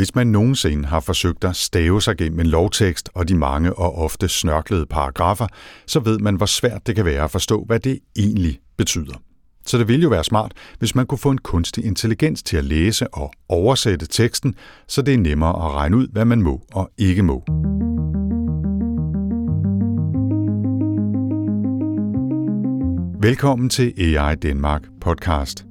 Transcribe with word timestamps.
Hvis 0.00 0.14
man 0.14 0.26
nogensinde 0.26 0.88
har 0.88 1.00
forsøgt 1.00 1.44
at 1.44 1.56
stave 1.56 2.02
sig 2.02 2.16
gennem 2.16 2.40
en 2.40 2.46
lovtekst 2.46 3.10
og 3.14 3.28
de 3.28 3.34
mange 3.34 3.74
og 3.74 3.98
ofte 3.98 4.28
snørklede 4.28 4.86
paragrafer, 4.86 5.46
så 5.86 6.00
ved 6.00 6.18
man, 6.18 6.34
hvor 6.34 6.46
svært 6.46 6.86
det 6.86 6.96
kan 6.96 7.04
være 7.04 7.24
at 7.24 7.30
forstå, 7.30 7.64
hvad 7.64 7.80
det 7.80 7.98
egentlig 8.16 8.58
betyder. 8.76 9.14
Så 9.66 9.78
det 9.78 9.88
ville 9.88 10.02
jo 10.02 10.08
være 10.08 10.24
smart, 10.24 10.52
hvis 10.78 10.94
man 10.94 11.06
kunne 11.06 11.18
få 11.18 11.30
en 11.30 11.38
kunstig 11.38 11.84
intelligens 11.84 12.42
til 12.42 12.56
at 12.56 12.64
læse 12.64 13.14
og 13.14 13.32
oversætte 13.48 14.06
teksten, 14.06 14.54
så 14.88 15.02
det 15.02 15.14
er 15.14 15.18
nemmere 15.18 15.66
at 15.66 15.74
regne 15.74 15.96
ud, 15.96 16.08
hvad 16.12 16.24
man 16.24 16.42
må 16.42 16.62
og 16.72 16.90
ikke 16.98 17.22
må. 17.22 17.44
Velkommen 23.22 23.68
til 23.68 24.16
AI 24.16 24.34
Danmark 24.34 24.82
podcast. 25.00 25.69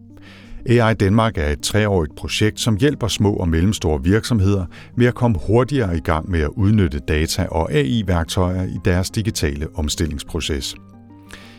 AI 0.66 0.94
Danmark 0.94 1.38
er 1.38 1.48
et 1.48 1.62
treårigt 1.62 2.16
projekt, 2.16 2.60
som 2.60 2.75
hjælper 2.75 3.07
små 3.07 3.34
og 3.34 3.50
mellemstore 3.50 4.04
virksomheder 4.04 4.66
med 4.97 5.07
at 5.07 5.15
komme 5.15 5.38
hurtigere 5.47 5.97
i 5.97 6.00
gang 6.00 6.32
med 6.32 6.39
at 6.39 6.50
udnytte 6.50 7.00
data 7.00 7.47
og 7.51 7.74
AI-værktøjer 7.74 8.64
i 8.64 8.78
deres 8.86 9.10
digitale 9.10 9.68
omstillingsproces. 9.75 10.75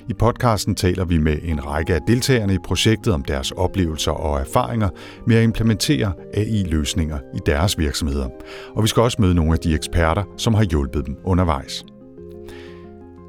I 0.08 0.12
podcasten 0.12 0.74
taler 0.74 1.04
vi 1.04 1.18
med 1.18 1.36
en 1.42 1.66
række 1.66 1.94
af 1.94 2.00
deltagerne 2.06 2.54
i 2.54 2.58
projektet 2.64 3.14
om 3.14 3.22
deres 3.24 3.50
oplevelser 3.50 4.12
og 4.12 4.40
erfaringer 4.40 4.88
med 5.26 5.36
at 5.36 5.44
implementere 5.44 6.12
AI-løsninger 6.34 7.18
i 7.34 7.38
deres 7.46 7.78
virksomheder. 7.78 8.28
Og 8.74 8.82
vi 8.82 8.88
skal 8.88 9.02
også 9.02 9.16
møde 9.20 9.34
nogle 9.34 9.52
af 9.52 9.58
de 9.58 9.74
eksperter, 9.74 10.24
som 10.36 10.54
har 10.54 10.64
hjulpet 10.64 11.06
dem 11.06 11.16
undervejs. 11.24 11.84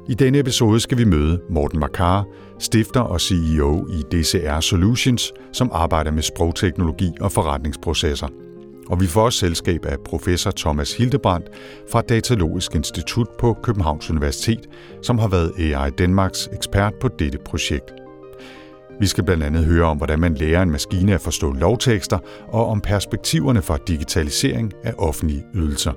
I 0.08 0.14
denne 0.14 0.38
episode 0.38 0.80
skal 0.80 0.98
vi 0.98 1.04
møde 1.04 1.40
Morten 1.50 1.80
Makar, 1.80 2.24
stifter 2.62 3.00
og 3.00 3.20
CEO 3.20 3.86
i 3.88 4.02
DCR 4.02 4.60
Solutions, 4.60 5.32
som 5.52 5.70
arbejder 5.72 6.10
med 6.10 6.22
sprogteknologi 6.22 7.10
og 7.20 7.32
forretningsprocesser. 7.32 8.28
Og 8.88 9.00
vi 9.00 9.06
får 9.06 9.22
også 9.22 9.38
selskab 9.38 9.84
af 9.84 9.96
professor 10.04 10.50
Thomas 10.50 10.96
Hildebrandt 10.96 11.46
fra 11.90 12.00
Datalogisk 12.00 12.74
Institut 12.74 13.28
på 13.38 13.56
Københavns 13.62 14.10
Universitet, 14.10 14.68
som 15.02 15.18
har 15.18 15.28
været 15.28 15.52
AI 15.58 15.90
Danmarks 15.90 16.48
ekspert 16.52 16.94
på 17.00 17.08
dette 17.08 17.38
projekt. 17.38 17.92
Vi 19.00 19.06
skal 19.06 19.24
blandt 19.24 19.42
andet 19.42 19.64
høre 19.64 19.84
om, 19.84 19.96
hvordan 19.96 20.20
man 20.20 20.34
lærer 20.34 20.62
en 20.62 20.70
maskine 20.70 21.14
at 21.14 21.20
forstå 21.20 21.52
lovtekster, 21.52 22.18
og 22.48 22.66
om 22.66 22.80
perspektiverne 22.80 23.62
for 23.62 23.76
digitalisering 23.76 24.72
af 24.84 24.94
offentlige 24.98 25.44
ydelser. 25.54 25.92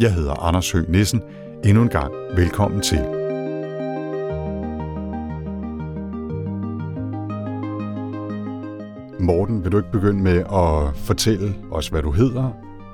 Jeg 0.00 0.14
hedder 0.14 0.32
Anders 0.32 0.72
Høgh 0.72 0.90
Nissen. 0.90 1.22
Endnu 1.64 1.82
en 1.82 1.88
gang 1.88 2.12
velkommen 2.36 2.80
til. 2.80 3.21
Morten, 9.22 9.64
vil 9.64 9.72
du 9.72 9.76
ikke 9.76 9.92
begynde 9.92 10.22
med 10.22 10.38
at 10.38 10.96
fortælle 10.96 11.54
os, 11.70 11.88
hvad 11.88 12.02
du 12.02 12.10
hedder, 12.10 12.50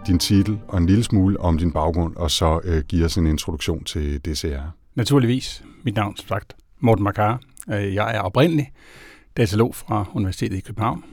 din 0.06 0.18
titel 0.18 0.58
og 0.68 0.78
en 0.78 0.86
lille 0.86 1.04
smule 1.04 1.40
om 1.40 1.58
din 1.58 1.72
baggrund, 1.72 2.16
og 2.16 2.30
så 2.30 2.60
øh, 2.64 2.82
give 2.88 3.04
os 3.04 3.16
en 3.16 3.26
introduktion 3.26 3.84
til 3.84 4.18
DCR? 4.18 4.70
Naturligvis. 4.94 5.64
Mit 5.82 5.94
navn 5.94 6.14
er 6.18 6.22
sagt 6.28 6.56
Morten 6.80 7.04
Makar. 7.04 7.40
Øh, 7.72 7.94
jeg 7.94 8.16
er 8.16 8.20
oprindelig 8.20 8.72
datalog 9.36 9.74
fra 9.74 10.04
Universitetet 10.14 10.56
i 10.56 10.60
København. 10.60 11.04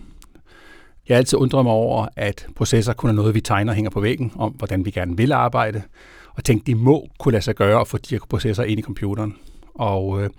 Jeg 1.07 1.16
har 1.16 1.17
altid 1.17 1.38
undret 1.38 1.66
mig 1.66 1.73
over, 1.73 2.07
at 2.16 2.47
processer 2.55 2.94
kun 2.94 3.09
er 3.09 3.13
noget, 3.13 3.35
vi 3.35 3.41
tegner 3.41 3.72
og 3.72 3.75
hænger 3.75 3.91
på 3.91 4.00
væggen, 4.00 4.31
om 4.35 4.52
hvordan 4.52 4.85
vi 4.85 4.91
gerne 4.91 5.17
vil 5.17 5.31
arbejde, 5.31 5.81
og 6.35 6.44
tænkte, 6.44 6.66
det 6.72 6.77
må 6.77 7.07
kunne 7.19 7.31
lade 7.31 7.44
sig 7.44 7.55
gøre 7.55 7.81
at 7.81 7.88
få 7.88 7.97
de 7.97 8.16
her 8.16 8.19
processer 8.29 8.63
ind 8.63 8.79
i 8.79 8.83
computeren. 8.83 9.35
Og 9.75 10.23
øh, 10.23 10.29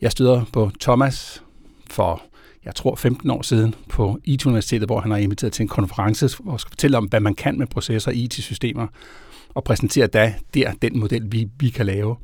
jeg 0.00 0.12
støder 0.12 0.44
på 0.52 0.70
Thomas 0.80 1.42
for 1.90 2.22
jeg 2.64 2.74
tror 2.74 2.94
15 2.94 3.30
år 3.30 3.42
siden 3.42 3.74
på 3.88 4.18
IT-universitetet, 4.24 4.88
hvor 4.88 5.00
han 5.00 5.10
har 5.10 5.18
inviteret 5.18 5.52
til 5.52 5.62
en 5.62 5.68
konference, 5.68 6.42
hvor 6.42 6.56
skal 6.56 6.70
fortælle 6.70 6.96
om, 6.96 7.04
hvad 7.04 7.20
man 7.20 7.34
kan 7.34 7.58
med 7.58 7.66
processer 7.66 8.10
og 8.10 8.16
IT-systemer, 8.16 8.86
og 9.48 9.64
præsentere 9.64 10.06
da 10.06 10.34
der 10.54 10.72
den 10.82 10.98
model, 10.98 11.32
vi, 11.32 11.48
vi 11.60 11.68
kan 11.68 11.86
lave. 11.86 12.16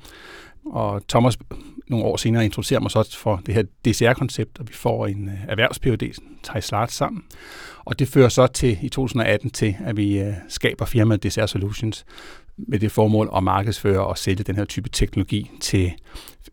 Og 0.65 1.03
Thomas 1.09 1.39
nogle 1.89 2.05
år 2.05 2.17
senere 2.17 2.45
introducerer 2.45 2.81
mig 2.81 2.91
så 2.91 3.17
for 3.19 3.43
det 3.47 3.55
her 3.55 3.63
DCR-koncept, 3.85 4.59
og 4.59 4.69
vi 4.69 4.73
får 4.73 5.07
en 5.07 5.29
øh, 5.29 5.35
erhvervs 5.49 5.79
phd 5.79 6.19
Thijs 6.45 6.93
sammen. 6.93 7.23
Og 7.85 7.99
det 7.99 8.09
fører 8.09 8.29
så 8.29 8.47
til 8.47 8.79
i 8.83 8.89
2018 8.89 9.51
til, 9.51 9.77
at 9.85 9.97
vi 9.97 10.19
øh, 10.19 10.33
skaber 10.49 10.85
firmaet 10.85 11.23
DCR 11.23 11.47
Solutions 11.47 12.05
med 12.57 12.79
det 12.79 12.93
formål 12.93 13.31
at 13.37 13.43
markedsføre 13.43 14.07
og 14.07 14.19
sælge 14.19 14.45
den 14.45 14.57
her 14.57 14.65
type 14.65 14.89
teknologi 14.89 15.51
til 15.61 15.93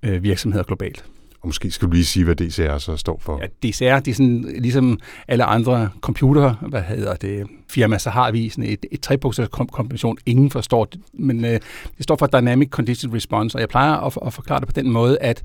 øh, 0.04 0.24
virksomheder 0.24 0.64
globalt. 0.64 1.06
Og 1.46 1.50
måske 1.50 1.72
skal 1.72 1.88
du 1.88 1.94
lige 1.94 2.06
sige, 2.06 2.24
hvad 2.26 2.36
DCR 2.36 2.78
så 2.78 2.98
står 2.98 3.20
for. 3.22 3.40
Ja, 3.42 3.70
DCR, 3.70 4.00
det 4.00 4.12
er 4.12 4.16
sådan, 4.16 4.56
ligesom 4.58 5.00
alle 5.28 5.44
andre 5.44 5.90
computer, 6.02 6.54
hvad 6.70 6.82
hedder 6.82 7.16
det, 7.16 7.48
firma, 7.70 7.98
så 7.98 8.10
har 8.10 8.32
vi 8.32 8.50
sådan 8.50 8.64
et, 8.64 8.86
et 8.92 9.02
trebogstavs 9.02 9.50
kombination, 9.50 10.18
ingen 10.26 10.52
forstår 10.52 10.86
det, 10.86 11.02
men 11.14 11.46
øh, 11.46 11.52
det 11.98 12.04
står 12.04 12.16
for 12.16 12.28
Dynamic 12.28 12.70
Condition 12.70 13.14
Response, 13.14 13.58
og 13.58 13.60
jeg 13.60 13.70
plejer 13.70 13.94
at, 13.94 14.18
at 14.26 14.34
forklare 14.34 14.60
det 14.60 14.68
på 14.68 14.72
den 14.72 14.92
måde, 14.92 15.18
at 15.22 15.44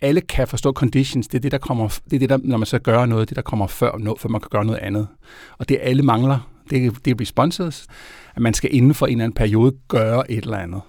alle 0.00 0.20
kan 0.20 0.48
forstå 0.48 0.72
conditions. 0.72 1.28
Det 1.28 1.38
er 1.38 1.42
det, 1.42 1.52
der 1.52 1.58
kommer, 1.58 1.98
det 2.04 2.12
er 2.12 2.18
det, 2.18 2.28
der, 2.28 2.38
når 2.42 2.56
man 2.56 2.66
så 2.66 2.78
gør 2.78 3.06
noget, 3.06 3.28
det 3.28 3.36
der 3.36 3.42
kommer 3.42 3.66
før, 3.66 3.98
noget, 3.98 4.20
før 4.20 4.28
man 4.28 4.40
kan 4.40 4.48
gøre 4.50 4.64
noget 4.64 4.78
andet. 4.78 5.06
Og 5.58 5.68
det 5.68 5.78
alle 5.80 6.02
mangler, 6.02 6.50
det 6.70 7.04
det 7.04 7.10
er 7.10 7.20
responses, 7.20 7.86
at 8.34 8.42
man 8.42 8.54
skal 8.54 8.74
inden 8.74 8.94
for 8.94 9.06
en 9.06 9.12
eller 9.12 9.24
anden 9.24 9.36
periode 9.36 9.72
gøre 9.88 10.30
et 10.30 10.44
eller 10.44 10.58
andet. 10.58 10.80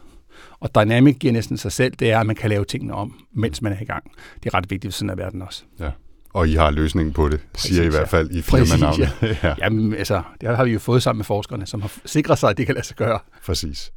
Og 0.65 0.83
dynamic 0.83 1.17
giver 1.19 1.33
næsten 1.33 1.57
sig 1.57 1.71
selv, 1.71 1.93
det 1.99 2.11
er, 2.11 2.19
at 2.19 2.25
man 2.25 2.35
kan 2.35 2.49
lave 2.49 2.65
tingene 2.65 2.93
om, 2.93 3.13
mens 3.33 3.61
man 3.61 3.73
er 3.73 3.81
i 3.81 3.85
gang. 3.85 4.03
Det 4.43 4.53
er 4.53 4.57
ret 4.57 4.69
vigtigt 4.69 4.93
for 4.93 4.97
sådan 4.97 5.09
en 5.09 5.17
verden 5.17 5.41
også. 5.41 5.63
Ja. 5.79 5.89
Og 6.33 6.47
I 6.47 6.53
har 6.53 6.71
løsningen 6.71 7.13
på 7.13 7.29
det, 7.29 7.39
Præcis, 7.53 7.71
siger 7.71 7.83
I, 7.83 7.85
i 7.85 7.89
hvert 7.89 8.09
fald 8.09 8.31
i 8.31 8.41
firmanavnet. 8.41 9.11
Ja. 9.21 9.35
ja. 9.43 9.55
Jamen, 9.59 9.93
altså, 9.93 10.21
det 10.41 10.57
har 10.57 10.63
vi 10.63 10.71
jo 10.71 10.79
fået 10.79 11.03
sammen 11.03 11.17
med 11.19 11.25
forskerne, 11.25 11.65
som 11.65 11.81
har 11.81 11.91
sikret 12.05 12.37
sig, 12.37 12.49
at 12.49 12.57
det 12.57 12.65
kan 12.65 12.75
lade 12.75 12.85
sig 12.85 12.95
gøre. 12.95 13.19
Præcis. 13.45 13.91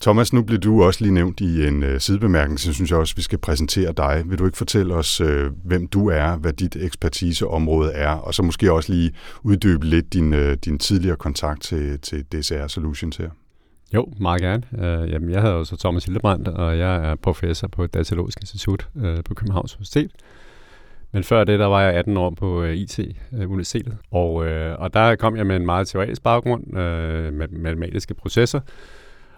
Thomas, 0.00 0.32
nu 0.32 0.42
bliver 0.42 0.60
du 0.60 0.84
også 0.84 1.04
lige 1.04 1.14
nævnt 1.14 1.40
i 1.40 1.66
en 1.66 1.82
uh, 1.82 1.98
sidebemærkning, 1.98 2.60
så 2.60 2.72
synes 2.72 2.90
jeg 2.90 2.98
også, 2.98 3.16
vi 3.16 3.22
skal 3.22 3.38
præsentere 3.38 3.92
dig. 3.92 4.22
Vil 4.26 4.38
du 4.38 4.46
ikke 4.46 4.58
fortælle 4.58 4.94
os, 4.94 5.20
uh, 5.20 5.46
hvem 5.64 5.86
du 5.86 6.08
er, 6.08 6.36
hvad 6.36 6.52
dit 6.52 6.76
ekspertiseområde 6.76 7.92
er, 7.92 8.10
og 8.10 8.34
så 8.34 8.42
måske 8.42 8.72
også 8.72 8.92
lige 8.92 9.12
uddybe 9.42 9.86
lidt 9.86 10.12
din, 10.12 10.34
uh, 10.34 10.52
din 10.52 10.78
tidligere 10.78 11.16
kontakt 11.16 11.62
til, 11.62 11.98
til 12.00 12.24
DCR 12.32 12.66
Solutions 12.66 13.16
her? 13.16 13.30
Jo, 13.94 14.12
meget 14.20 14.40
gerne. 14.40 14.62
Uh, 14.72 15.10
jamen, 15.10 15.30
jeg 15.30 15.42
hedder 15.42 15.56
også 15.56 15.76
Thomas 15.76 16.04
Hildebrandt, 16.04 16.48
og 16.48 16.78
jeg 16.78 17.10
er 17.10 17.14
professor 17.14 17.68
på 17.68 17.86
Datalogisk 17.86 18.40
Institut 18.40 18.88
uh, 18.94 19.24
på 19.24 19.34
Københavns 19.34 19.74
Universitet. 19.74 20.10
Men 21.12 21.24
før 21.24 21.44
det, 21.44 21.58
der 21.58 21.66
var 21.66 21.82
jeg 21.82 21.94
18 21.94 22.16
år 22.16 22.30
på 22.30 22.62
øh, 22.62 22.68
uh, 22.68 22.74
IT-universitetet, 22.74 23.96
og, 24.10 24.34
uh, 24.34 24.82
og 24.82 24.94
der 24.94 25.16
kom 25.16 25.36
jeg 25.36 25.46
med 25.46 25.56
en 25.56 25.66
meget 25.66 25.88
teoretisk 25.88 26.22
baggrund 26.22 26.66
uh, 26.66 26.76
med 27.32 27.48
matematiske 27.48 28.14
processer. 28.14 28.60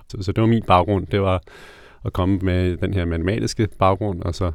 Så, 0.08 0.22
så 0.22 0.32
det 0.32 0.40
var 0.40 0.48
min 0.48 0.62
baggrund, 0.66 1.06
det 1.06 1.22
var 1.22 1.42
at 2.04 2.12
komme 2.12 2.38
med 2.42 2.76
den 2.76 2.94
her 2.94 3.04
matematiske 3.04 3.68
baggrund, 3.78 4.22
og 4.22 4.34
så 4.34 4.52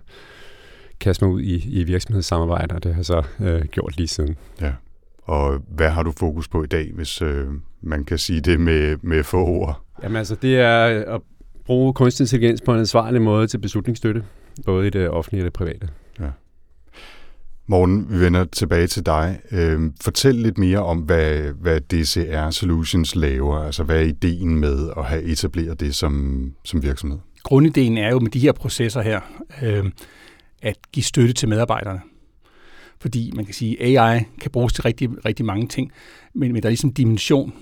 kaste 1.00 1.26
mig 1.26 1.34
ud 1.34 1.42
i, 1.42 1.80
i 1.80 1.84
virksomhedssamarbejde, 1.84 2.76
og 2.76 2.84
det 2.84 2.94
har 2.94 3.00
jeg 3.00 3.06
så 3.06 3.24
uh, 3.40 3.68
gjort 3.68 3.98
lige 3.98 4.08
siden. 4.08 4.38
Ja. 4.62 4.72
Og 5.28 5.62
hvad 5.68 5.90
har 5.90 6.04
du 6.04 6.12
fokus 6.12 6.48
på 6.48 6.64
i 6.64 6.68
dag, 6.68 6.92
hvis 6.94 7.22
øh, 7.22 7.48
man 7.82 8.06
kan 8.06 8.18
sige 8.18 8.42
det 8.42 8.60
med, 8.60 8.98
med 9.02 9.24
få 9.24 9.46
ord? 9.46 9.87
Jamen 10.04 10.16
altså, 10.16 10.36
det 10.36 10.60
er 10.60 10.86
at 11.16 11.22
bruge 11.66 11.94
kunstig 11.94 12.24
intelligens 12.24 12.62
på 12.62 12.74
en 12.74 12.80
ansvarlig 12.80 13.22
måde 13.22 13.48
til 13.48 13.58
beslutningsstøtte, 13.58 14.24
både 14.66 14.88
i 14.88 14.90
det 14.90 15.10
offentlige 15.10 15.42
og 15.42 15.46
det 15.46 15.54
private. 15.54 15.90
Ja. 16.20 16.30
Morgen, 17.70 18.08
vi 18.10 18.20
vender 18.20 18.46
tilbage 18.46 18.88
til 18.88 19.06
dig. 19.06 19.40
Øh, 19.52 19.80
fortæl 20.02 20.36
lidt 20.36 20.58
mere 20.58 20.80
om, 20.80 20.98
hvad, 20.98 21.40
hvad 21.62 21.82
DCR 21.82 22.50
Solutions 22.50 23.16
laver. 23.16 23.58
Altså, 23.58 23.84
hvad 23.84 23.98
er 23.98 24.02
ideen 24.02 24.60
med 24.60 24.90
at 24.98 25.06
have 25.06 25.24
etableret 25.24 25.80
det 25.80 25.96
som, 25.96 26.54
som 26.64 26.84
virksomhed? 26.84 27.18
Grundideen 27.44 27.98
er 27.98 28.10
jo 28.10 28.20
med 28.20 28.32
de 28.32 28.40
her 28.40 28.52
processer 28.52 29.02
her, 29.02 29.20
øh, 29.64 29.86
at 30.62 30.78
give 30.92 31.04
støtte 31.04 31.34
til 31.34 31.50
medarbejderne. 31.50 32.00
Fordi 33.02 33.32
man 33.36 33.46
kan 33.46 33.54
sige, 33.54 33.82
at 33.82 34.00
AI 34.00 34.24
kan 34.42 34.52
bruges 34.52 34.74
til 34.74 34.82
rigtig, 34.82 35.26
rigtig 35.26 35.46
mange 35.46 35.68
ting, 35.68 35.92
men, 36.34 36.54
men 36.54 36.62
der 36.62 36.68
er 36.68 36.72
ligesom 36.72 36.94
dimension, 36.94 37.54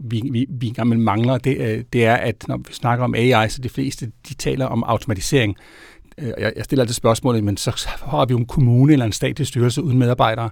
vi, 0.00 0.22
vi, 0.30 0.46
vi 0.48 0.66
engang 0.66 1.00
mangler, 1.00 1.38
det, 1.38 1.56
øh, 1.58 1.84
det 1.92 2.04
er, 2.04 2.14
at 2.14 2.48
når 2.48 2.56
vi 2.56 2.72
snakker 2.72 3.04
om 3.04 3.14
AI, 3.14 3.48
så 3.48 3.60
de 3.62 3.68
fleste 3.68 4.12
de 4.28 4.34
taler 4.34 4.66
om 4.66 4.84
automatisering. 4.86 5.56
Øh, 6.18 6.32
jeg, 6.38 6.52
jeg 6.56 6.64
stiller 6.64 6.82
altid 6.82 6.94
spørgsmålet, 6.94 7.44
men 7.44 7.56
så 7.56 7.88
har 8.02 8.26
vi 8.26 8.32
jo 8.32 8.38
en 8.38 8.46
kommune 8.46 8.92
eller 8.92 9.06
en 9.06 9.12
statlig 9.12 9.46
styrelse 9.46 9.82
uden 9.82 9.98
medarbejdere, 9.98 10.50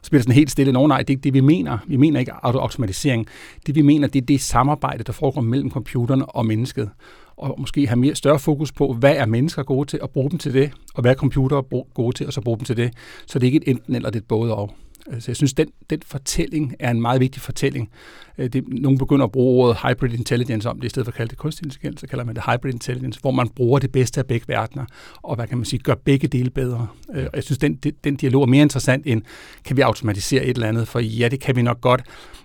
og 0.00 0.04
så 0.06 0.10
bliver 0.10 0.18
det 0.18 0.24
sådan 0.24 0.34
helt 0.34 0.50
stille. 0.50 0.72
Nå 0.72 0.86
nej, 0.86 0.98
det 0.98 1.06
er 1.06 1.10
ikke 1.10 1.22
det, 1.22 1.34
vi 1.34 1.40
mener. 1.40 1.78
Vi 1.86 1.96
mener 1.96 2.20
ikke 2.20 2.32
automatisering. 2.42 3.26
Det 3.66 3.74
vi 3.74 3.82
mener, 3.82 4.08
det 4.08 4.22
er 4.22 4.26
det 4.26 4.40
samarbejde, 4.40 5.04
der 5.04 5.12
foregår 5.12 5.40
mellem 5.40 5.70
computeren 5.70 6.24
og 6.28 6.46
mennesket. 6.46 6.90
Og 7.36 7.54
måske 7.58 7.86
have 7.86 7.96
mere 7.96 8.14
større 8.14 8.38
fokus 8.38 8.72
på, 8.72 8.92
hvad 8.92 9.16
er 9.16 9.26
mennesker 9.26 9.62
gode 9.62 9.88
til, 9.88 10.00
at 10.02 10.10
bruge 10.10 10.30
dem 10.30 10.38
til 10.38 10.54
det, 10.54 10.72
og 10.94 11.02
hvad 11.02 11.10
er 11.10 11.14
computere 11.14 11.62
gode 11.94 12.16
til, 12.16 12.26
og 12.26 12.32
så 12.32 12.40
bruge 12.40 12.58
dem 12.58 12.64
til 12.64 12.76
det. 12.76 12.92
Så 13.26 13.38
det 13.38 13.46
er 13.46 13.52
ikke 13.52 13.56
et 13.56 13.68
enten 13.68 13.94
eller, 13.94 14.10
det 14.10 14.16
er 14.16 14.20
et 14.20 14.28
både 14.28 14.54
og. 14.54 14.70
Så 15.18 15.24
jeg 15.30 15.36
synes, 15.36 15.54
den, 15.54 15.68
den 15.90 16.00
fortælling 16.06 16.74
er 16.78 16.90
en 16.90 17.00
meget 17.00 17.20
vigtig 17.20 17.42
fortælling. 17.42 17.90
Øh, 18.38 18.48
det, 18.48 18.64
nogen 18.68 18.98
begynder 18.98 19.24
at 19.24 19.32
bruge 19.32 19.64
ordet 19.64 19.76
hybrid 19.76 20.12
intelligence 20.12 20.70
om 20.70 20.80
det, 20.80 20.86
i 20.86 20.88
stedet 20.88 21.06
for 21.06 21.10
at 21.10 21.16
kalde 21.16 21.30
det 21.30 21.38
kunstig 21.38 21.66
intelligens, 21.66 22.00
så 22.00 22.06
kalder 22.06 22.24
man 22.24 22.34
det 22.34 22.44
hybrid 22.46 22.72
intelligence, 22.72 23.20
hvor 23.20 23.30
man 23.30 23.48
bruger 23.48 23.78
det 23.78 23.92
bedste 23.92 24.20
af 24.20 24.26
begge 24.26 24.48
verdener, 24.48 24.84
og 25.22 25.36
hvad 25.36 25.46
kan 25.46 25.58
man 25.58 25.64
sige, 25.64 25.80
gør 25.80 25.94
begge 25.94 26.28
dele 26.28 26.50
bedre. 26.50 26.88
Øh, 27.14 27.24
og 27.24 27.30
jeg 27.34 27.44
synes, 27.44 27.58
den, 27.58 27.74
den 27.74 28.16
dialog 28.16 28.42
er 28.42 28.46
mere 28.46 28.62
interessant 28.62 29.06
end, 29.06 29.22
kan 29.64 29.76
vi 29.76 29.82
automatisere 29.82 30.44
et 30.44 30.54
eller 30.54 30.68
andet? 30.68 30.88
For 30.88 31.00
ja, 31.00 31.28
det 31.28 31.40
kan 31.40 31.56
vi 31.56 31.62
nok 31.62 31.80
godt, 31.80 32.02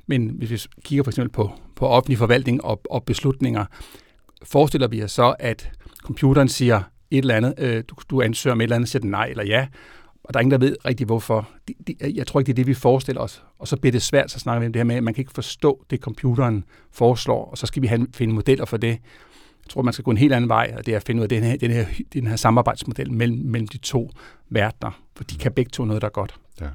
men 0.07 0.29
hvis 0.29 0.51
vi 0.51 0.59
kigger 0.83 1.03
for 1.03 1.11
eksempel 1.11 1.31
på, 1.31 1.51
på 1.75 1.87
offentlig 1.87 2.17
forvaltning 2.17 2.63
og, 2.63 2.81
og 2.89 3.03
beslutninger, 3.03 3.65
forestiller 4.43 4.87
vi 4.87 5.03
os 5.03 5.11
så, 5.11 5.35
at 5.39 5.71
computeren 6.03 6.47
siger 6.47 6.81
et 7.11 7.17
eller 7.17 7.35
andet, 7.35 7.53
øh, 7.57 7.83
du, 7.87 7.95
du 8.09 8.21
ansøger 8.21 8.51
om 8.51 8.61
et 8.61 8.63
eller 8.63 8.75
andet, 8.75 8.89
siger 8.89 9.01
den 9.01 9.09
nej 9.09 9.25
eller 9.25 9.45
ja, 9.45 9.67
og 10.25 10.33
der 10.33 10.39
er 10.39 10.41
ingen, 10.41 10.51
der 10.51 10.67
ved 10.67 10.75
rigtig 10.85 11.05
hvorfor. 11.05 11.49
De, 11.67 11.73
de, 11.87 11.95
jeg 12.15 12.27
tror 12.27 12.39
ikke, 12.39 12.47
det 12.47 12.53
er 12.53 12.55
det, 12.55 12.67
vi 12.67 12.73
forestiller 12.73 13.21
os. 13.21 13.43
Og 13.59 13.67
så 13.67 13.77
bliver 13.77 13.91
det 13.91 14.01
svært, 14.01 14.31
så 14.31 14.39
snakker 14.39 14.59
vi 14.59 14.65
om 14.65 14.73
det 14.73 14.79
her 14.79 14.83
med, 14.83 14.95
at 14.95 15.03
man 15.03 15.13
kan 15.13 15.21
ikke 15.21 15.31
forstå 15.31 15.85
det, 15.89 15.99
computeren 15.99 16.63
foreslår, 16.91 17.45
og 17.45 17.57
så 17.57 17.65
skal 17.65 17.81
vi 17.81 17.87
have, 17.87 18.07
finde 18.13 18.33
modeller 18.33 18.65
for 18.65 18.77
det. 18.77 18.87
Jeg 18.87 19.69
tror, 19.69 19.81
man 19.81 19.93
skal 19.93 20.03
gå 20.03 20.11
en 20.11 20.17
helt 20.17 20.33
anden 20.33 20.49
vej, 20.49 20.73
og 20.77 20.85
det 20.85 20.91
er 20.91 20.95
at 20.95 21.03
finde 21.03 21.19
ud 21.19 21.23
af 21.23 21.29
den 21.29 21.43
her, 21.43 21.57
den 21.57 21.71
her, 21.71 21.85
den 22.13 22.27
her 22.27 22.35
samarbejdsmodel 22.35 23.11
mellem, 23.13 23.37
mellem 23.37 23.67
de 23.67 23.77
to 23.77 24.11
verdener, 24.49 25.01
for 25.15 25.23
de 25.23 25.37
kan 25.37 25.51
begge 25.51 25.69
to 25.69 25.85
noget, 25.85 26.01
der 26.01 26.07
er 26.07 26.11
godt. 26.11 26.35
Ja. 26.61 26.67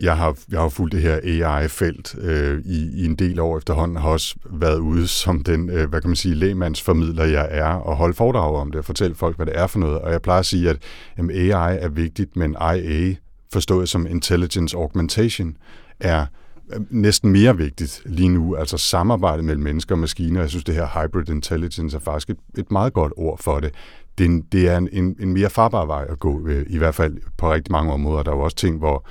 Jeg 0.00 0.16
har, 0.16 0.38
jeg 0.50 0.60
har 0.60 0.68
fulgt 0.68 0.92
det 0.92 1.02
her 1.02 1.20
AI-felt 1.22 2.14
øh, 2.18 2.62
i, 2.64 3.02
i 3.02 3.04
en 3.04 3.14
del 3.14 3.40
år 3.40 3.58
efterhånden, 3.58 3.96
har 3.96 4.08
også 4.08 4.36
været 4.50 4.78
ude 4.78 5.06
som 5.06 5.42
den, 5.42 5.70
øh, 5.70 5.88
hvad 5.88 6.00
kan 6.00 6.10
man 6.10 6.16
sige, 6.16 6.34
lægmandsformidler 6.34 7.24
jeg 7.24 7.48
er, 7.50 7.74
og 7.74 7.96
holde 7.96 8.14
foredrag 8.14 8.56
om 8.56 8.70
det 8.70 8.78
og 8.78 8.84
fortælle 8.84 9.14
folk, 9.14 9.36
hvad 9.36 9.46
det 9.46 9.58
er 9.58 9.66
for 9.66 9.78
noget. 9.78 9.98
Og 9.98 10.12
jeg 10.12 10.22
plejer 10.22 10.40
at 10.40 10.46
sige, 10.46 10.70
at 10.70 10.76
jamen, 11.18 11.36
AI 11.36 11.78
er 11.80 11.88
vigtigt, 11.88 12.36
men 12.36 12.56
IA, 12.60 13.14
forstået 13.52 13.88
som 13.88 14.06
Intelligence 14.06 14.76
Augmentation, 14.76 15.56
er 16.00 16.26
øh, 16.74 16.80
næsten 16.90 17.30
mere 17.30 17.56
vigtigt 17.56 18.02
lige 18.06 18.28
nu, 18.28 18.56
altså 18.56 18.78
samarbejde 18.78 19.42
mellem 19.42 19.62
mennesker 19.62 19.94
og 19.94 19.98
maskiner. 19.98 20.40
Jeg 20.40 20.50
synes, 20.50 20.64
det 20.64 20.74
her 20.74 20.86
hybrid 20.86 21.28
intelligence 21.28 21.96
er 21.96 22.00
faktisk 22.00 22.30
et, 22.30 22.38
et 22.58 22.70
meget 22.70 22.92
godt 22.92 23.12
ord 23.16 23.38
for 23.38 23.60
det. 23.60 23.74
Det, 24.18 24.26
en, 24.26 24.40
det 24.40 24.68
er 24.68 24.78
en, 24.78 24.88
en, 24.92 25.16
en 25.20 25.32
mere 25.32 25.50
farbar 25.50 25.86
vej 25.86 26.06
at 26.08 26.18
gå, 26.18 26.48
øh, 26.48 26.66
i 26.68 26.78
hvert 26.78 26.94
fald 26.94 27.16
på 27.36 27.52
rigtig 27.52 27.72
mange 27.72 27.92
områder. 27.92 28.22
Der 28.22 28.32
er 28.32 28.36
jo 28.36 28.42
også 28.42 28.56
ting, 28.56 28.78
hvor 28.78 29.06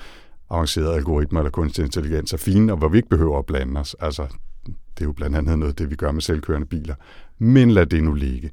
avancerede 0.54 0.96
algoritmer 0.96 1.40
eller 1.40 1.52
kunstig 1.52 1.86
intelligens 1.86 2.34
er 2.34 2.38
fine, 2.38 2.72
og 2.72 2.78
hvor 2.78 2.88
vi 2.88 2.98
ikke 2.98 3.10
behøver 3.10 3.40
at 3.40 3.46
blande 3.46 3.80
os. 3.80 3.96
Altså, 4.00 4.28
det 4.66 5.02
er 5.02 5.06
jo 5.06 5.12
blandt 5.12 5.38
andet 5.38 5.60
noget 5.60 5.80
det, 5.80 5.90
vi 5.90 5.96
gør 5.96 6.12
med 6.12 6.22
selvkørende 6.22 6.68
biler. 6.68 6.96
Men 7.38 7.72
lad 7.72 7.86
det 7.86 8.04
nu 8.04 8.14
ligge. 8.14 8.52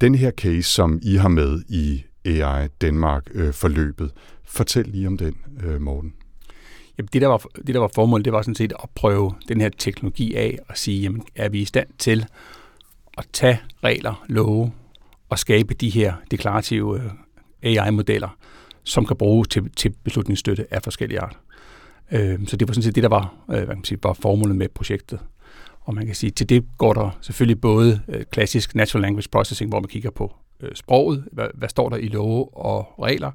Den 0.00 0.14
her 0.14 0.30
case, 0.30 0.62
som 0.62 1.00
I 1.02 1.16
har 1.16 1.28
med 1.28 1.62
i 1.68 2.04
AI 2.24 2.68
Danmark-forløbet, 2.80 4.04
øh, 4.04 4.10
fortæl 4.44 4.84
lige 4.84 5.06
om 5.06 5.18
den, 5.18 5.36
øh, 5.64 5.80
Morten. 5.80 6.14
Jamen, 6.98 7.08
det, 7.12 7.22
der 7.22 7.28
var, 7.28 7.44
det, 7.66 7.74
der 7.74 7.80
var 7.80 7.90
formålet, 7.94 8.24
det 8.24 8.32
var 8.32 8.42
sådan 8.42 8.54
set 8.54 8.72
at 8.82 8.90
prøve 8.94 9.32
den 9.48 9.60
her 9.60 9.68
teknologi 9.78 10.34
af 10.34 10.58
og 10.68 10.76
sige, 10.76 11.02
jamen, 11.02 11.22
er 11.34 11.48
vi 11.48 11.60
i 11.60 11.64
stand 11.64 11.88
til 11.98 12.26
at 13.18 13.26
tage 13.32 13.60
regler, 13.84 14.24
love 14.28 14.72
og 15.28 15.38
skabe 15.38 15.74
de 15.74 15.90
her 15.90 16.14
deklarative 16.30 17.00
øh, 17.00 17.10
AI-modeller, 17.62 18.36
som 18.84 19.06
kan 19.06 19.16
bruges 19.16 19.48
til, 19.48 19.70
til 19.76 19.94
beslutningsstøtte 20.04 20.66
af 20.70 20.82
forskellige 20.82 21.20
art. 21.20 21.38
Øh, 22.12 22.46
så 22.46 22.56
det 22.56 22.68
var 22.68 22.74
sådan 22.74 22.82
set 22.82 22.94
det, 22.94 23.02
der 23.02 23.08
var, 23.08 23.34
øh, 23.50 23.54
hvad 23.54 23.66
kan 23.66 23.76
man 23.76 23.84
sige, 23.84 23.98
var 24.02 24.12
formålet 24.12 24.56
med 24.56 24.68
projektet. 24.68 25.18
Og 25.80 25.94
man 25.94 26.06
kan 26.06 26.14
sige, 26.14 26.30
til 26.30 26.48
det 26.48 26.64
går 26.78 26.92
der 26.92 27.18
selvfølgelig 27.20 27.60
både 27.60 28.00
øh, 28.08 28.24
klassisk 28.30 28.74
natural 28.74 29.02
language 29.02 29.28
processing, 29.32 29.70
hvor 29.70 29.80
man 29.80 29.88
kigger 29.88 30.10
på 30.10 30.34
øh, 30.60 30.70
sproget, 30.74 31.24
hvad, 31.32 31.46
hvad 31.54 31.68
står 31.68 31.88
der 31.88 31.96
i 31.96 32.08
love 32.08 32.56
og 32.56 32.94
regler, 33.02 33.30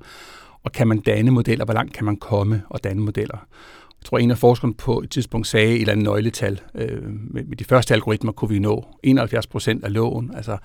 og 0.64 0.72
kan 0.72 0.88
man 0.88 1.00
danne 1.00 1.32
modeller, 1.32 1.66
hvor 1.66 1.74
langt 1.74 1.94
kan 1.94 2.06
man 2.06 2.18
komme 2.18 2.64
og 2.70 2.84
danne 2.84 3.02
modeller. 3.02 3.38
Jeg 4.02 4.06
tror, 4.06 4.18
en 4.18 4.32
af 4.32 4.38
forskerne 4.38 4.74
på 4.74 5.02
et 5.02 5.10
tidspunkt 5.10 5.48
sagde 5.48 5.76
et 5.76 5.82
eller 5.82 5.92
andet 5.92 6.04
nøgletal. 6.04 6.62
Øh, 6.76 7.04
med, 7.04 7.44
med 7.44 7.58
de 7.58 7.64
første 7.64 7.94
algoritmer 7.94 8.32
kunne 8.32 8.50
vi 8.50 8.60
nå 8.60 8.88
71 9.04 9.48
procent 9.48 9.84
af 9.84 9.94
loven. 9.94 10.32
Altså 10.36 10.58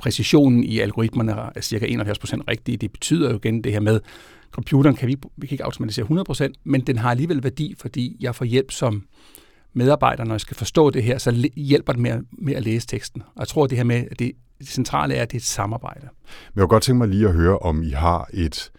præcisionen 0.00 0.64
i 0.64 0.78
algoritmerne 0.78 1.32
er 1.54 1.60
cirka 1.60 1.86
71% 1.86 2.40
rigtige. 2.48 2.76
Det 2.76 2.92
betyder 2.92 3.30
jo 3.30 3.36
igen 3.36 3.64
det 3.64 3.72
her 3.72 3.80
med, 3.80 4.00
computeren 4.50 4.96
kan 4.96 5.08
vi, 5.08 5.16
vi 5.36 5.46
kan 5.46 5.54
ikke 5.54 5.64
automatisere 5.64 6.06
100%, 6.50 6.52
men 6.64 6.80
den 6.80 6.98
har 6.98 7.10
alligevel 7.10 7.42
værdi, 7.42 7.74
fordi 7.78 8.16
jeg 8.20 8.34
får 8.34 8.44
hjælp 8.44 8.70
som 8.70 9.02
medarbejder, 9.72 10.24
når 10.24 10.34
jeg 10.34 10.40
skal 10.40 10.56
forstå 10.56 10.90
det 10.90 11.02
her, 11.02 11.18
så 11.18 11.50
hjælper 11.56 11.92
det 11.92 12.02
med, 12.02 12.20
med 12.32 12.54
at 12.54 12.62
læse 12.62 12.86
teksten. 12.86 13.22
Og 13.22 13.40
jeg 13.40 13.48
tror, 13.48 13.66
det 13.66 13.78
her 13.78 13.84
med, 13.84 14.04
at 14.10 14.18
det, 14.18 14.32
det 14.58 14.68
centrale 14.68 15.14
er, 15.14 15.22
at 15.22 15.30
det 15.30 15.36
er 15.36 15.40
et 15.40 15.44
samarbejde. 15.44 16.00
Men 16.00 16.10
jeg 16.56 16.60
kunne 16.62 16.68
godt 16.68 16.82
tænke 16.82 16.98
mig 16.98 17.08
lige 17.08 17.28
at 17.28 17.34
høre, 17.34 17.58
om 17.58 17.82
I 17.82 17.90
har 17.90 18.28
et, 18.32 18.70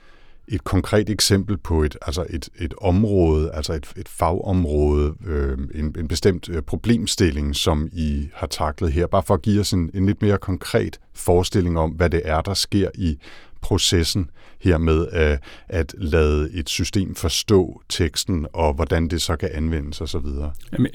et 0.52 0.64
konkret 0.64 1.10
eksempel 1.10 1.58
på 1.58 1.84
et, 1.84 1.98
altså 2.02 2.26
et, 2.30 2.50
et 2.60 2.74
område, 2.82 3.52
altså 3.54 3.74
et, 3.74 3.94
et 3.98 4.10
fagområde, 4.10 5.14
øh, 5.28 5.58
en, 5.76 5.96
en 6.00 6.08
bestemt 6.08 6.50
øh, 6.50 6.62
problemstilling, 6.62 7.56
som 7.56 7.90
I 7.94 8.30
har 8.34 8.48
taklet 8.48 8.92
her, 8.92 9.08
bare 9.08 9.24
for 9.24 9.34
at 9.34 9.42
give 9.42 9.60
os 9.60 9.74
en, 9.74 9.90
en 9.94 10.06
lidt 10.06 10.22
mere 10.22 10.38
konkret 10.38 11.00
forestilling 11.14 11.80
om, 11.80 11.92
hvad 11.92 12.10
det 12.10 12.22
er, 12.26 12.42
der 12.42 12.54
sker 12.54 12.90
i 12.96 13.18
processen 13.62 14.30
her 14.60 14.78
med 14.78 15.08
at, 15.12 15.40
at 15.70 15.96
lade 15.98 16.50
et 16.54 16.70
system 16.70 17.16
forstå 17.16 17.82
teksten, 17.90 18.48
og 18.54 18.74
hvordan 18.74 19.08
det 19.08 19.22
så 19.22 19.36
kan 19.36 19.50
anvendes 19.54 20.02
osv.? 20.02 20.26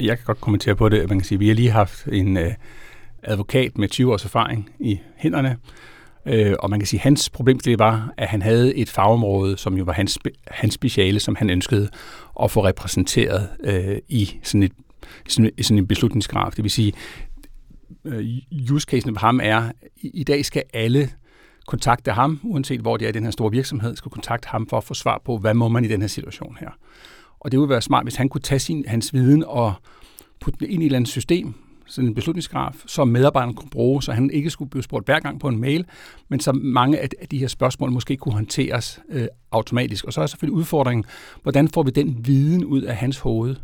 Jeg 0.00 0.16
kan 0.16 0.26
godt 0.26 0.40
kommentere 0.40 0.76
på 0.76 0.88
det. 0.88 1.08
Man 1.08 1.18
kan 1.18 1.24
sige, 1.24 1.38
vi 1.38 1.48
har 1.48 1.54
lige 1.54 1.70
haft 1.70 2.06
en 2.06 2.36
øh, 2.36 2.52
advokat 3.22 3.78
med 3.78 3.88
20 3.88 4.12
års 4.12 4.24
erfaring 4.24 4.70
i 4.78 5.00
hænderne, 5.16 5.56
Øh, 6.26 6.54
og 6.58 6.70
man 6.70 6.80
kan 6.80 6.86
sige, 6.86 6.98
at 6.98 7.02
hans 7.02 7.30
problemstilling 7.30 7.78
var, 7.78 8.12
at 8.16 8.28
han 8.28 8.42
havde 8.42 8.74
et 8.74 8.88
fagområde, 8.88 9.56
som 9.56 9.76
jo 9.76 9.84
var 9.84 9.92
hans, 9.92 10.18
hans 10.46 10.74
speciale, 10.74 11.20
som 11.20 11.34
han 11.34 11.50
ønskede 11.50 11.88
at 12.42 12.50
få 12.50 12.64
repræsenteret 12.64 13.48
øh, 13.64 13.98
i 14.08 14.30
sådan 14.42 14.62
et 14.62 14.72
sådan, 15.28 15.50
sådan 15.62 15.78
en 15.78 15.86
beslutningsgraf. 15.86 16.52
Det 16.56 16.62
vil 16.62 16.70
sige, 16.70 16.92
øh, 18.04 18.26
use 18.72 18.84
casen 18.84 19.14
for 19.14 19.20
ham 19.20 19.40
er, 19.42 19.70
i, 19.96 20.10
i 20.14 20.24
dag 20.24 20.44
skal 20.44 20.62
alle 20.74 21.10
kontakte 21.66 22.12
ham, 22.12 22.40
uanset 22.42 22.80
hvor 22.80 22.96
det 22.96 23.04
er 23.04 23.08
i 23.08 23.12
den 23.12 23.24
her 23.24 23.30
store 23.30 23.50
virksomhed, 23.50 23.96
skal 23.96 24.10
kontakte 24.10 24.48
ham 24.48 24.66
for 24.66 24.76
at 24.76 24.84
få 24.84 24.94
svar 24.94 25.22
på, 25.24 25.38
hvad 25.38 25.54
må 25.54 25.68
man 25.68 25.84
i 25.84 25.88
den 25.88 26.00
her 26.00 26.08
situation 26.08 26.56
her. 26.60 26.70
Og 27.40 27.52
det 27.52 27.60
ville 27.60 27.70
være 27.70 27.82
smart, 27.82 28.04
hvis 28.04 28.16
han 28.16 28.28
kunne 28.28 28.40
tage 28.40 28.58
sin, 28.58 28.84
hans 28.86 29.12
viden 29.12 29.44
og 29.44 29.74
putte 30.40 30.58
den 30.60 30.70
ind 30.70 30.82
i 30.82 30.86
et 30.86 30.88
eller 30.88 30.96
andet 30.96 31.10
system, 31.10 31.54
sådan 31.86 32.08
en 32.08 32.14
beslutningsgraf, 32.14 32.74
som 32.86 33.08
medarbejderen 33.08 33.54
kunne 33.54 33.70
bruge, 33.70 34.02
så 34.02 34.12
han 34.12 34.30
ikke 34.30 34.50
skulle 34.50 34.70
blive 34.70 34.82
spurgt 34.82 35.06
hver 35.06 35.20
gang 35.20 35.40
på 35.40 35.48
en 35.48 35.60
mail, 35.60 35.84
men 36.28 36.40
så 36.40 36.52
mange 36.52 36.98
af 36.98 37.08
de 37.30 37.38
her 37.38 37.48
spørgsmål 37.48 37.90
måske 37.90 38.16
kunne 38.16 38.34
håndteres 38.34 39.00
øh, 39.08 39.26
automatisk. 39.52 40.04
Og 40.04 40.12
så 40.12 40.20
er 40.20 40.26
selvfølgelig 40.26 40.58
udfordringen, 40.58 41.04
hvordan 41.42 41.68
får 41.68 41.82
vi 41.82 41.90
den 41.90 42.26
viden 42.26 42.64
ud 42.64 42.82
af 42.82 42.96
hans 42.96 43.18
hoved? 43.18 43.56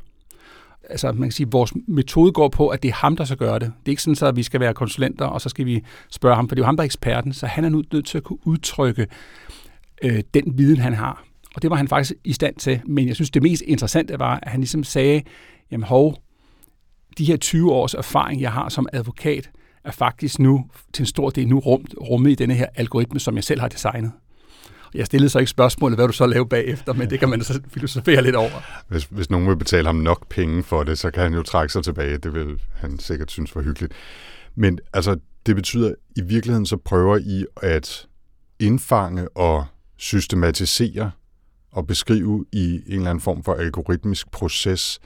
Altså, 0.91 1.13
man 1.13 1.23
kan 1.23 1.33
sige, 1.33 1.47
at 1.47 1.53
vores 1.53 1.73
metode 1.89 2.33
går 2.33 2.49
på, 2.49 2.69
at 2.69 2.83
det 2.83 2.89
er 2.89 2.95
ham, 2.95 3.17
der 3.17 3.25
så 3.25 3.37
gør 3.37 3.59
det. 3.59 3.73
Det 3.81 3.89
er 3.89 3.93
ikke 3.93 4.03
sådan, 4.03 4.15
så, 4.15 4.27
at 4.27 4.37
vi 4.37 4.43
skal 4.43 4.61
være 4.61 4.75
konsulenter, 4.75 5.25
og 5.25 5.41
så 5.41 5.49
skal 5.49 5.67
vi 5.67 5.85
spørge 6.11 6.37
ham, 6.37 6.49
for 6.49 6.55
det 6.55 6.61
er 6.61 6.63
jo 6.63 6.67
ham, 6.67 6.77
der 6.77 6.83
er 6.83 6.85
eksperten, 6.85 7.33
så 7.33 7.47
han 7.47 7.65
er 7.65 7.69
nu 7.69 7.83
nødt 7.93 8.07
til 8.07 8.19
at 8.19 8.25
kunne 8.25 8.47
udtrykke 8.47 9.07
øh, 10.03 10.23
den 10.35 10.59
viden, 10.59 10.79
han 10.79 10.95
har. 10.95 11.25
Og 11.55 11.63
det 11.63 11.71
var 11.71 11.77
han 11.77 11.89
faktisk 11.89 12.13
i 12.25 12.33
stand 12.33 12.57
til. 12.57 12.81
Men 12.87 13.09
jeg 13.09 13.15
synes, 13.15 13.31
det 13.31 13.43
mest 13.43 13.63
interessante 13.67 14.19
var, 14.19 14.39
at 14.43 14.51
han 14.51 14.61
ligesom 14.61 14.85
sagde, 14.85 15.23
jamen 15.71 15.85
hov, 15.85 16.23
de 17.19 17.25
her 17.25 17.37
20 17.37 17.73
års 17.73 17.95
erfaring, 17.95 18.41
jeg 18.41 18.53
har 18.53 18.69
som 18.69 18.87
advokat, 18.93 19.51
er 19.85 19.91
faktisk 19.91 20.39
nu 20.39 20.67
til 20.93 21.03
en 21.03 21.07
stor 21.07 21.31
del 21.31 21.49
nu 21.49 21.59
rum, 21.59 21.85
rummet 22.01 22.31
i 22.31 22.35
denne 22.35 22.55
her 22.55 22.67
algoritme, 22.75 23.21
som 23.21 23.37
jeg 23.37 23.45
selv 23.45 23.61
har 23.61 23.69
designet. 23.69 24.13
Jeg 24.95 25.07
stillede 25.07 25.31
så 25.31 25.39
ikke 25.39 25.51
spørgsmålet, 25.51 25.99
hvad 25.99 26.07
du 26.07 26.13
så 26.13 26.27
laver 26.27 26.45
bagefter, 26.45 26.93
men 26.93 27.11
det 27.11 27.19
kan 27.19 27.29
man 27.29 27.45
så 27.45 27.61
filosofere 27.69 28.23
lidt 28.23 28.37
over. 28.37 28.85
Hvis, 28.89 29.05
hvis 29.05 29.31
nogen 29.31 29.49
vil 29.49 29.57
betale 29.57 29.87
ham 29.87 29.95
nok 29.95 30.29
penge 30.29 30.63
for 30.63 30.83
det, 30.83 30.99
så 30.99 31.11
kan 31.11 31.23
han 31.23 31.35
jo 31.35 31.43
trække 31.43 31.73
sig 31.73 31.85
tilbage. 31.85 32.19
Det 32.19 32.35
vil 32.35 32.61
han 32.75 32.99
sikkert 32.99 33.31
synes 33.31 33.57
var 33.57 33.63
hyggeligt. 33.63 33.93
Men 34.55 34.79
altså, 34.93 35.17
det 35.47 35.57
betyder, 35.57 35.89
at 35.89 35.95
i 36.17 36.21
virkeligheden 36.21 36.67
så 36.67 36.77
prøver 36.77 37.17
I 37.17 37.45
at 37.63 38.07
indfange 38.59 39.29
og 39.29 39.67
systematisere 39.97 41.11
og 41.73 41.87
beskrive 41.87 42.45
i 42.53 42.75
en 42.75 42.83
eller 42.87 43.11
anden 43.11 43.23
form 43.23 43.43
for 43.43 43.55
algoritmisk 43.55 44.31
proces 44.31 45.01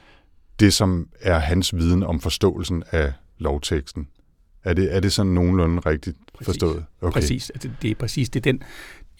det, 0.60 0.72
som 0.72 1.08
er 1.20 1.38
hans 1.38 1.76
viden 1.76 2.02
om 2.02 2.20
forståelsen 2.20 2.82
af 2.90 3.12
lovteksten. 3.38 4.08
Er 4.64 4.74
det, 4.74 4.96
er 4.96 5.00
det 5.00 5.12
sådan 5.12 5.32
nogenlunde 5.32 5.80
rigtigt 5.80 6.16
præcis. 6.34 6.46
forstået? 6.46 6.84
Okay. 7.00 7.12
Præcis. 7.12 7.50
Altså, 7.50 7.70
det 7.82 7.90
er 7.90 7.94
præcis 7.94 8.28
det 8.28 8.46
er 8.46 8.52
den, 8.52 8.62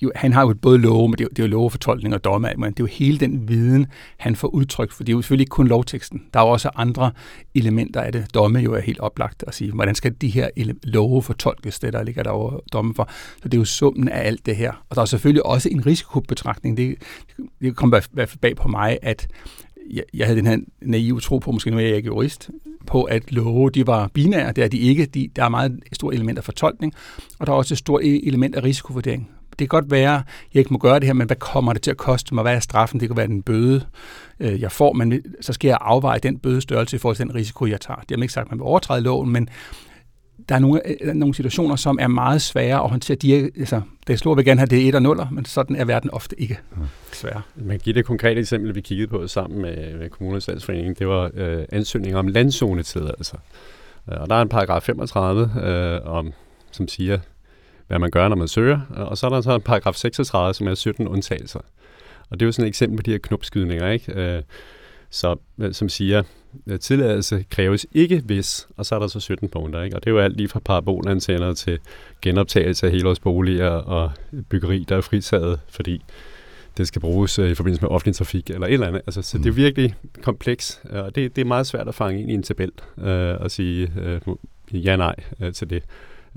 jo, 0.02 0.12
han 0.14 0.32
har 0.32 0.46
jo 0.46 0.54
både 0.62 0.78
love, 0.78 1.08
men 1.08 1.18
det 1.18 1.24
er, 1.24 1.28
det 1.28 1.38
er 1.38 1.42
jo 1.42 1.48
lovefortolkning 1.48 2.14
og 2.14 2.24
domme, 2.24 2.48
men 2.56 2.70
det 2.70 2.80
er 2.80 2.84
jo 2.84 2.86
hele 2.86 3.18
den 3.18 3.48
viden, 3.48 3.86
han 4.16 4.36
får 4.36 4.48
udtrykt, 4.48 4.92
for 4.92 5.04
det 5.04 5.12
er 5.12 5.16
jo 5.16 5.22
selvfølgelig 5.22 5.42
ikke 5.42 5.50
kun 5.50 5.68
lovteksten. 5.68 6.22
Der 6.34 6.40
er 6.40 6.44
jo 6.44 6.50
også 6.50 6.70
andre 6.74 7.12
elementer 7.54 8.00
af 8.00 8.12
det. 8.12 8.34
Domme 8.34 8.58
jo 8.58 8.74
er 8.74 8.80
helt 8.80 9.00
oplagt 9.00 9.44
at 9.46 9.54
sige, 9.54 9.72
hvordan 9.72 9.94
skal 9.94 10.12
de 10.20 10.28
her 10.28 10.48
love 10.82 11.22
fortolkes, 11.22 11.78
det 11.78 11.92
der 11.92 12.02
ligger 12.02 12.22
der 12.22 12.30
over 12.30 12.60
domme 12.72 12.94
for. 12.94 13.08
Så 13.42 13.48
det 13.48 13.54
er 13.54 13.58
jo 13.58 13.64
summen 13.64 14.08
af 14.08 14.26
alt 14.26 14.46
det 14.46 14.56
her. 14.56 14.72
Og 14.90 14.96
der 14.96 15.02
er 15.02 15.06
selvfølgelig 15.06 15.46
også 15.46 15.68
en 15.68 15.86
risikobetragtning. 15.86 16.76
Det, 16.76 16.96
det 17.60 17.76
kommer 17.76 17.98
i 17.98 18.02
hvert 18.12 18.28
fald 18.28 18.40
bag 18.40 18.56
på 18.56 18.68
mig, 18.68 18.98
at 19.02 19.28
jeg, 19.90 20.04
jeg 20.14 20.26
havde 20.26 20.38
den 20.38 20.46
her 20.46 20.58
naive 20.80 21.20
tro 21.20 21.38
på, 21.38 21.52
måske 21.52 21.70
nu 21.70 21.76
er 21.76 21.80
jeg 21.80 21.96
ikke 21.96 22.06
jurist, 22.06 22.50
på 22.86 23.02
at 23.02 23.32
love, 23.32 23.70
de 23.70 23.86
var 23.86 24.10
binære. 24.14 24.52
Det 24.52 24.64
er 24.64 24.68
de 24.68 24.78
ikke. 24.78 25.06
De, 25.06 25.28
der 25.36 25.44
er 25.44 25.48
meget 25.48 25.80
stort 25.92 26.14
element 26.14 26.38
af 26.38 26.44
fortolkning, 26.44 26.92
og 27.38 27.46
der 27.46 27.52
er 27.52 27.56
også 27.56 27.74
et 27.74 27.78
stort 27.78 28.02
e- 28.02 28.26
element 28.26 28.56
af 28.56 28.64
risikovurdering. 28.64 29.30
det 29.50 29.58
kan 29.58 29.68
godt 29.68 29.90
være, 29.90 30.14
at 30.14 30.24
jeg 30.54 30.60
ikke 30.60 30.72
må 30.72 30.78
gøre 30.78 31.00
det 31.00 31.06
her, 31.06 31.12
men 31.12 31.26
hvad 31.26 31.36
kommer 31.36 31.72
det 31.72 31.82
til 31.82 31.90
at 31.90 31.96
koste 31.96 32.34
mig? 32.34 32.42
Hvad 32.42 32.54
er 32.54 32.60
straffen? 32.60 33.00
Det 33.00 33.08
kan 33.08 33.16
være 33.16 33.26
den 33.26 33.42
bøde, 33.42 33.86
øh, 34.40 34.60
jeg 34.60 34.72
får, 34.72 34.92
men 34.92 35.22
så 35.40 35.52
skal 35.52 35.68
jeg 35.68 35.78
afveje 35.80 36.18
den 36.18 36.38
bødestørrelse 36.38 36.96
i 36.96 36.98
forhold 36.98 37.16
til 37.16 37.26
den 37.26 37.34
risiko, 37.34 37.66
jeg 37.66 37.80
tager. 37.80 38.00
Det 38.00 38.16
har 38.16 38.22
ikke 38.22 38.32
sagt, 38.32 38.46
at 38.46 38.50
man 38.50 38.58
vil 38.58 38.64
overtræde 38.64 39.00
loven, 39.00 39.30
men 39.30 39.48
der 40.48 40.54
er 40.54 40.58
nogle, 40.58 41.02
er 41.08 41.12
nogle 41.12 41.34
situationer, 41.34 41.76
som 41.76 41.98
er 42.00 42.08
meget 42.08 42.42
svære 42.42 42.82
at 42.82 42.90
håndtere. 42.90 43.16
De 43.16 43.38
er, 43.38 43.48
altså, 43.58 43.80
det 44.06 44.18
slår 44.18 44.34
vil 44.34 44.44
gerne 44.44 44.60
have 44.60 44.66
det 44.66 44.88
1 44.88 44.94
og 44.94 45.02
0, 45.02 45.26
men 45.30 45.44
sådan 45.44 45.76
er 45.76 45.84
verden 45.84 46.10
ofte 46.10 46.40
ikke 46.40 46.58
svær. 47.12 47.46
Man 47.56 47.78
giver 47.78 47.94
det 47.94 48.04
konkrete 48.04 48.40
eksempel, 48.40 48.74
vi 48.74 48.80
kiggede 48.80 49.08
på 49.08 49.26
sammen 49.26 49.62
med, 49.62 49.98
med 49.98 50.10
Kommunernes 50.10 50.48
Landsforening. 50.48 50.98
Det 50.98 51.08
var 51.08 51.30
øh, 51.34 51.64
ansøgninger 51.72 52.18
om 52.18 52.26
landzonetilladelser. 52.26 53.38
Øh, 54.12 54.20
og 54.20 54.30
der 54.30 54.36
er 54.36 54.42
en 54.42 54.48
paragraf 54.48 54.82
35, 54.82 55.50
øh, 55.62 56.00
om, 56.16 56.32
som 56.70 56.88
siger, 56.88 57.18
hvad 57.86 57.98
man 57.98 58.10
gør, 58.10 58.28
når 58.28 58.36
man 58.36 58.48
søger. 58.48 58.80
Og 58.96 59.18
så 59.18 59.26
er 59.26 59.30
der 59.30 59.40
så 59.40 59.54
en 59.54 59.60
paragraf 59.60 59.94
36, 59.94 60.54
som 60.54 60.68
er 60.68 60.74
17 60.74 61.08
undtagelser. 61.08 61.60
Og 62.30 62.40
det 62.40 62.42
er 62.42 62.46
jo 62.46 62.52
sådan 62.52 62.64
et 62.64 62.68
eksempel 62.68 62.96
på 62.96 63.02
de 63.02 63.10
her 63.10 63.18
knopskydninger, 63.18 63.90
ikke? 63.90 64.12
Øh, 64.12 64.42
så, 65.10 65.36
øh, 65.58 65.74
som 65.74 65.88
siger, 65.88 66.22
at 66.66 66.80
tilladelse 66.80 67.44
kræves 67.50 67.86
ikke 67.92 68.22
hvis, 68.24 68.68
og 68.76 68.86
så 68.86 68.94
er 68.94 68.98
der 68.98 69.06
så 69.06 69.20
17 69.20 69.48
punkter. 69.48 69.82
Ikke? 69.82 69.96
Og 69.96 70.04
det 70.04 70.10
er 70.10 70.14
jo 70.14 70.20
alt 70.20 70.36
lige 70.36 70.48
fra 70.48 70.60
parabolantenner 70.60 71.54
til 71.54 71.78
genoptagelse 72.22 72.86
af 72.86 72.92
helårsboliger 72.92 73.70
og 73.70 74.10
byggeri, 74.48 74.84
der 74.88 74.96
er 74.96 75.00
fritaget, 75.00 75.60
fordi 75.68 76.02
det 76.76 76.88
skal 76.88 77.00
bruges 77.00 77.38
øh, 77.38 77.50
i 77.50 77.54
forbindelse 77.54 77.82
med 77.82 77.90
offentlig 77.90 78.14
trafik 78.14 78.50
eller 78.50 78.66
et 78.66 78.72
eller 78.72 78.86
andet. 78.86 79.02
Altså, 79.06 79.22
så 79.22 79.36
mm. 79.36 79.42
det 79.42 79.50
er 79.50 79.52
mm. 79.52 79.56
virkelig 79.56 79.94
kompleks, 80.22 80.80
og 80.90 81.14
det, 81.14 81.36
det 81.36 81.42
er 81.42 81.46
meget 81.46 81.66
svært 81.66 81.88
at 81.88 81.94
fange 81.94 82.20
ind 82.20 82.30
i 82.30 82.34
en 82.34 82.42
tabel 82.42 82.72
øh, 82.98 83.34
og 83.40 83.50
sige 83.50 83.92
øh, 84.00 84.20
ja-nej 84.72 85.14
øh, 85.40 85.52
til 85.52 85.70
det. 85.70 85.82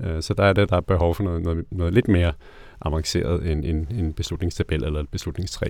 Øh, 0.04 0.22
så 0.22 0.34
der 0.34 0.44
er 0.44 0.52
det, 0.52 0.70
der 0.70 0.76
er 0.76 0.80
behov 0.80 1.14
for 1.14 1.22
noget, 1.22 1.42
noget, 1.42 1.64
noget 1.70 1.94
lidt 1.94 2.08
mere 2.08 2.32
avanceret 2.80 3.52
end 3.52 3.64
en, 3.64 3.88
en 3.90 4.12
beslutningstabel 4.12 4.84
eller 4.84 5.00
et 5.00 5.08
beslutningstræ. 5.08 5.66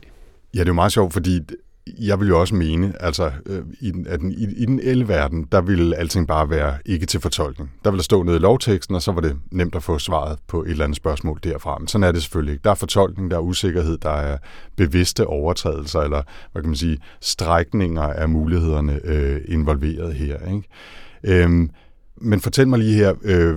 Ja, 0.55 0.59
det 0.59 0.67
er 0.67 0.71
jo 0.71 0.75
meget 0.75 0.93
sjovt, 0.93 1.13
fordi 1.13 1.41
jeg 1.87 2.21
vil 2.21 2.29
jo 2.29 2.41
også 2.41 2.55
mene, 2.55 2.93
altså 3.01 3.31
øh, 3.47 3.63
i, 3.81 3.91
den, 3.91 4.07
at 4.07 4.21
den, 4.21 4.33
i, 4.33 4.47
i 4.57 4.65
den 4.65 4.81
el-verden, 4.83 5.47
der 5.53 5.61
ville 5.61 5.97
alting 5.97 6.29
bare 6.29 6.51
være 6.51 6.79
ikke 6.87 7.07
til 7.07 7.21
fortolkning. 7.21 7.71
Der 7.85 7.91
ville 7.91 7.99
der 7.99 8.03
stå 8.03 8.23
nede 8.23 8.37
i 8.37 8.39
lovteksten, 8.39 8.95
og 8.95 9.03
så 9.03 9.13
var 9.13 9.21
det 9.21 9.37
nemt 9.51 9.75
at 9.75 9.83
få 9.83 9.99
svaret 9.99 10.39
på 10.49 10.63
et 10.63 10.71
eller 10.71 10.85
andet 10.85 10.97
spørgsmål 10.97 11.41
derfra. 11.45 11.79
Men 11.79 11.89
sådan 11.89 12.05
er 12.05 12.13
det 12.13 12.23
selvfølgelig 12.23 12.53
ikke. 12.53 12.63
Der 12.65 12.71
er 12.71 12.75
fortolkning, 12.75 13.31
der 13.31 13.37
er 13.37 13.41
usikkerhed, 13.41 13.99
der 13.99 14.11
er 14.11 14.39
bevidste 14.77 15.27
overtrædelser, 15.27 16.01
eller 16.01 16.23
hvad 16.53 16.63
kan 16.63 16.69
man 16.69 16.77
sige, 16.77 16.99
strækninger 17.21 18.03
af 18.03 18.29
mulighederne 18.29 19.01
øh, 19.05 19.41
involveret 19.49 20.15
her. 20.15 20.39
Ikke? 20.55 21.43
Øhm, 21.45 21.71
men 22.17 22.41
fortæl 22.41 22.69
mig 22.69 22.79
lige 22.79 22.95
her, 22.95 23.15
øh, 23.23 23.57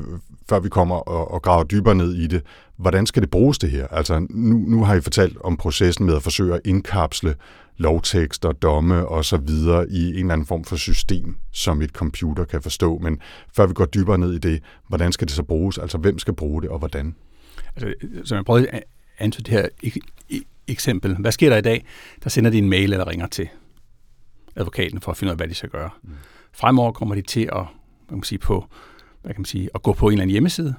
før 0.50 0.60
vi 0.60 0.70
kommer 0.70 0.96
og, 0.96 1.32
og 1.32 1.42
graver 1.42 1.64
dybere 1.64 1.96
ned 1.96 2.14
i 2.14 2.28
det, 2.28 2.42
hvordan 2.84 3.06
skal 3.06 3.22
det 3.22 3.30
bruges 3.30 3.58
det 3.58 3.72
her? 3.72 3.88
Altså 3.88 4.28
nu, 4.30 4.58
nu 4.58 4.84
har 4.84 4.96
I 4.96 5.02
fortalt 5.02 5.38
om 5.44 5.58
processen 5.58 6.06
med 6.06 6.16
at 6.16 6.24
forsøge 6.24 6.56
at 6.56 6.62
indkapsle 6.66 7.36
lovtekster, 7.78 8.52
domme 8.52 9.08
og 9.08 9.26
så 9.26 9.38
videre 9.38 9.90
i 9.90 10.10
en 10.10 10.16
eller 10.16 10.34
anden 10.34 10.48
form 10.48 10.64
for 10.64 10.76
system, 10.76 11.36
som 11.52 11.82
et 11.82 11.90
computer 11.90 12.46
kan 12.46 12.62
forstå. 12.62 12.98
Men 12.98 13.20
før 13.56 13.66
vi 13.66 13.74
går 13.74 13.86
dybere 13.86 14.18
ned 14.18 14.34
i 14.34 14.38
det, 14.38 14.62
hvordan 14.88 15.12
skal 15.12 15.28
det 15.28 15.36
så 15.36 15.44
bruges? 15.44 15.78
Altså 15.78 15.98
hvem 15.98 16.20
skal 16.20 16.34
bruge 16.34 16.62
det, 16.62 16.70
og 16.70 16.80
hvordan? 16.80 17.16
Altså, 17.76 17.94
som 18.24 18.36
jeg 18.36 18.46
prøvede 18.46 18.68
at 18.68 18.84
antyde 19.20 19.44
det 19.44 19.54
her 19.54 19.68
eksempel. 20.68 21.16
Hvad 21.16 21.32
sker 21.32 21.50
der 21.50 21.58
i 21.58 21.62
dag? 21.62 21.86
Der 22.24 22.30
sender 22.30 22.52
de 22.52 22.58
en 22.58 22.70
mail 22.70 22.94
eller 22.94 23.08
ringer 23.08 23.28
til 23.28 23.50
advokaten 24.56 25.02
for 25.02 25.12
at 25.12 25.18
finde 25.18 25.30
ud 25.30 25.34
af, 25.34 25.38
hvad 25.38 25.48
de 25.48 25.54
skal 25.54 25.70
gøre. 25.70 25.90
Mm. 26.04 26.14
Fremover 26.54 26.92
kommer 26.92 27.16
de 27.16 27.22
til 27.22 27.42
at, 27.42 27.54
hvad 27.54 28.10
kan 28.10 28.18
man 28.18 28.24
sige, 28.24 28.40
på, 28.40 28.66
hvad 29.22 29.34
kan 29.34 29.42
man 29.42 29.46
sige, 29.46 29.70
at 29.76 29.82
gå 29.82 29.94
på 29.94 30.08
en 30.08 30.12
eller 30.12 30.22
anden 30.22 30.32
hjemmeside, 30.32 30.76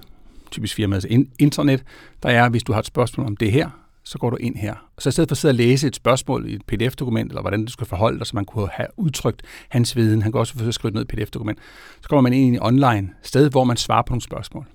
typisk 0.55 0.77
firmaets 0.77 1.07
internet, 1.39 1.83
der 2.23 2.29
er, 2.29 2.49
hvis 2.49 2.63
du 2.63 2.73
har 2.73 2.81
et 2.81 2.87
spørgsmål 2.87 3.27
om 3.27 3.37
det 3.37 3.53
her, 3.53 3.71
så 4.05 4.19
går 4.19 4.31
du 4.31 4.37
ind 4.37 4.57
her. 4.57 4.75
Og 4.97 5.03
så 5.03 5.09
i 5.09 5.13
stedet 5.13 5.29
for 5.29 5.33
at 5.33 5.39
sidde 5.39 5.53
og 5.53 5.57
læse 5.57 5.87
et 5.87 5.97
spørgsmål 5.97 6.49
i 6.49 6.55
et 6.55 6.63
pdf-dokument, 6.67 7.31
eller 7.31 7.41
hvordan 7.41 7.65
du 7.65 7.73
skal 7.73 7.87
forholde 7.87 8.19
dig, 8.19 8.27
så 8.27 8.33
man 8.35 8.45
kunne 8.45 8.69
have 8.73 8.89
udtrykt 8.97 9.43
hans 9.69 9.97
viden, 9.97 10.23
han 10.23 10.33
kan 10.33 10.39
også 10.39 10.53
forsøge 10.53 10.69
at 10.69 10.75
skrive 10.75 10.93
ned 10.93 11.01
i 11.01 11.03
et 11.03 11.09
pdf-dokument, 11.09 11.59
så 12.03 12.09
kommer 12.09 12.23
man 12.23 12.33
ind 12.33 12.45
i 12.45 12.57
en 12.57 12.63
online 12.63 13.11
sted, 13.23 13.51
hvor 13.51 13.65
man 13.65 13.77
svarer 13.77 14.03
på 14.03 14.13
nogle 14.13 14.23
spørgsmål. 14.23 14.67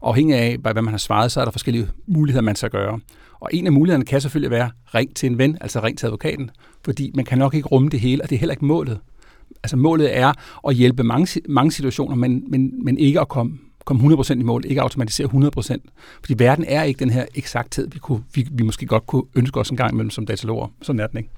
Og 0.00 0.08
afhængig 0.08 0.36
af, 0.36 0.56
hvad 0.58 0.74
man 0.74 0.88
har 0.88 0.98
svaret, 0.98 1.32
så 1.32 1.40
er 1.40 1.44
der 1.44 1.52
forskellige 1.52 1.88
muligheder, 2.06 2.42
man 2.42 2.56
skal 2.56 2.70
gøre. 2.70 3.00
Og 3.40 3.50
en 3.52 3.66
af 3.66 3.72
mulighederne 3.72 4.04
kan 4.04 4.20
selvfølgelig 4.20 4.50
være 4.50 4.70
ring 4.94 5.16
til 5.16 5.30
en 5.30 5.38
ven, 5.38 5.58
altså 5.60 5.80
ring 5.80 5.98
til 5.98 6.06
advokaten, 6.06 6.50
fordi 6.84 7.12
man 7.14 7.24
kan 7.24 7.38
nok 7.38 7.54
ikke 7.54 7.68
rumme 7.68 7.88
det 7.88 8.00
hele, 8.00 8.22
og 8.22 8.30
det 8.30 8.36
er 8.36 8.40
heller 8.40 8.52
ikke 8.52 8.64
målet. 8.64 9.00
Altså 9.62 9.76
målet 9.76 10.16
er 10.16 10.32
at 10.68 10.74
hjælpe 10.74 11.02
mange, 11.02 11.40
mange 11.48 11.72
situationer, 11.72 12.16
men, 12.16 12.44
men, 12.48 12.84
men 12.84 12.98
ikke 12.98 13.20
at 13.20 13.28
komme 13.28 13.58
komme 13.86 14.14
100% 14.14 14.32
i 14.32 14.42
mål, 14.42 14.64
ikke 14.66 14.82
automatisere 14.82 15.26
100%. 15.26 15.76
Fordi 16.20 16.34
verden 16.38 16.64
er 16.68 16.82
ikke 16.82 16.98
den 16.98 17.10
her 17.10 17.24
eksakthed, 17.34 17.88
vi, 17.92 17.98
kunne, 17.98 18.22
vi, 18.34 18.48
vi 18.52 18.62
måske 18.62 18.86
godt 18.86 19.06
kunne 19.06 19.22
ønske 19.34 19.60
os 19.60 19.70
en 19.70 19.76
gang 19.76 19.92
imellem 19.92 20.10
som 20.10 20.26
dataloger. 20.26 20.68
Sådan 20.82 21.00
er 21.00 21.06
den 21.06 21.18
ikke. 21.18 21.30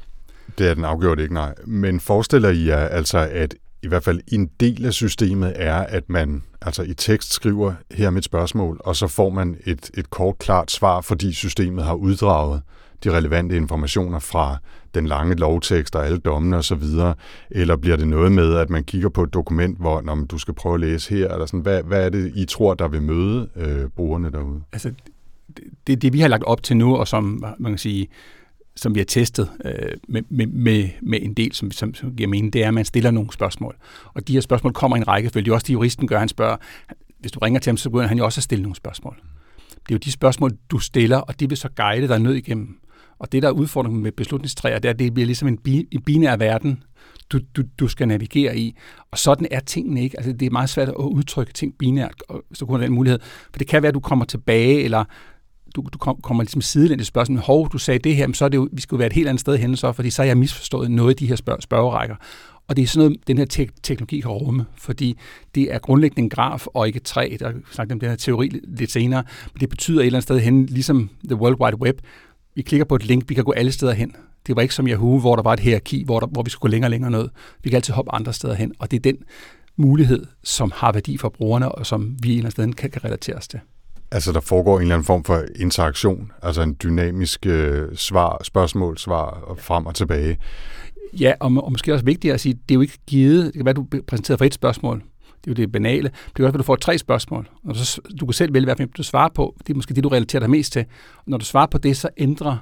Det 0.59 0.69
er 0.69 0.75
den 0.75 0.85
afgjort 0.85 1.19
ikke, 1.19 1.35
nej. 1.35 1.55
Men 1.67 2.00
forestiller 2.00 2.49
I 2.49 2.67
jer 2.67 2.78
altså, 2.78 3.19
at 3.19 3.55
i 3.83 3.88
hvert 3.88 4.05
fald 4.05 4.21
en 4.33 4.50
del 4.61 4.87
af 4.87 4.93
systemet 4.93 5.52
er, 5.57 5.75
at 5.75 6.09
man 6.09 6.43
altså 6.62 6.83
i 6.83 6.95
tekst 6.95 7.33
skriver 7.33 7.73
her 7.90 8.11
mit 8.11 8.25
spørgsmål, 8.25 8.81
og 8.85 8.97
så 8.97 9.07
får 9.07 9.31
man 9.31 9.57
et, 9.67 9.90
et 9.95 10.11
kort, 10.11 10.38
klart 10.38 10.71
svar, 10.71 11.00
fordi 11.00 11.33
systemet 11.33 11.85
har 11.85 11.95
uddraget 11.95 12.62
de 13.05 13.17
relevante 13.17 13.57
informationer 13.57 14.19
fra 14.19 14.57
den 14.95 15.07
lange 15.07 15.35
lovtekst 15.35 15.97
og 15.97 16.07
alle 16.07 16.19
dommene 16.19 16.57
osv., 16.57 16.83
eller 17.50 17.76
bliver 17.76 17.97
det 17.97 18.09
noget 18.09 18.33
med, 18.33 18.55
at 18.55 18.71
man 18.71 18.85
kigger 18.85 19.09
på 19.09 19.23
et 19.23 19.35
dokument, 19.35 19.78
hvor 19.78 20.00
når 20.00 20.14
du 20.14 20.38
skal 20.38 20.55
prøve 20.55 20.75
at 20.75 20.81
læse 20.81 21.14
her, 21.14 21.28
eller 21.28 21.47
sådan, 21.47 21.61
hvad, 21.61 21.83
hvad 21.83 22.05
er 22.05 22.09
det, 22.09 22.33
I 22.35 22.45
tror, 22.45 22.75
der 22.75 22.88
vil 22.88 23.02
møde 23.02 23.49
øh, 23.57 23.88
brugerne 23.88 24.33
derude? 24.33 24.62
Altså, 24.73 24.93
det, 25.87 26.02
det, 26.02 26.12
vi 26.12 26.21
har 26.21 26.28
lagt 26.28 26.45
op 26.45 26.62
til 26.62 26.76
nu, 26.76 26.97
og 26.97 27.09
som 27.09 27.45
man 27.59 27.73
kan 27.73 27.78
sige, 27.78 28.09
som 28.76 28.95
vi 28.95 29.00
har 29.00 29.05
testet 29.05 29.50
øh, 29.64 29.73
med, 30.09 30.23
med, 30.28 30.47
med, 30.47 30.88
med 31.02 31.19
en 31.23 31.35
del, 31.35 31.55
som, 31.55 31.71
som, 31.71 31.95
som 31.95 32.17
giver 32.17 32.28
mening, 32.28 32.52
det 32.52 32.62
er, 32.62 32.69
at 32.69 32.75
man 32.75 32.85
stiller 32.85 33.11
nogle 33.11 33.33
spørgsmål. 33.33 33.76
Og 34.14 34.28
de 34.28 34.33
her 34.33 34.40
spørgsmål 34.40 34.73
kommer 34.73 34.97
i 34.97 35.00
en 35.00 35.09
rækkefølge. 35.09 35.45
Det 35.45 35.50
er 35.50 35.55
også 35.55 35.67
det, 35.67 35.73
juristen 35.73 36.07
gør. 36.07 36.19
Han 36.19 36.28
spørger, 36.28 36.57
hvis 37.19 37.33
du 37.33 37.38
ringer 37.38 37.61
til 37.61 37.71
ham, 37.71 37.76
så 37.76 37.90
begynder 37.90 38.09
han 38.09 38.19
jo 38.19 38.25
også 38.25 38.38
at 38.38 38.43
stille 38.43 38.62
nogle 38.62 38.76
spørgsmål. 38.76 39.17
Det 39.71 39.90
er 39.90 39.95
jo 39.95 39.99
de 39.99 40.12
spørgsmål, 40.12 40.50
du 40.71 40.78
stiller, 40.78 41.17
og 41.17 41.40
de 41.40 41.49
vil 41.49 41.59
så 41.59 41.69
guide 41.76 42.09
dig 42.09 42.19
ned 42.19 42.35
igennem 42.35 42.78
og 43.18 43.32
det, 43.32 43.42
der 43.42 43.48
er 43.48 43.52
udfordringen 43.52 44.02
med 44.02 44.12
beslutningstræer, 44.12 44.78
det 44.78 44.88
er, 44.88 44.92
at 44.92 44.98
det 44.98 45.14
bliver 45.14 45.26
ligesom 45.26 45.48
en, 45.48 45.58
bi, 45.58 45.88
en 45.92 46.02
binær 46.02 46.37
verden, 46.37 46.82
du, 47.32 47.40
du, 47.56 47.62
du 47.78 47.88
skal 47.88 48.08
navigere 48.08 48.58
i. 48.58 48.76
Og 49.10 49.18
sådan 49.18 49.46
er 49.50 49.60
tingene 49.60 50.02
ikke. 50.02 50.16
Altså, 50.18 50.32
det 50.32 50.46
er 50.46 50.50
meget 50.50 50.70
svært 50.70 50.88
at 50.88 50.94
udtrykke 50.94 51.52
ting 51.52 51.75
binært, 51.78 52.14
og 52.28 52.44
så 52.54 52.66
har 52.70 52.76
den 52.76 52.92
mulighed. 52.92 53.18
For 53.52 53.58
det 53.58 53.66
kan 53.66 53.82
være, 53.82 53.88
at 53.88 53.94
du 53.94 54.00
kommer 54.00 54.25
tilbage, 54.25 54.82
eller 54.82 55.04
du, 55.76 55.87
du 55.92 55.98
kommer 55.98 56.42
ligesom 56.42 56.60
sidelændende 56.60 57.04
spørgsmål. 57.04 57.38
Hov, 57.38 57.70
du 57.72 57.78
sagde 57.78 57.98
det 57.98 58.16
her, 58.16 58.26
men 58.26 58.34
så 58.34 58.44
er 58.44 58.48
det 58.48 58.56
jo, 58.56 58.68
vi 58.72 58.80
skulle 58.80 58.98
være 58.98 59.06
et 59.06 59.12
helt 59.12 59.28
andet 59.28 59.40
sted 59.40 59.56
henne 59.56 59.76
så, 59.76 59.92
fordi 59.92 60.10
så 60.10 60.22
har 60.22 60.26
jeg 60.26 60.38
misforstået 60.38 60.90
noget 60.90 61.10
af 61.10 61.16
de 61.16 61.26
her 61.26 61.37
spørg- 61.37 61.62
spørgerækker. 61.62 62.16
Og 62.68 62.76
det 62.76 62.82
er 62.82 62.87
sådan 62.87 63.06
noget, 63.06 63.26
den 63.26 63.38
her 63.38 63.44
te- 63.44 63.68
teknologi 63.82 64.20
kan 64.20 64.30
rumme, 64.30 64.64
fordi 64.76 65.18
det 65.54 65.75
er 65.75 65.78
grundlæggende 65.78 66.22
en 66.22 66.28
graf 66.28 66.66
og 66.66 66.87
ikke 66.87 66.96
et 66.96 67.02
træ. 67.02 67.28
Der 67.30 67.37
snakker 67.38 67.60
sagt 67.70 67.92
om 67.92 68.00
den 68.00 68.08
her 68.08 68.16
teori 68.16 68.50
lidt 68.64 68.90
senere, 68.90 69.25
men 69.54 69.60
det 69.60 69.68
betyder 69.68 70.00
et 70.00 70.06
eller 70.06 70.16
andet 70.16 70.22
sted 70.22 70.38
hen, 70.40 70.66
ligesom 70.66 71.10
The 71.28 71.37
World 71.37 71.60
Wide 71.60 71.80
Web, 71.80 71.98
vi 72.58 72.62
klikker 72.62 72.84
på 72.84 72.94
et 72.94 73.04
link, 73.04 73.28
vi 73.28 73.34
kan 73.34 73.44
gå 73.44 73.52
alle 73.52 73.72
steder 73.72 73.92
hen. 73.92 74.16
Det 74.46 74.56
var 74.56 74.62
ikke 74.62 74.74
som 74.74 74.88
Yahoo, 74.88 75.18
hvor 75.18 75.36
der 75.36 75.42
var 75.42 75.52
et 75.52 75.60
hierarki, 75.60 76.04
hvor, 76.04 76.20
der, 76.20 76.26
hvor 76.26 76.42
vi 76.42 76.50
skulle 76.50 76.60
gå 76.60 76.68
længere 76.68 76.86
og 76.86 76.90
længere 76.90 77.10
ned. 77.10 77.28
Vi 77.62 77.70
kan 77.70 77.76
altid 77.76 77.94
hoppe 77.94 78.14
andre 78.14 78.32
steder 78.32 78.54
hen, 78.54 78.72
og 78.78 78.90
det 78.90 78.96
er 78.96 79.00
den 79.00 79.16
mulighed, 79.76 80.26
som 80.44 80.72
har 80.74 80.92
værdi 80.92 81.18
for 81.18 81.28
brugerne, 81.28 81.72
og 81.72 81.86
som 81.86 82.16
vi 82.22 82.32
en 82.32 82.38
eller 82.38 82.50
anden 82.58 82.72
sted 82.72 82.74
kan, 82.74 82.90
kan 82.90 83.04
relatere 83.04 83.36
os 83.36 83.48
til. 83.48 83.60
Altså, 84.10 84.32
der 84.32 84.40
foregår 84.40 84.76
en 84.76 84.82
eller 84.82 84.94
anden 84.94 85.06
form 85.06 85.24
for 85.24 85.44
interaktion, 85.56 86.32
altså 86.42 86.62
en 86.62 86.76
dynamisk 86.82 87.46
øh, 87.46 87.96
svar, 87.96 88.40
spørgsmål, 88.44 88.98
svar 88.98 89.24
og 89.24 89.58
frem 89.58 89.86
og 89.86 89.94
tilbage. 89.94 90.38
Ja, 91.20 91.32
og, 91.40 91.52
og 91.64 91.72
måske 91.72 91.92
også 91.92 92.04
vigtigt 92.04 92.34
at 92.34 92.40
sige, 92.40 92.54
det 92.54 92.70
er 92.70 92.74
jo 92.74 92.80
ikke 92.80 92.98
givet, 93.06 93.44
det 93.44 93.54
kan 93.54 93.64
være, 93.64 93.74
du 93.74 93.86
præsenteret 94.06 94.38
for 94.38 94.44
et 94.44 94.54
spørgsmål, 94.54 95.02
det 95.45 95.50
er 95.50 95.50
jo 95.50 95.54
det 95.54 95.73
banale. 95.73 96.09
Det 96.09 96.35
kan 96.35 96.45
også 96.45 96.52
være, 96.52 96.54
at 96.54 96.59
du 96.59 96.62
får 96.62 96.76
tre 96.76 96.99
spørgsmål. 96.99 97.49
Og 97.64 97.76
så, 97.76 98.00
du 98.21 98.26
kan 98.26 98.33
selv 98.33 98.54
vælge, 98.54 98.64
hvad 98.64 98.87
du 98.87 99.02
svarer 99.02 99.28
på. 99.28 99.57
Det 99.59 99.71
er 99.71 99.75
måske 99.75 99.95
det, 99.95 100.04
du 100.04 100.09
relaterer 100.09 100.40
dig 100.40 100.50
mest 100.50 100.73
til. 100.73 100.85
Og 101.16 101.25
når 101.26 101.38
du 101.38 101.45
svarer 101.45 101.66
på 101.66 101.78
det, 101.78 101.97
så 101.97 102.09
ændrer 102.16 102.57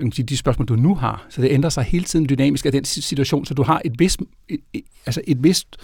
de 0.00 0.36
spørgsmål, 0.36 0.66
du 0.68 0.76
nu 0.76 0.94
har. 0.94 1.26
Så 1.28 1.42
det 1.42 1.50
ændrer 1.50 1.70
sig 1.70 1.84
hele 1.84 2.04
tiden 2.04 2.28
dynamisk 2.28 2.66
af 2.66 2.72
den 2.72 2.84
situation, 2.84 3.46
så 3.46 3.54
du 3.54 3.62
har 3.62 3.82
et 3.84 3.92
vist, 3.98 4.20
et, 4.48 4.60
altså 5.06 5.20
et 5.26 5.42
vist 5.42 5.76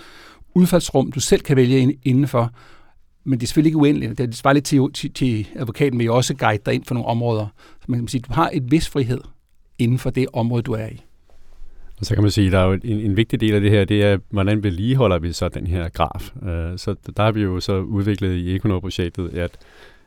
udfaldsrum, 0.55 1.13
du 1.13 1.21
selv 1.21 1.41
kan 1.41 1.57
vælge 1.57 1.99
indenfor. 2.05 2.51
Men 3.25 3.41
det 3.41 3.47
er 3.47 3.49
selvfølgelig 3.49 3.69
ikke 3.69 3.79
uendeligt. 3.79 4.19
Det 4.19 4.35
svarer 4.35 4.55
lidt 4.55 4.65
til, 4.65 4.93
til, 4.95 5.13
til 5.13 5.49
advokaten, 5.57 5.99
vil 5.99 6.05
jo 6.05 6.17
også 6.17 6.35
guide 6.35 6.63
dig 6.67 6.75
ind 6.75 6.85
for 6.85 6.95
nogle 6.95 7.09
områder. 7.09 7.47
Så 7.81 7.85
man 7.89 8.01
kan 8.01 8.09
sige, 8.09 8.21
du 8.21 8.33
har 8.33 8.51
et 8.53 8.71
vis 8.71 8.89
frihed 8.89 9.21
inden 9.79 9.99
for 9.99 10.11
det 10.11 10.27
område, 10.33 10.63
du 10.63 10.73
er 10.73 10.87
i. 10.87 11.03
Og 12.03 12.07
så 12.07 12.15
kan 12.15 12.23
man 12.23 12.31
sige, 12.31 12.47
at 12.47 12.53
der 12.53 12.59
er 12.59 12.65
jo 12.65 12.73
en, 12.73 13.01
en 13.01 13.17
vigtig 13.17 13.41
del 13.41 13.55
af 13.55 13.61
det 13.61 13.71
her, 13.71 13.85
det 13.85 14.05
er, 14.05 14.19
hvordan 14.31 14.63
vedligeholder 14.63 15.19
vi 15.19 15.33
så 15.33 15.49
den 15.49 15.67
her 15.67 15.89
graf. 15.89 16.33
Øh, 16.43 16.79
så 16.79 16.95
der 17.17 17.23
har 17.23 17.33
vi 17.33 17.43
jo 17.43 17.61
så 17.61 17.79
udviklet 17.79 18.33
i 18.35 18.57
Econor-projektet, 18.57 19.39
at, 19.39 19.51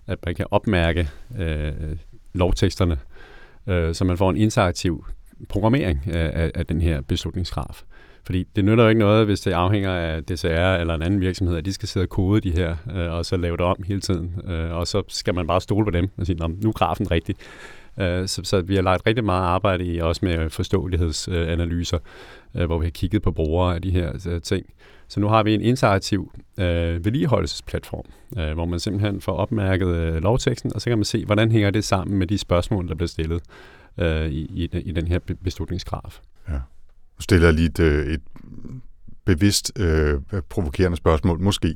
at 0.07 0.19
man 0.25 0.35
kan 0.35 0.45
opmærke 0.51 1.09
øh, 1.39 1.73
lovteksterne, 2.33 2.97
øh, 3.67 3.95
så 3.95 4.05
man 4.05 4.17
får 4.17 4.29
en 4.29 4.37
interaktiv 4.37 5.05
programmering 5.49 5.99
af, 6.07 6.51
af 6.55 6.65
den 6.65 6.81
her 6.81 7.01
beslutningsgraf. 7.01 7.83
Fordi 8.25 8.43
det 8.55 8.65
nytter 8.65 8.83
jo 8.83 8.89
ikke 8.89 8.99
noget, 8.99 9.25
hvis 9.25 9.39
det 9.39 9.51
afhænger 9.51 9.91
af 9.91 10.23
DCR 10.23 10.75
eller 10.75 10.93
en 10.93 11.01
anden 11.01 11.21
virksomhed, 11.21 11.57
at 11.57 11.65
de 11.65 11.73
skal 11.73 11.87
sidde 11.87 12.03
og 12.03 12.09
kode 12.09 12.41
de 12.41 12.51
her, 12.51 12.75
øh, 12.95 13.11
og 13.11 13.25
så 13.25 13.37
lave 13.37 13.57
det 13.57 13.65
om 13.65 13.83
hele 13.87 14.01
tiden. 14.01 14.35
Øh, 14.47 14.71
og 14.71 14.87
så 14.87 15.03
skal 15.07 15.35
man 15.35 15.47
bare 15.47 15.61
stole 15.61 15.85
på 15.85 15.91
dem 15.91 16.09
og 16.17 16.25
sige, 16.25 16.37
nu 16.37 16.69
er 16.69 16.73
grafen 16.73 17.11
rigtig. 17.11 17.35
Øh, 17.99 18.27
så, 18.27 18.41
så 18.43 18.61
vi 18.61 18.75
har 18.75 18.81
lagt 18.81 19.07
rigtig 19.07 19.23
meget 19.23 19.43
arbejde 19.43 19.85
i, 19.85 19.99
også 19.99 20.25
med 20.25 20.49
forståelighedsanalyser, 20.49 21.97
øh, 22.55 22.65
hvor 22.65 22.79
vi 22.79 22.85
har 22.85 22.91
kigget 22.91 23.21
på 23.21 23.31
brugere 23.31 23.75
af 23.75 23.81
de 23.81 23.91
her 23.91 24.27
øh, 24.27 24.41
ting. 24.41 24.65
Så 25.07 25.19
nu 25.19 25.27
har 25.27 25.43
vi 25.43 25.53
en 25.53 25.61
interaktiv 25.61 26.31
øh, 26.57 27.05
vedligeholdelsesplatform, 27.05 28.05
øh, 28.37 28.53
hvor 28.53 28.65
man 28.65 28.79
simpelthen 28.79 29.21
får 29.21 29.33
opmærket 29.33 29.87
øh, 29.87 30.15
lovteksten, 30.15 30.73
og 30.75 30.81
så 30.81 30.89
kan 30.89 30.97
man 30.97 31.05
se, 31.05 31.25
hvordan 31.25 31.51
hænger 31.51 31.71
det 31.71 31.83
sammen 31.83 32.17
med 32.17 32.27
de 32.27 32.37
spørgsmål, 32.37 32.87
der 32.87 32.95
bliver 32.95 33.07
stillet 33.07 33.41
øh, 33.97 34.29
i, 34.29 34.41
i, 34.41 34.79
i 34.79 34.91
den 34.91 35.07
her 35.07 35.19
beslutningsgraf. 35.43 36.19
Ja. 36.49 36.53
Nu 36.53 37.21
stiller 37.21 37.47
jeg 37.47 37.53
lige 37.53 37.69
et, 37.69 37.79
øh, 37.79 38.05
et 38.05 38.21
bevidst 39.25 39.71
øh, 39.79 40.21
provokerende 40.49 40.97
spørgsmål, 40.97 41.39
måske. 41.39 41.75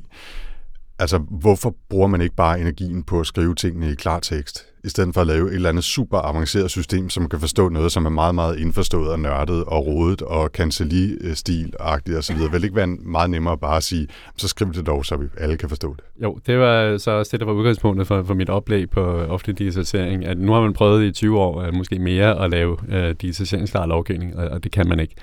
Altså, 0.98 1.18
hvorfor 1.18 1.74
bruger 1.88 2.06
man 2.06 2.20
ikke 2.20 2.34
bare 2.34 2.60
energien 2.60 3.02
på 3.02 3.20
at 3.20 3.26
skrive 3.26 3.54
tingene 3.54 3.92
i 3.92 3.94
klartekst, 3.94 4.66
i 4.84 4.88
stedet 4.88 5.14
for 5.14 5.20
at 5.20 5.26
lave 5.26 5.48
et 5.48 5.54
eller 5.54 5.68
andet 5.68 5.84
super 5.84 6.18
avanceret 6.18 6.70
system, 6.70 7.10
som 7.10 7.28
kan 7.28 7.40
forstå 7.40 7.68
noget, 7.68 7.92
som 7.92 8.06
er 8.06 8.10
meget, 8.10 8.34
meget 8.34 8.58
indforstået 8.58 9.10
og 9.10 9.20
nørdet 9.20 9.64
og 9.64 9.86
rodet 9.86 10.22
og 10.22 10.52
kancelli-stil-agtigt 10.52 12.16
osv.? 12.18 12.36
Vil 12.38 12.52
det 12.52 12.64
ikke 12.64 12.76
være 12.76 12.86
meget 12.86 13.30
nemmere 13.30 13.58
bare 13.58 13.76
at 13.76 13.82
sige, 13.82 14.08
så 14.36 14.48
skriv 14.48 14.72
det 14.72 14.86
dog, 14.86 15.06
så 15.06 15.16
vi 15.16 15.26
alle 15.38 15.56
kan 15.56 15.68
forstå 15.68 15.94
det? 15.94 16.04
Jo, 16.22 16.38
det 16.46 16.58
var 16.58 16.98
så 16.98 17.10
også 17.10 17.30
det, 17.32 17.40
der 17.40 17.46
var 17.46 17.52
udgangspunktet 17.52 18.06
for, 18.06 18.22
for 18.22 18.34
mit 18.34 18.50
oplæg 18.50 18.90
på 18.90 19.00
offentlig 19.04 19.58
digitalisering, 19.58 20.24
at 20.24 20.38
nu 20.38 20.52
har 20.52 20.60
man 20.60 20.72
prøvet 20.72 21.04
i 21.04 21.12
20 21.12 21.38
år, 21.38 21.62
øh, 21.62 21.74
måske 21.74 21.98
mere, 21.98 22.44
at 22.44 22.50
lave 22.50 22.78
øh, 22.88 23.04
uh, 23.04 23.08
digitaliseringsklar 23.08 23.86
lovgivning, 23.86 24.36
og, 24.36 24.48
og 24.48 24.64
det 24.64 24.72
kan 24.72 24.88
man 24.88 25.00
ikke. 25.00 25.14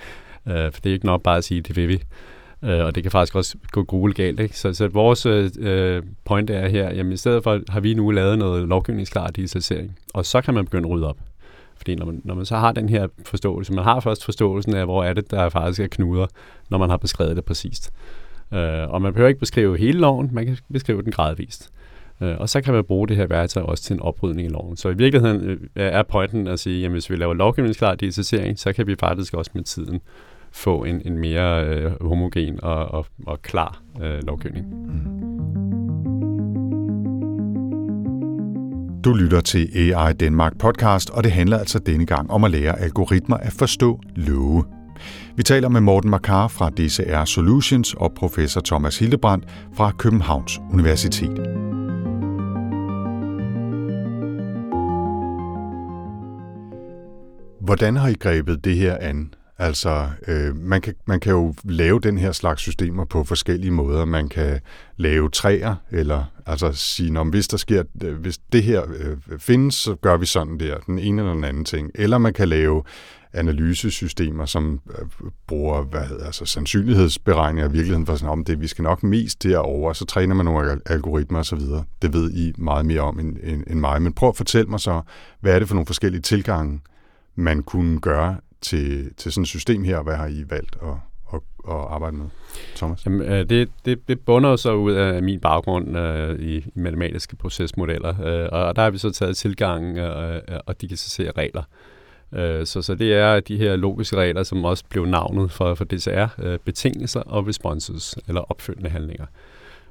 Uh, 0.45 0.51
for 0.53 0.81
det 0.83 0.85
er 0.85 0.93
ikke 0.93 1.05
nok 1.05 1.21
bare 1.21 1.37
at 1.37 1.43
sige, 1.43 1.61
det 1.61 1.75
vil 1.75 1.87
vi. 1.87 2.01
Øh, 2.63 2.85
og 2.85 2.95
det 2.95 3.03
kan 3.03 3.11
faktisk 3.11 3.35
også 3.35 3.57
gå 3.71 3.83
gule 3.83 4.13
galt. 4.13 4.39
Ikke? 4.39 4.57
Så, 4.59 4.73
så 4.73 4.87
vores 4.87 5.25
øh, 5.25 5.51
øh, 5.59 6.03
point 6.25 6.49
er 6.49 6.67
her, 6.67 6.93
jamen 6.93 7.13
i 7.13 7.17
stedet 7.17 7.43
for 7.43 7.61
har 7.69 7.79
vi 7.79 7.93
nu 7.93 8.11
lavet 8.11 8.39
noget 8.39 8.67
lovgivningsklar 8.67 9.27
digitalisering, 9.27 9.97
og 10.13 10.25
så 10.25 10.41
kan 10.41 10.53
man 10.53 10.65
begynde 10.65 10.87
at 10.87 10.91
rydde 10.91 11.07
op. 11.07 11.17
Fordi 11.77 11.95
når 11.95 12.05
man, 12.05 12.21
når 12.23 12.35
man 12.35 12.45
så 12.45 12.55
har 12.55 12.71
den 12.71 12.89
her 12.89 13.07
forståelse, 13.25 13.73
man 13.73 13.83
har 13.83 13.99
først 13.99 14.25
forståelsen 14.25 14.75
af, 14.75 14.85
hvor 14.85 15.03
er 15.03 15.13
det, 15.13 15.31
der 15.31 15.49
faktisk 15.49 15.79
er 15.79 15.87
knuder, 15.87 16.27
når 16.69 16.77
man 16.77 16.89
har 16.89 16.97
beskrevet 16.97 17.35
det 17.35 17.45
præcist. 17.45 17.91
Øh, 18.53 18.89
og 18.89 19.01
man 19.01 19.13
behøver 19.13 19.27
ikke 19.27 19.39
beskrive 19.39 19.77
hele 19.77 19.99
loven, 19.99 20.29
man 20.31 20.45
kan 20.45 20.57
beskrive 20.73 21.01
den 21.01 21.11
gradvist. 21.11 21.71
Øh, 22.21 22.37
og 22.37 22.49
så 22.49 22.61
kan 22.61 22.73
man 22.73 22.83
bruge 22.83 23.07
det 23.07 23.17
her 23.17 23.27
værktøj 23.27 23.63
også 23.63 23.83
til 23.83 23.93
en 23.93 23.99
oprydning 23.99 24.47
i 24.47 24.51
loven. 24.51 24.77
Så 24.77 24.89
i 24.89 24.97
virkeligheden 24.97 25.49
øh, 25.49 25.57
er 25.75 26.03
pointen 26.03 26.47
at 26.47 26.59
sige, 26.59 26.85
at 26.85 26.91
hvis 26.91 27.09
vi 27.09 27.15
laver 27.15 27.33
lovgivningsklar 27.33 27.95
digitalisering, 27.95 28.59
så 28.59 28.73
kan 28.73 28.87
vi 28.87 28.95
faktisk 28.99 29.33
også 29.33 29.51
med 29.53 29.63
tiden 29.63 30.01
få 30.57 30.83
en, 30.83 31.01
en 31.05 31.17
mere 31.17 31.65
øh, 31.65 31.91
homogen 32.01 32.59
og, 32.63 32.85
og, 32.85 33.05
og 33.27 33.41
klar 33.41 33.81
øh, 34.01 34.23
lovgivning. 34.23 34.65
Mm. 34.65 35.17
Du 39.03 39.13
lytter 39.13 39.41
til 39.41 39.69
AI 39.75 40.13
Danmark 40.13 40.57
podcast, 40.57 41.09
og 41.09 41.23
det 41.23 41.31
handler 41.31 41.57
altså 41.57 41.79
denne 41.79 42.05
gang 42.05 42.31
om 42.31 42.43
at 42.43 42.51
lære 42.51 42.79
algoritmer 42.79 43.37
at 43.37 43.53
forstå 43.53 44.01
love. 44.15 44.63
Vi 45.35 45.43
taler 45.43 45.69
med 45.69 45.81
Morten 45.81 46.09
Makar 46.09 46.47
fra 46.47 46.69
DCR 46.69 47.25
Solutions 47.25 47.93
og 47.93 48.13
professor 48.13 48.61
Thomas 48.61 48.99
Hildebrandt 48.99 49.45
fra 49.73 49.91
Københavns 49.91 50.59
Universitet. 50.73 51.37
Hvordan 57.61 57.95
har 57.95 58.07
I 58.07 58.13
grebet 58.13 58.65
det 58.65 58.75
her 58.75 58.97
an? 58.99 59.33
Altså, 59.59 60.09
øh, 60.27 60.55
man, 60.55 60.81
kan, 60.81 60.93
man 61.05 61.19
kan 61.19 61.31
jo 61.31 61.53
lave 61.63 61.99
den 61.99 62.17
her 62.17 62.31
slags 62.31 62.61
systemer 62.61 63.05
på 63.05 63.23
forskellige 63.23 63.71
måder. 63.71 64.05
Man 64.05 64.29
kan 64.29 64.59
lave 64.97 65.29
træer, 65.29 65.75
eller 65.91 66.23
altså 66.45 66.71
sige, 66.73 67.19
om 67.19 67.29
hvis 67.29 67.47
der 67.47 67.57
sker, 67.57 67.83
øh, 68.03 68.17
hvis 68.17 68.37
det 68.37 68.63
her 68.63 68.83
øh, 68.97 69.39
findes, 69.39 69.75
så 69.75 69.95
gør 69.95 70.17
vi 70.17 70.25
sådan 70.25 70.59
der, 70.59 70.77
den 70.77 70.99
ene 70.99 71.21
eller 71.21 71.33
den 71.33 71.43
anden 71.43 71.65
ting. 71.65 71.91
Eller 71.95 72.17
man 72.17 72.33
kan 72.33 72.49
lave 72.49 72.83
analysesystemer, 73.33 74.45
som 74.45 74.79
øh, 74.99 75.05
bruger 75.47 75.81
hvad 75.81 76.01
hedder, 76.01 76.25
altså 76.25 76.45
sandsynlighedsberegninger 76.45 77.69
i 77.69 77.71
virkeligheden 77.71 78.05
for 78.05 78.15
sådan, 78.15 78.29
om 78.29 78.43
det, 78.43 78.61
vi 78.61 78.67
skal 78.67 78.83
nok 78.83 79.03
mest 79.03 79.43
derover, 79.43 79.93
så 79.93 80.05
træner 80.05 80.35
man 80.35 80.45
nogle 80.45 80.79
algoritmer 80.85 81.39
osv. 81.39 81.59
Det 82.01 82.13
ved 82.13 82.31
I 82.33 82.53
meget 82.57 82.85
mere 82.85 83.01
om 83.01 83.19
end, 83.19 83.37
end, 83.43 83.63
end 83.67 83.79
mig. 83.79 84.01
Men 84.01 84.13
prøv 84.13 84.29
at 84.29 84.35
fortælle 84.35 84.69
mig 84.69 84.79
så, 84.79 85.01
hvad 85.39 85.55
er 85.55 85.59
det 85.59 85.67
for 85.67 85.75
nogle 85.75 85.85
forskellige 85.85 86.21
tilgange, 86.21 86.81
man 87.35 87.63
kunne 87.63 87.99
gøre 87.99 88.37
til, 88.61 89.13
til 89.17 89.31
sådan 89.31 89.41
et 89.41 89.47
system 89.47 89.83
her, 89.83 89.97
og 89.97 90.03
hvad 90.03 90.15
har 90.15 90.27
I 90.27 90.43
valgt 90.49 90.77
at, 90.81 90.89
at, 91.33 91.39
at 91.67 91.85
arbejde 91.89 92.17
med, 92.17 92.25
Thomas? 92.75 93.05
Jamen, 93.05 93.21
øh, 93.21 93.49
det, 93.49 93.69
det, 93.85 94.07
det 94.07 94.19
bunder 94.19 94.55
så 94.55 94.73
ud 94.73 94.93
af 94.93 95.23
min 95.23 95.39
baggrund 95.39 95.98
øh, 95.98 96.39
i, 96.39 96.57
i 96.57 96.79
matematiske 96.79 97.35
procesmodeller, 97.35 98.09
øh, 98.09 98.50
og 98.51 98.75
der 98.75 98.81
har 98.81 98.89
vi 98.89 98.98
så 98.98 99.11
taget 99.11 99.37
tilgang 99.37 99.98
øh, 99.98 100.35
øh, 100.35 100.59
og 100.65 100.81
digitalisere 100.81 101.31
regler. 101.31 101.63
Øh, 102.33 102.65
så, 102.65 102.81
så 102.81 102.96
det 102.96 103.13
er 103.13 103.39
de 103.39 103.57
her 103.57 103.75
logiske 103.75 104.15
regler, 104.15 104.43
som 104.43 104.65
også 104.65 104.83
blev 104.89 105.05
navnet 105.05 105.51
for, 105.51 105.75
for 105.75 105.85
DCR, 105.85 106.27
øh, 106.39 106.59
betingelser 106.59 107.22
og 107.22 107.48
responses, 107.48 108.15
eller 108.27 108.41
opfølgende 108.41 108.89
handlinger. 108.89 109.25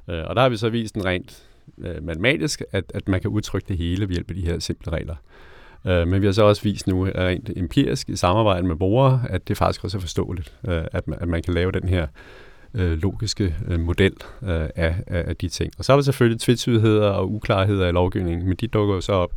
Øh, 0.09 0.23
og 0.25 0.35
der 0.35 0.41
har 0.41 0.49
vi 0.49 0.57
så 0.57 0.69
vist 0.69 0.95
en 0.95 1.05
rent 1.05 1.43
øh, 1.77 2.03
matematisk, 2.03 2.61
at, 2.71 2.83
at 2.93 3.07
man 3.07 3.21
kan 3.21 3.29
udtrykke 3.29 3.67
det 3.67 3.77
hele 3.77 4.07
ved 4.07 4.15
hjælp 4.15 4.29
af 4.29 4.35
de 4.35 4.45
her 4.45 4.59
simple 4.59 4.91
regler. 4.91 5.15
Øh, 5.15 5.56
Øh, 5.87 6.07
men 6.07 6.21
vi 6.21 6.25
har 6.25 6.33
så 6.33 6.43
også 6.43 6.63
vist 6.63 6.87
nu 6.87 7.03
rent 7.03 7.49
empirisk 7.55 8.09
i 8.09 8.15
samarbejde 8.15 8.67
med 8.67 8.75
brugere, 8.75 9.21
at 9.29 9.47
det 9.47 9.57
faktisk 9.57 9.83
også 9.83 9.97
er 9.97 10.01
forståeligt, 10.01 10.53
øh, 10.67 10.83
at, 10.91 11.07
man, 11.07 11.19
at 11.21 11.27
man 11.27 11.41
kan 11.41 11.53
lave 11.53 11.71
den 11.71 11.89
her 11.89 12.07
øh, 12.73 13.01
logiske 13.01 13.55
øh, 13.67 13.79
model 13.79 14.13
øh, 14.43 14.69
af, 14.75 14.95
af 15.07 15.35
de 15.35 15.49
ting. 15.49 15.73
Og 15.77 15.85
så 15.85 15.93
er 15.93 15.97
der 15.97 16.03
selvfølgelig 16.03 16.41
tvetydigheder 16.41 17.09
og 17.09 17.31
uklarheder 17.31 17.87
i 17.87 17.91
lovgivningen, 17.91 18.47
men 18.47 18.57
de 18.57 18.67
dukker 18.67 18.95
jo 18.95 19.01
så 19.01 19.13
op. 19.13 19.33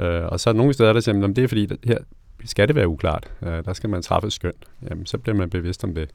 Øh, 0.00 0.24
og 0.24 0.40
så 0.40 0.50
er 0.50 0.54
nogle 0.54 0.72
steder, 0.72 0.92
der 0.92 1.00
siger, 1.00 1.24
at 1.24 1.36
det 1.36 1.44
er 1.44 1.48
fordi, 1.48 1.68
at 1.72 1.78
her 1.84 1.98
skal 2.44 2.68
det 2.68 2.76
være 2.76 2.88
uklart. 2.88 3.30
Øh, 3.42 3.64
der 3.64 3.72
skal 3.72 3.90
man 3.90 4.02
træffe 4.02 4.30
skøn. 4.30 4.52
Jamen, 4.90 5.06
så 5.06 5.18
bliver 5.18 5.36
man 5.36 5.50
bevidst 5.50 5.84
om 5.84 5.94
det. 5.94 6.10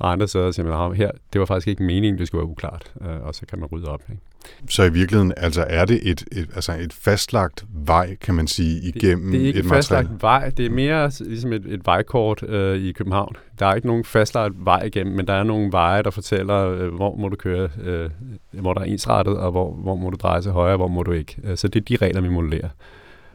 Og 0.00 0.12
andre 0.12 0.28
steder 0.28 0.50
siger 0.50 0.66
man, 0.66 0.96
her, 0.96 1.10
det 1.32 1.38
var 1.38 1.46
faktisk 1.46 1.68
ikke 1.68 1.82
meningen, 1.82 2.18
det 2.18 2.26
skulle 2.26 2.40
være 2.40 2.50
uklart. 2.50 2.92
Øh, 3.02 3.22
og 3.22 3.34
så 3.34 3.46
kan 3.46 3.58
man 3.58 3.68
rydde 3.72 3.88
op. 3.88 4.02
Ikke? 4.10 4.22
Så 4.68 4.84
i 4.84 4.92
virkeligheden 4.92 5.32
altså 5.36 5.64
er 5.68 5.84
det 5.84 6.10
et, 6.10 6.24
et, 6.32 6.48
altså 6.54 6.72
et 6.72 6.92
fastlagt 6.92 7.64
vej, 7.68 8.14
kan 8.14 8.34
man 8.34 8.46
sige, 8.46 8.80
igennem 8.88 9.24
det, 9.24 9.32
det 9.32 9.42
er 9.42 9.46
ikke 9.46 9.60
et 9.60 9.66
fastlagt 9.66 10.08
vej, 10.20 10.50
det 10.50 10.66
er 10.66 10.70
mere 10.70 11.10
ligesom 11.20 11.52
et, 11.52 11.66
et 11.66 11.86
vejkort 11.86 12.42
øh, 12.42 12.80
i 12.80 12.92
København. 12.92 13.36
Der 13.58 13.66
er 13.66 13.74
ikke 13.74 13.86
nogen 13.86 14.04
fastlagt 14.04 14.54
vej 14.58 14.82
igennem, 14.82 15.16
men 15.16 15.26
der 15.26 15.34
er 15.34 15.42
nogle 15.42 15.72
veje, 15.72 16.02
der 16.02 16.10
fortæller, 16.10 16.68
øh, 16.68 16.94
hvor 16.94 17.16
må 17.16 17.28
du 17.28 17.36
køre, 17.36 17.68
øh, 17.82 18.10
hvor 18.50 18.74
der 18.74 18.80
er 18.80 18.84
ensrettet, 18.84 19.36
og 19.36 19.50
hvor, 19.50 19.72
hvor 19.72 19.94
må 19.94 20.10
du 20.10 20.16
dreje 20.16 20.42
til 20.42 20.52
højre, 20.52 20.76
hvor 20.76 20.88
må 20.88 21.02
du 21.02 21.12
ikke. 21.12 21.36
Øh, 21.44 21.56
så 21.56 21.68
det 21.68 21.80
er 21.80 21.84
de 21.84 21.96
regler, 21.96 22.20
vi 22.20 22.28
modellerer. 22.28 22.68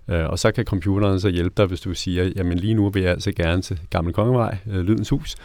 Øh, 0.07 0.29
og 0.29 0.39
så 0.39 0.51
kan 0.51 0.65
computeren 0.65 1.19
så 1.19 1.29
hjælpe 1.29 1.53
dig, 1.57 1.65
hvis 1.65 1.81
du 1.81 1.93
siger, 1.93 2.31
jamen 2.35 2.57
lige 2.57 2.73
nu 2.73 2.89
vil 2.89 3.03
jeg 3.03 3.11
altså 3.11 3.31
gerne 3.31 3.61
til 3.61 3.79
Gamle 3.89 4.13
Kongevej, 4.13 4.57
øh, 4.71 4.79
Lydens 4.79 5.09
Hus, 5.09 5.35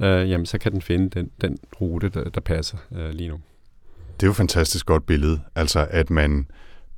øh, 0.00 0.30
jamen 0.30 0.46
så 0.46 0.58
kan 0.58 0.72
den 0.72 0.82
finde 0.82 1.08
den, 1.08 1.30
den 1.40 1.58
rute, 1.80 2.08
der, 2.08 2.24
der 2.24 2.40
passer 2.40 2.76
øh, 2.96 3.10
lige 3.10 3.28
nu. 3.28 3.40
Det 4.14 4.22
er 4.22 4.26
jo 4.26 4.30
et 4.30 4.36
fantastisk 4.36 4.86
godt 4.86 5.06
billede, 5.06 5.40
altså 5.54 5.86
at 5.90 6.10
man 6.10 6.46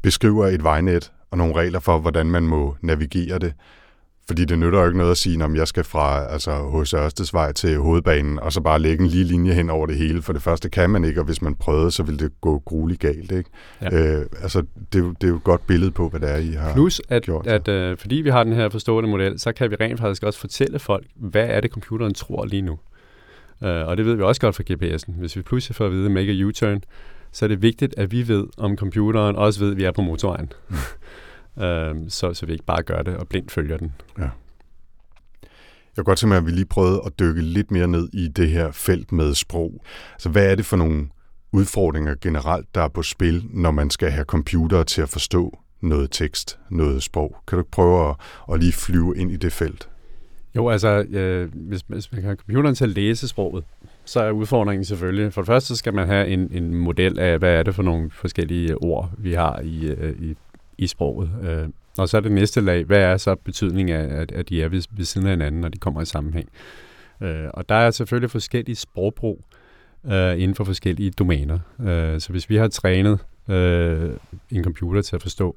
beskriver 0.03 0.47
et 0.47 0.63
vejnet 0.63 1.13
og 1.31 1.39
nogle 1.39 1.55
regler 1.55 1.81
for, 1.81 1.99
hvordan 1.99 2.27
man 2.27 2.43
må 2.43 2.77
navigere 2.83 3.39
det. 3.39 3.53
Fordi 4.27 4.45
det 4.45 4.59
nytter 4.59 4.81
jo 4.81 4.87
ikke 4.87 4.99
noget 4.99 5.11
at 5.11 5.17
sige, 5.17 5.45
om 5.45 5.57
jeg 5.57 5.69
skal 5.69 5.85
fra 5.85 6.33
altså, 6.33 6.53
hos 6.53 6.95
Ørstedsvej 6.95 7.53
til 7.53 7.79
hovedbanen, 7.79 8.39
og 8.39 8.53
så 8.53 8.61
bare 8.61 8.79
lægge 8.79 9.05
en 9.05 9.11
lige 9.11 9.25
linje 9.25 9.53
hen 9.53 9.71
over 9.71 9.87
det 9.87 9.97
hele. 9.97 10.23
For 10.23 10.33
det 10.33 10.43
første 10.43 10.69
kan 10.69 10.91
man 10.91 11.05
ikke, 11.05 11.21
og 11.21 11.25
hvis 11.25 11.43
man 11.43 11.55
prøvede, 11.55 11.91
så 11.91 12.03
ville 12.03 12.19
det 12.19 12.41
gå 12.41 12.59
grueligt 12.59 13.01
galt. 13.01 13.33
Ikke? 13.33 13.51
Ja. 13.83 14.19
Øh, 14.19 14.27
altså, 14.43 14.63
det, 14.93 14.99
er 14.99 15.05
jo, 15.05 15.11
det 15.11 15.25
er 15.25 15.29
jo 15.29 15.37
et 15.37 15.45
godt 15.45 15.67
billede 15.67 15.91
på, 15.91 16.09
hvad 16.09 16.21
det 16.21 16.31
er, 16.31 16.37
I 16.37 16.51
har 16.51 16.73
Plus, 16.73 17.01
at, 17.09 17.23
gjort. 17.23 17.47
at 17.47 17.69
øh, 17.69 17.97
fordi 17.97 18.17
vi 18.17 18.31
har 18.31 18.45
den 18.45 18.53
her 18.53 18.69
forstående 18.69 19.11
model, 19.11 19.39
så 19.39 19.53
kan 19.53 19.71
vi 19.71 19.77
rent 19.81 20.01
faktisk 20.01 20.23
også 20.23 20.39
fortælle 20.39 20.79
folk, 20.79 21.07
hvad 21.17 21.47
er 21.49 21.61
det, 21.61 21.71
computeren 21.71 22.15
tror 22.15 22.45
lige 22.45 22.63
nu. 22.63 22.79
Øh, 23.63 23.87
og 23.87 23.97
det 23.97 24.07
ved 24.07 24.15
vi 24.15 24.23
også 24.23 24.41
godt 24.41 24.55
fra 24.55 24.65
GPS'en. 24.71 25.13
Hvis 25.13 25.37
vi 25.37 25.43
pludselig 25.43 25.77
får 25.77 25.87
at 25.87 25.93
vide, 25.93 26.11
make 26.11 26.33
a 26.33 26.45
U-turn, 26.45 26.83
så 27.33 27.45
er 27.45 27.49
det 27.49 27.63
vigtigt, 27.63 27.95
at 27.97 28.13
vi 28.13 28.29
ved, 28.29 28.47
om 28.57 28.77
computeren 28.77 29.37
også 29.37 29.61
ved, 29.61 29.71
at 29.71 29.77
vi 29.77 29.85
er 29.85 29.93
på 29.93 30.03
motorvejen. 30.03 30.53
Øhm, 31.61 32.09
så, 32.09 32.35
så 32.35 32.47
vi 32.47 32.53
ikke 32.53 32.65
bare 32.65 32.83
gør 32.83 33.03
det 33.03 33.17
og 33.17 33.29
blindt 33.29 33.51
følger 33.51 33.77
den. 33.77 33.93
Ja. 34.19 34.23
Jeg 35.43 36.05
kan 36.05 36.05
godt 36.05 36.19
tænke 36.19 36.29
mig, 36.29 36.39
at 36.39 36.47
vi 36.47 36.51
lige 36.51 36.67
prøvede 36.67 37.03
at 37.07 37.19
dykke 37.19 37.43
lidt 37.43 37.71
mere 37.71 37.89
ned 37.89 38.09
i 38.13 38.29
det 38.29 38.51
her 38.51 38.71
felt 38.71 39.13
med 39.13 39.35
sprog. 39.35 39.85
Så 40.19 40.29
hvad 40.29 40.51
er 40.51 40.55
det 40.55 40.67
for 40.67 40.77
nogle 40.77 41.09
udfordringer 41.53 42.15
generelt, 42.21 42.75
der 42.75 42.83
er 42.83 42.89
på 42.89 43.03
spil, 43.03 43.45
når 43.51 43.71
man 43.71 43.91
skal 43.91 44.11
have 44.11 44.25
computer 44.25 44.83
til 44.83 45.03
at 45.03 45.09
forstå 45.09 45.59
noget 45.81 46.11
tekst, 46.11 46.59
noget 46.71 47.03
sprog? 47.03 47.37
Kan 47.49 47.57
du 47.57 47.61
ikke 47.61 47.71
prøve 47.71 48.09
at, 48.09 48.17
at 48.53 48.61
lige 48.61 48.73
flyve 48.73 49.17
ind 49.17 49.33
i 49.33 49.37
det 49.37 49.53
felt? 49.53 49.89
Jo, 50.57 50.69
altså, 50.69 50.89
øh, 51.03 51.49
hvis, 51.55 51.85
hvis 51.89 52.13
man 52.13 52.21
kan 52.21 52.29
have 52.29 52.37
computeren 52.37 52.75
til 52.75 52.85
at 52.85 52.91
læse 52.91 53.29
sproget, 53.29 53.65
så 54.05 54.21
er 54.21 54.31
udfordringen 54.31 54.85
selvfølgelig, 54.85 55.33
for 55.33 55.41
det 55.41 55.47
første 55.47 55.77
skal 55.77 55.95
man 55.95 56.07
have 56.07 56.29
en, 56.29 56.49
en 56.53 56.75
model 56.75 57.19
af, 57.19 57.39
hvad 57.39 57.51
er 57.51 57.63
det 57.63 57.75
for 57.75 57.83
nogle 57.83 58.11
forskellige 58.11 58.75
ord, 58.75 59.11
vi 59.19 59.33
har 59.33 59.61
i, 59.61 59.87
øh, 59.87 60.23
i, 60.23 60.37
i 60.79 60.87
sproget. 60.87 61.31
Øh, 61.43 61.69
Og 61.99 62.09
så 62.09 62.17
er 62.17 62.21
det 62.21 62.33
næste 62.33 62.61
lag, 62.61 62.85
hvad 62.85 62.99
er 62.99 63.17
så 63.17 63.35
betydningen 63.35 63.97
af, 63.97 64.21
at, 64.21 64.33
at 64.33 64.49
de 64.49 64.63
er 64.63 64.69
ved, 64.69 64.83
ved 64.97 65.05
siden 65.05 65.27
af 65.27 65.33
hinanden, 65.33 65.61
når 65.61 65.69
de 65.69 65.79
kommer 65.79 66.03
i 66.03 66.05
sammenhæng? 66.05 66.49
Øh, 67.21 67.45
og 67.55 67.69
der 67.69 67.75
er 67.75 67.91
selvfølgelig 67.91 68.31
forskellige 68.31 68.77
sprogbrug 68.77 69.41
øh, 70.07 70.33
inden 70.33 70.55
for 70.55 70.65
forskellige 70.65 71.11
domæner. 71.11 71.59
Øh, 71.81 72.21
så 72.21 72.31
hvis 72.31 72.51
vi 72.51 72.57
har 72.57 72.69
trænet 72.69 73.19
øh, 73.49 74.11
en 74.51 74.65
computer 74.65 75.03
til 75.03 75.17
at 75.17 75.23
forstå 75.23 75.57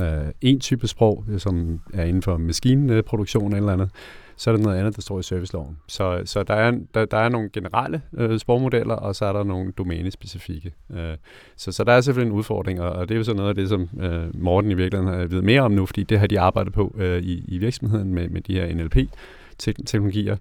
øh, 0.00 0.32
en 0.40 0.60
type 0.60 0.88
sprog, 0.88 1.24
som 1.38 1.80
er 1.94 2.04
inden 2.04 2.22
for 2.22 2.36
maskinproduktion 2.36 3.54
eller 3.54 3.72
andet, 3.72 3.90
så 4.36 4.50
er 4.50 4.56
der 4.56 4.62
noget 4.62 4.78
andet, 4.78 4.96
der 4.96 5.02
står 5.02 5.18
i 5.18 5.22
serviceloven. 5.22 5.78
Så, 5.88 6.22
så 6.24 6.42
der, 6.42 6.54
er, 6.54 6.72
der, 6.94 7.04
der 7.04 7.16
er 7.16 7.28
nogle 7.28 7.50
generelle 7.52 8.02
øh, 8.16 8.38
sprogmodeller, 8.38 8.94
og 8.94 9.16
så 9.16 9.24
er 9.24 9.32
der 9.32 9.44
nogle 9.44 9.72
domænespecifikke. 9.72 10.74
Øh, 10.94 11.16
så, 11.56 11.72
så 11.72 11.84
der 11.84 11.92
er 11.92 12.00
selvfølgelig 12.00 12.32
en 12.32 12.38
udfordring, 12.38 12.80
og, 12.80 12.90
og 12.90 13.08
det 13.08 13.14
er 13.14 13.18
jo 13.18 13.24
så 13.24 13.34
noget 13.34 13.48
af 13.48 13.54
det, 13.54 13.68
som 13.68 13.88
øh, 14.00 14.42
Morten 14.42 14.70
i 14.70 14.74
virkeligheden 14.74 15.14
har 15.14 15.26
ved 15.26 15.42
mere 15.42 15.60
om 15.60 15.72
nu, 15.72 15.86
fordi 15.86 16.02
det 16.02 16.18
har 16.18 16.26
de 16.26 16.40
arbejdet 16.40 16.72
på 16.72 16.94
øh, 16.98 17.22
i, 17.22 17.44
i 17.48 17.58
virksomheden 17.58 18.14
med, 18.14 18.28
med 18.28 18.40
de 18.40 18.54
her 18.54 18.74
NLP-teknologier 18.74 20.36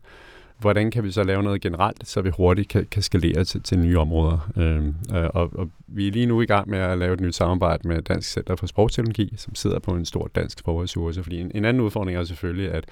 hvordan 0.60 0.92
kan 0.92 1.04
vi 1.04 1.12
så 1.12 1.24
lave 1.24 1.44
noget 1.44 1.62
generelt, 1.62 2.08
så 2.08 2.22
vi 2.22 2.30
hurtigt 2.38 2.70
kan, 2.70 2.88
kan 2.92 3.02
skalere 3.02 3.44
til, 3.44 3.62
til 3.62 3.80
nye 3.80 4.00
områder. 4.00 4.52
Øhm, 4.58 4.96
øh, 5.16 5.30
og, 5.34 5.50
og 5.54 5.70
vi 5.88 6.08
er 6.08 6.12
lige 6.12 6.26
nu 6.26 6.42
i 6.42 6.46
gang 6.46 6.70
med 6.70 6.80
at 6.80 6.98
lave 6.98 7.14
et 7.14 7.20
nyt 7.20 7.36
samarbejde 7.36 7.88
med 7.88 8.02
Dansk 8.02 8.32
Center 8.32 8.56
for 8.56 8.68
Sprogteknologi, 8.68 9.34
som 9.38 9.56
sidder 9.56 9.80
på 9.80 9.92
en 9.92 10.06
stor 10.06 10.30
dansk 10.36 10.60
sprogressource, 10.60 11.24
fordi 11.24 11.40
en, 11.40 11.52
en 11.56 11.66
anden 11.66 11.84
udfordring 11.84 12.18
er 12.18 12.24
selvfølgelig, 12.24 12.72
at, 12.72 12.86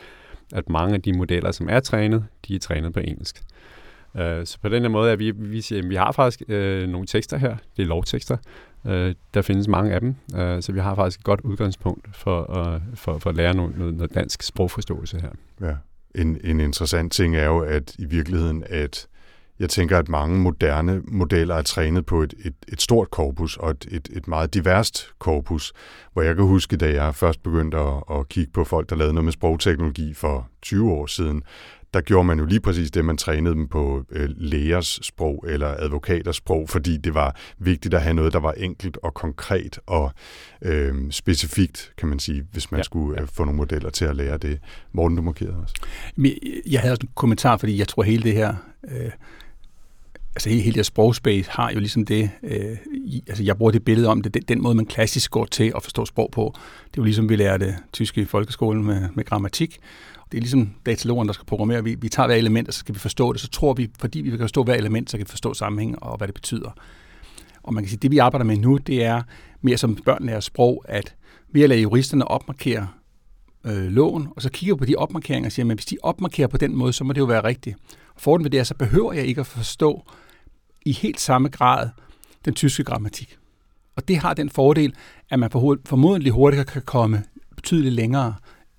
at 0.53 0.69
mange 0.69 0.95
af 0.95 1.01
de 1.01 1.13
modeller, 1.13 1.51
som 1.51 1.69
er 1.69 1.79
trænet, 1.79 2.25
de 2.47 2.55
er 2.55 2.59
trænet 2.59 2.93
på 2.93 2.99
engelsk. 2.99 3.41
Øh, 4.17 4.45
så 4.45 4.57
på 4.61 4.69
den 4.69 4.81
her 4.81 4.89
måde 4.89 5.11
er 5.11 5.15
vi, 5.15 5.31
vi 5.31 5.61
siger, 5.61 5.81
at 5.81 5.89
vi 5.89 5.95
har 5.95 6.11
faktisk 6.11 6.41
øh, 6.47 6.89
nogle 6.89 7.07
tekster 7.07 7.37
her, 7.37 7.57
det 7.77 7.83
er 7.83 7.87
lovtekster, 7.87 8.37
øh, 8.87 9.15
der 9.33 9.41
findes 9.41 9.67
mange 9.67 9.93
af 9.93 9.99
dem, 9.99 10.15
øh, 10.35 10.61
så 10.61 10.71
vi 10.71 10.79
har 10.79 10.95
faktisk 10.95 11.19
et 11.19 11.23
godt 11.23 11.41
udgangspunkt 11.41 12.07
for, 12.13 12.73
øh, 12.73 12.81
for, 12.95 13.17
for 13.17 13.29
at 13.29 13.35
lære 13.35 13.53
noget, 13.53 13.77
noget, 13.77 13.93
noget 13.93 14.15
dansk 14.15 14.43
sprogforståelse 14.43 15.19
her. 15.21 15.29
Ja 15.67 15.75
en, 16.15 16.37
en 16.43 16.59
interessant 16.59 17.11
ting 17.11 17.35
er 17.35 17.45
jo, 17.45 17.59
at 17.59 17.95
i 17.99 18.05
virkeligheden, 18.05 18.63
at 18.69 19.07
jeg 19.59 19.69
tænker, 19.69 19.97
at 19.97 20.09
mange 20.09 20.39
moderne 20.39 21.01
modeller 21.07 21.55
er 21.55 21.61
trænet 21.61 22.05
på 22.05 22.21
et, 22.21 22.33
et, 22.45 22.53
et 22.67 22.81
stort 22.81 23.11
korpus 23.11 23.57
og 23.57 23.71
et, 23.71 23.87
et, 23.91 24.09
et 24.13 24.27
meget 24.27 24.53
diverst 24.53 25.07
korpus, 25.19 25.73
hvor 26.13 26.21
jeg 26.21 26.35
kan 26.35 26.45
huske, 26.45 26.77
da 26.77 26.93
jeg 26.93 27.15
først 27.15 27.43
begyndte 27.43 27.77
at, 27.77 28.03
at 28.11 28.29
kigge 28.29 28.51
på 28.51 28.63
folk, 28.63 28.89
der 28.89 28.95
lavede 28.95 29.13
noget 29.13 29.25
med 29.25 29.33
sprogteknologi 29.33 30.13
for 30.13 30.47
20 30.61 30.91
år 30.91 31.05
siden, 31.05 31.43
der 31.93 32.01
gjorde 32.01 32.23
man 32.23 32.39
jo 32.39 32.45
lige 32.45 32.59
præcis 32.59 32.91
det, 32.91 33.05
man 33.05 33.17
trænede 33.17 33.55
dem 33.55 33.67
på 33.67 34.05
øh, 34.11 34.29
lægers 34.37 34.99
sprog 35.01 35.45
eller 35.47 35.67
advokaters 35.67 36.35
sprog, 36.35 36.69
fordi 36.69 36.97
det 36.97 37.13
var 37.13 37.35
vigtigt 37.57 37.93
at 37.93 38.01
have 38.01 38.13
noget, 38.13 38.33
der 38.33 38.39
var 38.39 38.51
enkelt 38.51 38.97
og 39.03 39.13
konkret 39.13 39.79
og 39.85 40.11
øh, 40.61 41.11
specifikt, 41.11 41.91
kan 41.97 42.09
man 42.09 42.19
sige, 42.19 42.43
hvis 42.51 42.71
man 42.71 42.79
ja, 42.79 42.83
skulle 42.83 43.21
øh, 43.21 43.27
få 43.27 43.43
nogle 43.45 43.57
modeller 43.57 43.89
til 43.89 44.05
at 44.05 44.15
lære 44.15 44.37
det. 44.37 44.59
Morten, 44.91 45.17
du 45.17 45.23
markerede 45.23 45.57
også. 45.61 45.75
Jeg 46.71 46.81
havde 46.81 46.93
også 46.93 47.03
en 47.03 47.09
kommentar, 47.15 47.57
fordi 47.57 47.77
jeg 47.77 47.87
tror 47.87 48.03
hele 48.03 48.23
det 48.23 48.33
her... 48.33 48.55
Øh 48.91 49.11
altså 50.35 50.49
hele, 50.49 50.61
hele 50.61 50.75
det 50.75 50.85
sprogspace 50.85 51.51
har 51.51 51.71
jo 51.71 51.79
ligesom 51.79 52.05
det, 52.05 52.29
øh, 52.43 52.77
i, 52.93 53.23
altså 53.27 53.43
jeg 53.43 53.57
bruger 53.57 53.71
det 53.71 53.85
billede 53.85 54.07
om 54.07 54.21
det, 54.21 54.33
den, 54.33 54.41
den 54.41 54.61
måde, 54.61 54.75
man 54.75 54.85
klassisk 54.85 55.31
går 55.31 55.45
til 55.45 55.71
at 55.75 55.83
forstå 55.83 56.05
sprog 56.05 56.29
på. 56.31 56.53
Det 56.55 56.97
er 56.97 57.01
jo 57.01 57.03
ligesom, 57.03 57.29
vi 57.29 57.35
lærte 57.35 57.75
tysk 57.93 58.17
i 58.17 58.25
folkeskolen 58.25 58.85
med, 58.85 59.09
med 59.13 59.25
grammatik, 59.25 59.79
det 60.33 60.37
er 60.37 60.41
ligesom 60.41 60.73
datalogen, 60.85 61.27
der 61.27 61.33
skal 61.33 61.45
programmere. 61.45 61.83
Vi, 61.83 61.95
vi 61.95 62.09
tager 62.09 62.27
hver 62.27 62.35
element, 62.35 62.67
og 62.67 62.73
så 62.73 62.79
skal 62.79 62.95
vi 62.95 62.99
forstå 62.99 63.33
det. 63.33 63.41
Så 63.41 63.47
tror 63.47 63.73
vi, 63.73 63.89
fordi 63.99 64.21
vi 64.21 64.29
kan 64.29 64.39
forstå 64.39 64.63
hver 64.63 64.73
element, 64.73 65.11
så 65.11 65.17
kan 65.17 65.25
vi 65.25 65.29
forstå 65.29 65.53
sammenhæng 65.53 66.03
og 66.03 66.17
hvad 66.17 66.27
det 66.27 66.33
betyder. 66.33 66.69
Og 67.63 67.73
man 67.73 67.83
kan 67.83 67.89
sige, 67.89 67.99
det 67.99 68.11
vi 68.11 68.17
arbejder 68.17 68.45
med 68.45 68.57
nu, 68.57 68.77
det 68.77 69.03
er 69.03 69.21
mere 69.61 69.77
som 69.77 69.95
børn 69.95 70.25
lærer 70.25 70.39
sprog, 70.39 70.85
at 70.87 71.15
vi 71.51 71.63
at 71.63 71.69
lade 71.69 71.81
juristerne 71.81 72.27
opmarkere 72.27 72.87
øh, 73.65 73.91
loven, 73.91 74.27
og 74.35 74.41
så 74.41 74.49
kigger 74.49 74.75
på 74.75 74.85
de 74.85 74.95
opmarkeringer 74.95 75.47
og 75.47 75.51
siger, 75.51 75.65
at 75.65 75.77
hvis 75.77 75.85
de 75.85 75.97
opmarkerer 76.03 76.47
på 76.47 76.57
den 76.57 76.75
måde, 76.75 76.93
så 76.93 77.03
må 77.03 77.13
det 77.13 77.19
jo 77.19 77.25
være 77.25 77.43
rigtigt. 77.43 77.77
Og 78.15 78.21
fordelen 78.21 78.43
ved 78.43 78.51
det 78.51 78.59
er, 78.59 78.63
så 78.63 78.75
behøver 78.75 79.13
jeg 79.13 79.25
ikke 79.25 79.41
at 79.41 79.47
forstå 79.47 80.03
i 80.85 80.91
helt 80.91 81.19
samme 81.19 81.49
grad 81.49 81.89
den 82.45 82.53
tyske 82.53 82.83
grammatik. 82.83 83.37
Og 83.95 84.07
det 84.07 84.17
har 84.17 84.33
den 84.33 84.49
fordel, 84.49 84.93
at 85.29 85.39
man 85.39 85.51
formodentlig 85.85 86.31
hurtigere 86.31 86.65
kan 86.65 86.81
komme 86.81 87.23
betydeligt 87.55 87.95
længere 87.95 88.33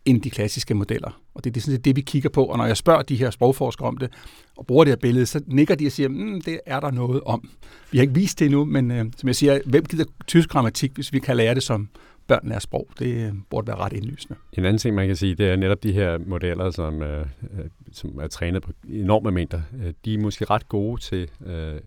end 0.05 0.23
de 0.23 0.31
klassiske 0.31 0.75
modeller. 0.75 1.21
Og 1.35 1.45
det 1.45 1.51
er 1.51 1.53
det, 1.53 1.63
set 1.63 1.85
det, 1.85 1.97
vi 1.97 2.01
kigger 2.01 2.29
på. 2.29 2.45
Og 2.45 2.59
når 2.59 2.67
jeg 2.67 2.77
spørger 2.77 3.03
de 3.03 3.17
her 3.17 3.31
sprogforskere 3.31 3.89
om 3.89 3.97
det, 3.97 4.13
og 4.57 4.67
bruger 4.67 4.85
det 4.85 4.91
her 4.91 4.97
billede, 4.97 5.27
så 5.27 5.41
nikker 5.47 5.75
de 5.75 5.87
og 5.87 5.93
siger, 5.93 6.09
mm, 6.09 6.41
det 6.41 6.61
er 6.67 6.81
der 6.81 6.91
noget 6.91 7.21
om. 7.23 7.49
Vi 7.91 7.99
har 7.99 8.03
ikke 8.03 8.15
vist 8.15 8.39
det 8.39 8.45
endnu, 8.45 8.65
men 8.65 8.91
øh, 8.91 9.05
som 9.17 9.27
jeg 9.27 9.37
siger, 9.37 9.59
hvem 9.67 9.85
gider 9.85 10.05
tysk 10.27 10.49
grammatik, 10.49 10.93
hvis 10.95 11.13
vi 11.13 11.19
kan 11.19 11.37
lære 11.37 11.55
det 11.55 11.63
som 11.63 11.89
børn 12.27 12.49
lærer 12.49 12.59
sprog? 12.59 12.89
Det 12.99 13.27
øh, 13.27 13.33
burde 13.51 13.67
være 13.67 13.77
ret 13.77 13.93
indlysende. 13.93 14.37
En 14.53 14.65
anden 14.65 14.79
ting, 14.79 14.95
man 14.95 15.07
kan 15.07 15.17
sige, 15.17 15.35
det 15.35 15.49
er 15.49 15.57
netop 15.57 15.83
de 15.83 15.93
her 15.93 16.19
modeller, 16.19 16.71
som, 16.71 17.03
øh, 17.03 17.27
øh 17.43 17.65
som 17.93 18.19
er 18.19 18.27
trænet 18.27 18.63
på 18.63 18.73
enorme 18.89 19.31
mængder. 19.31 19.61
Øh, 19.85 19.93
de 20.05 20.15
er 20.15 20.19
måske 20.19 20.45
ret 20.45 20.69
gode 20.69 21.01
til 21.01 21.31
øh, 21.47 21.81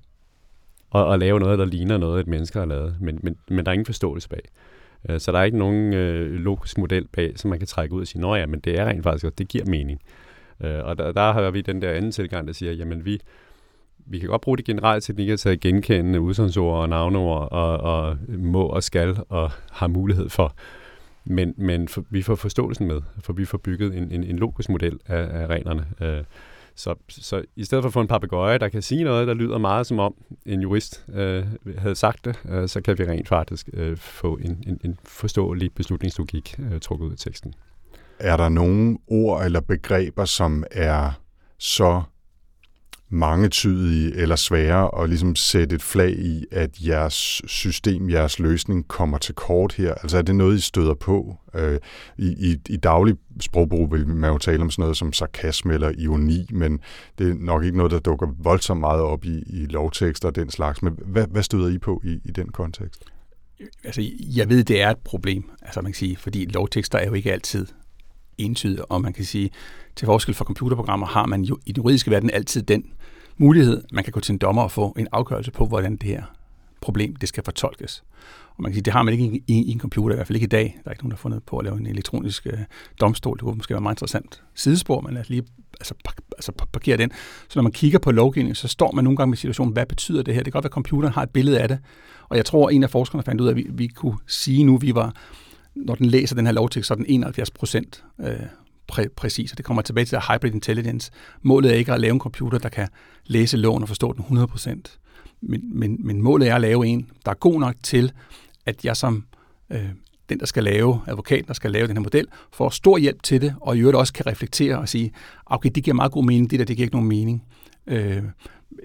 at, 0.96 1.14
at 1.14 1.20
lave 1.20 1.40
noget, 1.40 1.60
der 1.60 1.66
ligner 1.66 1.98
noget, 1.98 2.20
et 2.20 2.28
menneske 2.28 2.60
har 2.60 2.66
lavet, 2.66 2.96
men, 3.02 3.20
men, 3.24 3.36
men 3.50 3.66
der 3.66 3.72
er 3.72 3.74
ingen 3.74 3.86
forståelse 3.86 4.30
bag. 4.30 4.42
Så 5.18 5.32
der 5.32 5.40
er 5.40 5.44
ikke 5.44 5.58
nogen 5.58 5.94
øh, 5.94 6.32
logisk 6.32 6.78
model 6.78 7.08
bag, 7.08 7.34
som 7.36 7.50
man 7.50 7.60
kan 7.60 7.68
trække 7.68 7.96
ud 7.96 8.02
og 8.02 8.08
sige, 8.08 8.22
nå 8.22 8.36
ja, 8.36 8.46
men 8.46 8.60
det 8.60 8.80
er 8.80 8.86
rent 8.86 9.04
faktisk, 9.04 9.26
og 9.26 9.38
det 9.38 9.48
giver 9.48 9.66
mening. 9.66 10.02
Øh, 10.64 10.84
og 10.84 10.98
der, 10.98 11.12
der 11.12 11.34
har 11.34 11.52
vi 11.52 11.62
den 11.62 11.82
der 11.82 11.92
anden 11.92 12.12
tilgang, 12.12 12.48
der 12.48 12.54
siger, 12.54 12.72
jamen 12.72 13.06
vi, 13.06 13.22
vi 14.10 14.20
kan 14.20 14.30
godt 14.30 14.42
bruge 14.42 14.58
de 14.58 14.64
generelle 14.64 15.02
teknikker 15.02 15.36
til 15.36 15.50
at 15.50 15.60
genkende 15.60 16.22
udsagnsord 16.22 16.82
og 16.82 16.90
navneord 16.90 17.52
og, 17.52 17.78
og 17.78 18.18
må 18.28 18.64
og 18.64 18.84
skal 18.84 19.18
og 19.30 19.52
har 19.72 19.88
mulighed 19.88 20.30
for. 20.30 20.54
Men, 21.26 21.54
men 21.58 21.88
for, 21.88 22.04
vi 22.10 22.22
får 22.22 22.36
forståelsen 22.36 22.88
med, 22.88 23.02
for 23.20 23.34
vi 23.34 23.46
får 23.46 23.58
bygget 23.58 23.98
en, 23.98 24.12
en, 24.12 24.24
en 24.24 24.40
logisk 24.40 24.70
model 24.70 25.00
af, 25.06 25.42
af 25.42 25.48
reglerne. 25.48 25.86
Øh, 26.02 26.24
så, 26.76 26.96
så 27.10 27.44
i 27.56 27.64
stedet 27.64 27.84
for 27.84 27.88
at 27.88 27.94
få 27.94 28.02
en 28.02 28.08
papegøje, 28.08 28.58
der 28.58 28.70
kan 28.70 28.82
sige 28.82 29.04
noget, 29.04 29.28
der 29.28 29.34
lyder 29.34 29.58
meget 29.58 29.88
som 29.88 30.00
om 30.00 30.16
en 30.46 30.62
jurist 30.62 31.06
øh, 31.14 31.46
havde 31.78 31.96
sagt 31.96 32.26
det, 32.26 32.40
øh, 32.50 32.68
så 32.68 32.82
kan 32.82 32.98
vi 32.98 33.04
rent 33.04 33.28
faktisk 33.28 33.70
øh, 33.74 33.98
få 33.98 34.36
en, 34.36 34.64
en, 34.68 34.80
en 34.84 35.00
forståelig 35.04 35.74
beslutningslogik 35.74 36.60
øh, 36.60 36.80
trukket 36.80 37.06
ud 37.06 37.12
af 37.12 37.18
teksten. 37.18 37.54
Er 38.20 38.38
der 38.38 38.50
nogle 38.50 38.98
ord 39.08 39.46
eller 39.46 39.62
begreber, 39.62 40.26
som 40.26 40.64
er 40.72 41.12
så 41.58 42.02
mangetydige 43.10 44.16
eller 44.16 44.36
svære 44.36 45.04
at 45.04 45.10
ligesom 45.10 45.36
sætte 45.36 45.76
et 45.76 45.82
flag 45.82 46.12
i, 46.12 46.46
at 46.52 46.70
jeres 46.88 47.42
system, 47.48 48.10
jeres 48.10 48.40
løsning 48.40 48.88
kommer 48.88 49.18
til 49.18 49.36
kort 49.36 49.74
her? 49.74 49.94
Altså 49.94 50.18
er 50.18 50.22
det 50.22 50.36
noget, 50.36 50.58
I 50.58 50.62
støder 50.62 50.94
på? 50.94 51.38
Øh, 51.54 51.80
i, 52.18 52.28
i, 52.28 52.58
I 52.70 52.78
daglig 52.78 53.16
sprogbrug 53.42 53.92
vil 53.92 54.08
man 54.08 54.32
jo 54.32 54.38
tale 54.38 54.62
om 54.62 54.72
sådan 54.72 54.82
noget 54.82 54.98
som 54.98 55.14
sarkasme 55.14 55.74
eller 55.74 55.92
ironi, 55.98 56.48
men 56.52 56.80
det 57.18 57.30
er 57.30 57.36
nok 57.40 57.64
ikke 57.64 57.78
noget, 57.78 57.92
der 57.92 58.00
dukker 58.00 58.28
voldsomt 58.40 58.80
meget 58.80 59.02
op 59.02 59.26
i, 59.26 59.44
i 59.48 59.66
lovtekster 59.66 60.28
og 60.28 60.36
den 60.36 60.50
slags. 60.50 60.82
Men 60.82 61.00
hvad, 61.06 61.28
hvad 61.28 61.44
støder 61.44 61.70
I 61.70 61.78
på 61.78 62.02
i, 62.04 62.20
i 62.26 62.32
den 62.32 62.50
kontekst? 62.50 63.04
Altså, 63.84 64.12
jeg 64.36 64.50
ved, 64.50 64.64
det 64.64 64.82
er 64.82 64.90
et 64.90 64.98
problem, 64.98 65.50
altså 65.62 65.82
man 65.82 65.92
kan 65.92 65.98
sige, 65.98 66.18
fordi 66.18 66.46
lovtekster 66.46 66.98
er 66.98 67.06
jo 67.06 67.14
ikke 67.14 67.34
altid 67.34 67.66
entydig, 68.38 68.92
og 68.92 69.02
man 69.02 69.14
kan 69.14 69.26
sige, 69.26 69.50
til 69.96 70.06
forskel 70.06 70.36
fra 70.36 70.46
computerprogrammer 70.46 71.08
har 71.08 71.26
man 71.26 71.42
jo 71.42 71.58
i 71.66 71.72
den 71.72 71.84
juridiske 71.84 72.12
verden 72.12 72.30
altid 72.30 72.64
den 72.64 72.84
mulighed, 73.38 73.84
man 73.92 74.04
kan 74.04 74.14
gå 74.14 74.20
til 74.20 74.34
en 74.34 74.38
dommer 74.38 74.64
og 74.64 74.72
få 74.72 74.96
en 75.00 75.08
afgørelse 75.12 75.52
på, 75.52 75.66
hvordan 75.66 75.96
det 75.96 76.04
her 76.04 76.24
problem 76.82 77.16
det 77.16 77.30
skal 77.30 77.44
fortolkes. 77.44 78.04
Og 78.58 78.64
man 78.64 78.72
kan 78.72 78.76
sige, 78.76 78.84
det 78.84 78.94
har 78.94 79.04
man 79.04 79.14
ikke 79.14 79.26
i, 79.26 79.44
i, 79.48 79.64
i 79.64 79.72
en 79.72 79.80
computer, 79.80 80.16
i 80.16 80.18
hvert 80.18 80.28
fald 80.28 80.36
ikke 80.36 80.46
i 80.46 80.48
dag. 80.48 80.80
Der 80.84 80.90
er 80.90 80.92
ikke 80.92 81.04
nogen, 81.04 81.12
der 81.12 81.18
har 81.18 81.22
fundet 81.22 81.44
på 81.44 81.58
at 81.58 81.66
lave 81.66 81.78
en 81.78 81.88
elektronisk 81.88 82.48
øh, 82.48 82.60
domstol. 83.02 83.38
Det 83.38 83.44
kunne 83.44 83.56
måske 83.56 83.74
være 83.74 83.82
meget 83.82 83.96
interessant 83.96 84.44
sidespor, 84.56 85.02
men 85.02 85.14
lad 85.14 85.22
os 85.22 85.30
lige 85.30 85.44
altså, 85.80 85.94
pak, 86.06 86.16
altså, 86.38 86.52
parkere 86.52 86.98
den. 86.98 87.12
Så 87.50 87.60
når 87.60 87.64
man 87.64 87.72
kigger 87.72 88.00
på 88.00 88.12
lovgivningen, 88.12 88.56
så 88.56 88.68
står 88.68 88.92
man 88.92 89.04
nogle 89.04 89.18
gange 89.18 89.30
med 89.30 89.38
situationen, 89.38 89.74
hvad 89.74 89.86
betyder 89.86 90.24
det 90.24 90.34
her? 90.34 90.44
Det 90.44 90.54
kan 90.54 90.58
godt 90.58 90.64
være, 90.64 90.70
at 90.70 90.74
computeren 90.74 91.14
har 91.14 91.24
et 91.24 91.30
billede 91.30 91.62
af 91.62 91.68
det. 91.68 91.80
Og 92.30 92.38
jeg 92.38 92.46
tror, 92.46 92.70
at 92.70 92.76
en 92.76 92.84
af 92.84 92.90
forskerne 92.90 93.24
fandt 93.24 93.42
ud 93.42 93.48
af, 93.48 93.52
at 93.52 93.56
vi, 93.56 93.68
vi 93.70 93.88
kunne 93.88 94.18
sige 94.28 94.64
nu, 94.64 94.76
at 94.76 94.82
vi 94.82 94.96
var, 94.96 95.16
når 95.86 95.96
den 95.96 96.06
læser 96.06 96.36
den 96.36 96.46
her 96.46 96.54
lovtekst, 96.54 96.88
så 96.88 96.94
er 96.94 96.96
den 96.96 97.06
71 97.10 97.52
procent 97.52 98.04
øh, 98.20 98.36
præ- 98.92 99.14
præcis, 99.16 99.52
og 99.52 99.58
det 99.58 99.66
kommer 99.66 99.82
tilbage 99.82 100.06
til 100.06 100.16
der 100.16 100.34
hybrid 100.34 100.54
intelligence. 100.54 101.12
Målet 101.42 101.72
er 101.72 101.76
ikke 101.76 101.94
at 101.94 102.00
lave 102.00 102.14
en 102.14 102.20
computer, 102.20 102.58
der 102.58 102.70
kan 102.70 102.88
læse 103.26 103.58
loven 103.58 103.84
og 103.84 103.88
forstå 103.88 104.14
den 104.14 104.38
100%. 104.38 104.70
Men, 105.42 105.80
men, 105.80 105.98
men 106.00 106.22
målet 106.22 106.50
er 106.50 106.56
at 106.56 106.62
lave 106.62 106.88
en, 106.88 107.10
der 107.26 107.32
er 107.32 107.36
god 107.36 107.60
nok 107.60 107.76
til, 107.84 108.12
at 108.66 108.86
jeg 108.86 108.98
som 108.98 109.26
øh, 109.72 109.90
den, 110.30 110.40
der 110.40 110.46
skal 110.46 110.64
lave, 110.64 111.02
advokaten, 111.08 111.48
der 111.48 111.54
skal 111.54 111.72
lave 111.72 111.88
den 111.88 111.98
her 111.98 112.04
model, 112.04 112.28
får 112.54 112.70
stor 112.70 112.98
hjælp 112.98 113.24
til 113.24 113.42
det, 113.42 113.56
og 113.62 113.78
i 113.78 113.80
øvrigt 113.80 113.98
også 113.98 114.14
kan 114.14 114.28
reflektere 114.28 114.78
og 114.78 114.90
sige, 114.90 115.12
okay, 115.46 115.70
det 115.76 115.84
giver 115.84 115.96
meget 115.96 116.12
god 116.12 116.24
mening, 116.24 116.52
det 116.52 116.60
der, 116.60 116.66
det 116.66 116.76
giver 116.76 116.86
ikke 116.86 116.96
nogen 116.96 117.10
mening. 117.10 117.44
Øh, 117.88 118.24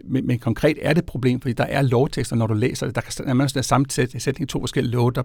men, 0.05 0.27
men 0.27 0.39
konkret 0.39 0.79
er 0.83 0.93
det 0.93 0.99
et 0.99 1.07
problem, 1.07 1.41
fordi 1.41 1.53
der 1.53 1.65
er 1.65 1.83
lovtekster, 1.83 2.37
når 2.37 2.47
du 2.47 2.55
læser 2.55 2.87
det. 2.87 2.95
Der 2.95 3.23
kan 3.27 3.37
man 3.37 3.49
sætte 3.49 3.69
samme 3.69 3.87
i 4.41 4.45
to 4.45 4.61
forskellige 4.61 4.93
love, 4.93 5.11
der, 5.11 5.23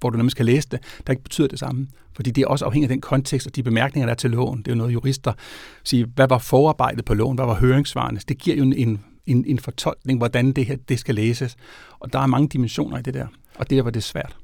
hvor 0.00 0.10
du 0.10 0.16
nemlig 0.16 0.30
skal 0.30 0.46
læse 0.46 0.68
det, 0.70 0.80
der 1.06 1.12
ikke 1.12 1.22
betyder 1.22 1.48
det 1.48 1.58
samme. 1.58 1.86
Fordi 2.12 2.30
det 2.30 2.42
er 2.42 2.46
også 2.46 2.64
afhængigt 2.64 2.90
af 2.90 2.94
den 2.94 3.00
kontekst 3.00 3.46
og 3.46 3.56
de 3.56 3.62
bemærkninger, 3.62 4.06
der 4.06 4.10
er 4.10 4.16
til 4.16 4.30
loven. 4.30 4.58
Det 4.58 4.68
er 4.68 4.72
jo 4.72 4.76
noget, 4.76 4.92
jurister 4.92 5.32
siger, 5.84 6.06
hvad 6.14 6.28
var 6.28 6.38
forarbejdet 6.38 7.04
på 7.04 7.14
loven, 7.14 7.34
hvad 7.34 7.46
var 7.46 7.54
høringsvarene? 7.54 8.20
Det 8.28 8.38
giver 8.38 8.56
jo 8.56 8.62
en, 8.62 9.00
en, 9.26 9.44
en 9.46 9.58
fortolkning, 9.58 10.18
hvordan 10.18 10.52
det 10.52 10.66
her 10.66 10.76
det 10.88 10.98
skal 10.98 11.14
læses. 11.14 11.56
Og 11.98 12.12
der 12.12 12.18
er 12.18 12.26
mange 12.26 12.48
dimensioner 12.48 12.98
i 12.98 13.02
det 13.02 13.14
der, 13.14 13.26
og 13.54 13.70
det 13.70 13.78
er, 13.78 13.82
hvor 13.82 13.90
det 13.90 14.00
er 14.00 14.04
svært. 14.04 14.36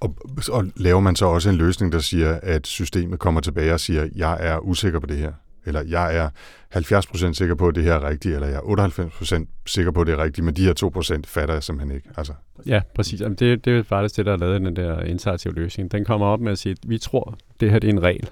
Og, 0.00 0.16
og 0.50 0.66
laver 0.76 1.00
man 1.00 1.16
så 1.16 1.26
også 1.26 1.50
en 1.50 1.56
løsning, 1.56 1.92
der 1.92 1.98
siger, 1.98 2.40
at 2.42 2.66
systemet 2.66 3.18
kommer 3.18 3.40
tilbage 3.40 3.74
og 3.74 3.80
siger, 3.80 4.08
jeg 4.16 4.36
er 4.40 4.58
usikker 4.58 5.00
på 5.00 5.06
det 5.06 5.16
her, 5.16 5.32
eller 5.68 5.82
jeg 5.82 6.16
er 6.16 6.28
70% 6.76 7.32
sikker 7.32 7.54
på, 7.54 7.68
at 7.68 7.74
det 7.74 7.84
her 7.84 7.94
er 7.94 8.08
rigtigt, 8.08 8.34
eller 8.34 8.48
jeg 8.48 8.56
er 8.56 9.40
98% 9.40 9.46
sikker 9.66 9.90
på, 9.90 10.00
at 10.00 10.06
det 10.06 10.12
er 10.12 10.22
rigtigt, 10.22 10.44
men 10.44 10.54
de 10.54 10.64
her 10.64 10.90
2% 11.16 11.22
fatter 11.26 11.54
jeg 11.54 11.62
simpelthen 11.62 11.96
ikke. 11.96 12.08
Altså. 12.16 12.32
Ja, 12.66 12.80
præcis. 12.94 13.20
Jamen, 13.20 13.36
det, 13.36 13.64
det 13.64 13.78
er 13.78 13.82
faktisk 13.82 14.16
det, 14.16 14.26
der 14.26 14.32
er 14.32 14.36
lavet 14.36 14.60
den 14.60 14.76
der 14.76 15.00
interaktive 15.00 15.54
løsning. 15.54 15.92
Den 15.92 16.04
kommer 16.04 16.26
op 16.26 16.40
med 16.40 16.52
at 16.52 16.58
sige, 16.58 16.72
at 16.72 16.78
vi 16.90 16.98
tror, 16.98 17.38
det 17.60 17.70
her 17.70 17.78
det 17.78 17.88
er 17.88 17.92
en 17.92 18.02
regel, 18.02 18.30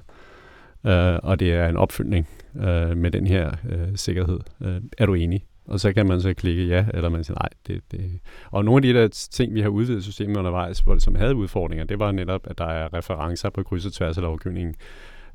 øh, 0.87 1.19
og 1.23 1.41
det 1.41 1.53
er 1.53 1.69
en 1.69 1.77
opfølgning 1.77 2.29
øh, 2.57 2.97
med 2.97 3.11
den 3.11 3.27
her 3.27 3.53
øh, 3.69 3.89
sikkerhed. 3.95 4.41
Øh, 4.63 4.81
er 4.99 5.07
du 5.07 5.15
enig? 5.15 5.45
Og 5.69 5.81
så 5.81 5.93
kan 5.93 6.07
man 6.07 6.21
så 6.21 6.35
klikke 6.35 6.67
ja, 6.67 6.87
eller 6.95 7.09
man 7.09 7.25
siger 7.25 7.39
nej. 7.41 7.49
Det, 7.67 7.83
det. 7.91 8.21
Og 8.51 8.65
nogle 8.65 8.79
af 8.79 8.83
de 8.95 9.01
der 9.01 9.09
ting, 9.31 9.55
vi 9.55 9.61
har 9.61 9.69
udvidet 9.69 10.03
systemet 10.03 10.37
undervejs, 10.37 10.81
hvor, 10.81 10.99
som 10.99 11.15
havde 11.15 11.35
udfordringer, 11.35 11.85
det 11.85 11.99
var 11.99 12.13
netop, 12.13 12.41
at 12.45 12.59
der 12.59 12.67
er 12.67 12.95
referencer 12.95 13.51
på 13.51 13.63
kryds 13.63 13.87
og 13.87 13.93
tværs 13.93 14.17
af 14.17 14.23
lovgivningen. 14.23 14.75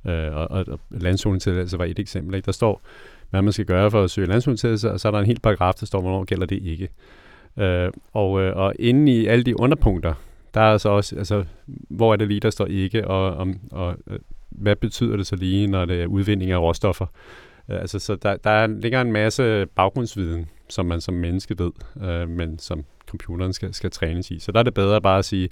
Øh, 0.08 0.36
og, 0.36 0.52
og, 0.52 0.66
og 0.68 0.80
landzonetilladelse 0.90 1.80
var 1.80 1.86
et 1.86 2.00
eksempel. 2.00 2.36
Ikke? 2.36 2.46
Der 2.46 2.52
står, 2.52 2.82
hvad 3.30 3.42
man 3.42 3.54
skal 3.54 3.66
gøre 3.66 3.92
for 3.92 4.04
at 4.04 4.12
søge 4.12 4.28
landzonetilladelse, 4.28 4.92
og 4.92 5.00
så 5.00 5.08
er 5.08 5.12
der 5.12 5.20
en 5.20 5.26
helt 5.26 5.42
paragraf, 5.42 5.74
der 5.74 5.86
står, 5.86 6.02
hvornår 6.02 6.24
gælder 6.24 6.46
det 6.46 6.64
ikke. 6.64 6.90
Øh, 7.58 7.92
og, 8.14 8.42
øh, 8.42 8.56
og 8.56 8.74
inde 8.80 9.12
i 9.12 9.26
alle 9.26 9.44
de 9.44 9.60
underpunkter, 9.60 10.14
der 10.54 10.62
er 10.62 10.78
så 10.78 10.90
også, 10.90 11.16
altså, 11.16 11.46
hvor 11.68 12.14
er 12.14 12.16
det 12.16 12.28
lige, 12.28 12.40
der 12.40 12.50
står 12.50 12.66
ikke, 12.66 13.08
og, 13.08 13.32
og, 13.32 13.48
og 13.72 13.96
øh, 14.08 14.20
hvad 14.50 14.76
betyder 14.76 15.18
det 15.18 15.28
så 15.28 15.36
lige, 15.36 15.68
når 15.68 15.86
det 15.86 16.02
er 16.02 16.08
udvinding 16.08 16.52
af 16.52 16.58
råstoffer? 16.58 17.06
Øh, 17.70 17.82
altså, 17.82 18.00
så 18.00 18.16
der, 18.16 18.36
der 18.36 18.68
ligger 18.68 19.02
en 19.02 19.12
masse 19.12 19.66
baggrundsviden, 19.66 20.48
som 20.70 20.86
man 20.86 21.02
som 21.02 21.14
menneske 21.14 21.56
ved, 21.60 21.72
øh, 22.04 22.30
men 22.30 22.60
som 22.60 22.86
computeren 23.10 23.54
skal, 23.54 23.74
skal 23.74 23.92
trænes 23.92 24.32
i. 24.32 24.40
Så 24.40 24.52
der 24.52 24.60
er 24.60 24.64
det 24.64 24.74
bedre 24.74 25.02
bare 25.02 25.20
at 25.20 25.26
sige, 25.26 25.50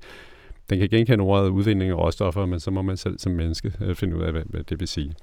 den 0.69 0.79
kan 0.79 0.89
genkende 0.89 1.23
ordet 1.23 1.49
udvinding 1.49 1.91
af 1.91 1.95
råstoffer, 1.95 2.45
men 2.45 2.59
så 2.59 2.71
må 2.71 2.81
man 2.81 2.97
selv 2.97 3.19
som 3.19 3.31
menneske 3.31 3.73
øh, 3.81 3.95
finde 3.95 4.15
ud 4.15 4.21
af, 4.21 4.31
hvad, 4.31 4.43
hvad 4.45 4.63
det 4.63 4.79
vil 4.79 4.87
sige. 4.87 5.13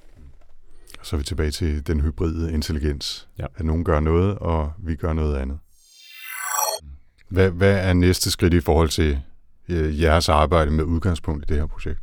Så 1.03 1.15
er 1.15 1.17
vi 1.17 1.23
tilbage 1.23 1.51
til 1.51 1.87
den 1.87 2.01
hybride 2.01 2.53
intelligens. 2.53 3.27
Ja. 3.39 3.45
At 3.55 3.65
nogen 3.65 3.83
gør 3.83 3.99
noget, 3.99 4.37
og 4.37 4.71
vi 4.77 4.95
gør 4.95 5.13
noget 5.13 5.35
andet. 5.35 5.57
Hvad, 7.29 7.49
hvad 7.49 7.89
er 7.89 7.93
næste 7.93 8.31
skridt 8.31 8.53
i 8.53 8.59
forhold 8.59 8.89
til 8.89 9.19
øh, 9.69 10.01
jeres 10.01 10.29
arbejde 10.29 10.71
med 10.71 10.83
udgangspunkt 10.83 11.43
i 11.43 11.45
det 11.53 11.57
her 11.57 11.65
projekt? 11.65 11.99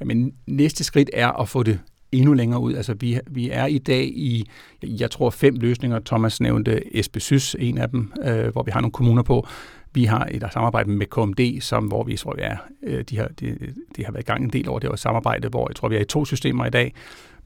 Jamen, 0.00 0.34
næste 0.46 0.84
skridt 0.84 1.10
er 1.12 1.28
at 1.28 1.48
få 1.48 1.62
det 1.62 1.80
endnu 2.12 2.32
længere 2.32 2.60
ud. 2.60 2.74
Altså, 2.74 2.94
vi, 3.00 3.18
vi 3.30 3.50
er 3.50 3.66
i 3.66 3.78
dag 3.78 4.04
i, 4.04 4.50
jeg 4.82 5.10
tror, 5.10 5.30
fem 5.30 5.54
løsninger. 5.54 6.00
Thomas 6.06 6.40
nævnte 6.40 6.96
Esbesys, 6.98 7.56
en 7.58 7.78
af 7.78 7.90
dem, 7.90 8.12
øh, 8.24 8.48
hvor 8.48 8.62
vi 8.62 8.70
har 8.70 8.80
nogle 8.80 8.92
kommuner 8.92 9.22
på. 9.22 9.46
Vi 9.94 10.04
har 10.04 10.28
et 10.30 10.48
samarbejde 10.52 10.90
med 10.90 11.06
KMD, 11.06 11.60
som, 11.60 11.84
hvor 11.84 12.02
vi 12.02 12.16
tror, 12.16 12.34
vi 12.34 12.42
er, 12.42 12.56
øh, 12.82 13.04
de, 13.10 13.18
har, 13.18 13.28
de, 13.40 13.58
de 13.96 14.04
har 14.04 14.12
været 14.12 14.22
i 14.22 14.26
gang 14.26 14.44
en 14.44 14.50
del 14.50 14.68
over 14.68 14.78
det 14.78 14.90
her 14.90 14.96
samarbejde, 14.96 15.48
hvor 15.48 15.68
jeg 15.68 15.76
tror, 15.76 15.88
vi 15.88 15.96
er 15.96 16.00
i 16.00 16.04
to 16.04 16.24
systemer 16.24 16.66
i 16.66 16.70
dag 16.70 16.94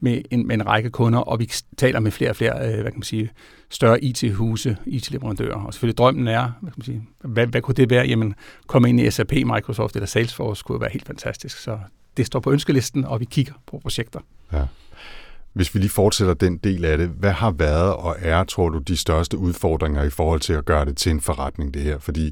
med 0.00 0.22
en, 0.30 0.46
med 0.46 0.54
en 0.54 0.66
række 0.66 0.90
kunder, 0.90 1.18
og 1.18 1.38
vi 1.38 1.50
taler 1.76 2.00
med 2.00 2.10
flere 2.10 2.30
og 2.30 2.36
flere, 2.36 2.68
øh, 2.68 2.80
hvad 2.80 2.92
kan 2.92 2.98
man 2.98 3.02
sige, 3.02 3.30
større 3.70 4.04
IT-huse, 4.04 4.76
IT-leverandører. 4.86 5.66
Og 5.66 5.74
selvfølgelig 5.74 5.98
drømmen 5.98 6.28
er, 6.28 6.52
hvad, 6.60 6.72
kan 6.72 6.78
man 6.78 6.84
sige, 6.84 7.02
hvad, 7.24 7.46
hvad 7.46 7.60
kunne 7.60 7.74
det 7.74 7.90
være? 7.90 8.06
Jamen, 8.06 8.34
komme 8.66 8.88
ind 8.88 9.00
i 9.00 9.10
SAP, 9.10 9.32
Microsoft 9.32 9.96
eller 9.96 10.06
Salesforce 10.06 10.62
kunne 10.62 10.80
være 10.80 10.90
helt 10.92 11.06
fantastisk. 11.06 11.58
Så 11.58 11.78
det 12.16 12.26
står 12.26 12.40
på 12.40 12.52
ønskelisten, 12.52 13.04
og 13.04 13.20
vi 13.20 13.24
kigger 13.24 13.52
på 13.66 13.78
projekter. 13.78 14.20
Ja. 14.52 14.62
Hvis 15.58 15.74
vi 15.74 15.78
lige 15.78 15.90
fortsætter 15.90 16.34
den 16.34 16.56
del 16.56 16.84
af 16.84 16.98
det, 16.98 17.08
hvad 17.08 17.32
har 17.32 17.50
været 17.50 17.94
og 17.94 18.16
er, 18.18 18.44
tror 18.44 18.68
du, 18.68 18.78
de 18.78 18.96
største 18.96 19.38
udfordringer 19.38 20.02
i 20.02 20.10
forhold 20.10 20.40
til 20.40 20.52
at 20.52 20.64
gøre 20.64 20.84
det 20.84 20.96
til 20.96 21.12
en 21.12 21.20
forretning, 21.20 21.74
det 21.74 21.82
her? 21.82 21.98
Fordi 21.98 22.24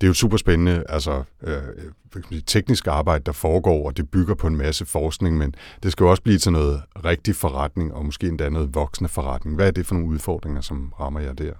det 0.00 0.06
er 0.06 0.06
jo 0.06 0.14
super 0.14 0.36
spændende, 0.36 0.84
altså 0.88 1.22
øh, 1.42 2.40
teknisk 2.46 2.86
arbejde, 2.86 3.24
der 3.24 3.32
foregår, 3.32 3.86
og 3.86 3.96
det 3.96 4.10
bygger 4.10 4.34
på 4.34 4.46
en 4.46 4.56
masse 4.56 4.86
forskning, 4.86 5.38
men 5.38 5.54
det 5.82 5.92
skal 5.92 6.04
jo 6.04 6.10
også 6.10 6.22
blive 6.22 6.38
til 6.38 6.52
noget 6.52 6.82
rigtig 7.04 7.36
forretning, 7.36 7.94
og 7.94 8.04
måske 8.04 8.26
endda 8.26 8.48
noget 8.48 8.74
voksende 8.74 9.08
forretning. 9.08 9.56
Hvad 9.56 9.66
er 9.66 9.70
det 9.70 9.86
for 9.86 9.94
nogle 9.94 10.08
udfordringer, 10.08 10.60
som 10.60 10.92
rammer 11.00 11.20
jer 11.20 11.32
der? 11.32 11.52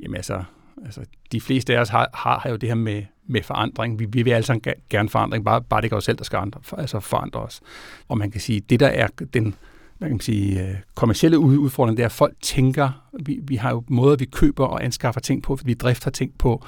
Jamen 0.00 0.16
altså, 0.16 0.42
altså 0.84 1.00
de 1.32 1.40
fleste 1.40 1.76
af 1.76 1.80
os 1.80 1.88
har, 1.88 2.08
har, 2.14 2.38
har 2.38 2.50
jo 2.50 2.56
det 2.56 2.68
her 2.68 2.76
med, 2.76 3.02
med 3.28 3.42
forandring. 3.42 3.98
Vi, 3.98 4.04
vi 4.04 4.22
vil 4.22 4.30
alle 4.30 4.46
sammen 4.46 4.74
gerne 4.90 5.08
forandring, 5.08 5.44
bare, 5.44 5.62
bare 5.62 5.80
det 5.80 5.84
ikke 5.84 5.96
os 5.96 6.04
selv, 6.04 6.18
der 6.18 6.24
skal 6.24 6.36
andre, 6.36 6.60
for, 6.62 6.76
altså 6.76 7.00
forandre 7.00 7.40
os. 7.40 7.60
Og 8.08 8.18
man 8.18 8.30
kan 8.30 8.40
sige, 8.40 8.60
det 8.60 8.80
der 8.80 8.88
er 8.88 9.08
den 9.34 9.54
hvad 10.02 10.10
kan 10.10 10.14
man 10.14 10.20
sige, 10.20 10.68
øh, 10.68 10.74
kommersielle 10.94 11.38
udfordring, 11.38 11.96
det 11.96 12.02
er, 12.02 12.06
at 12.06 12.12
folk 12.12 12.34
tænker, 12.42 12.90
vi, 13.24 13.40
vi 13.42 13.56
har 13.56 13.70
jo 13.70 13.84
måder, 13.88 14.16
vi 14.16 14.24
køber 14.24 14.66
og 14.66 14.84
anskaffer 14.84 15.20
ting 15.20 15.42
på, 15.42 15.58
vi 15.64 15.74
drifter 15.74 16.10
ting 16.10 16.32
på, 16.38 16.64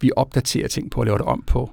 vi 0.00 0.10
opdaterer 0.16 0.68
ting 0.68 0.90
på 0.90 1.00
og 1.00 1.06
laver 1.06 1.18
det 1.18 1.26
om 1.26 1.42
på. 1.46 1.70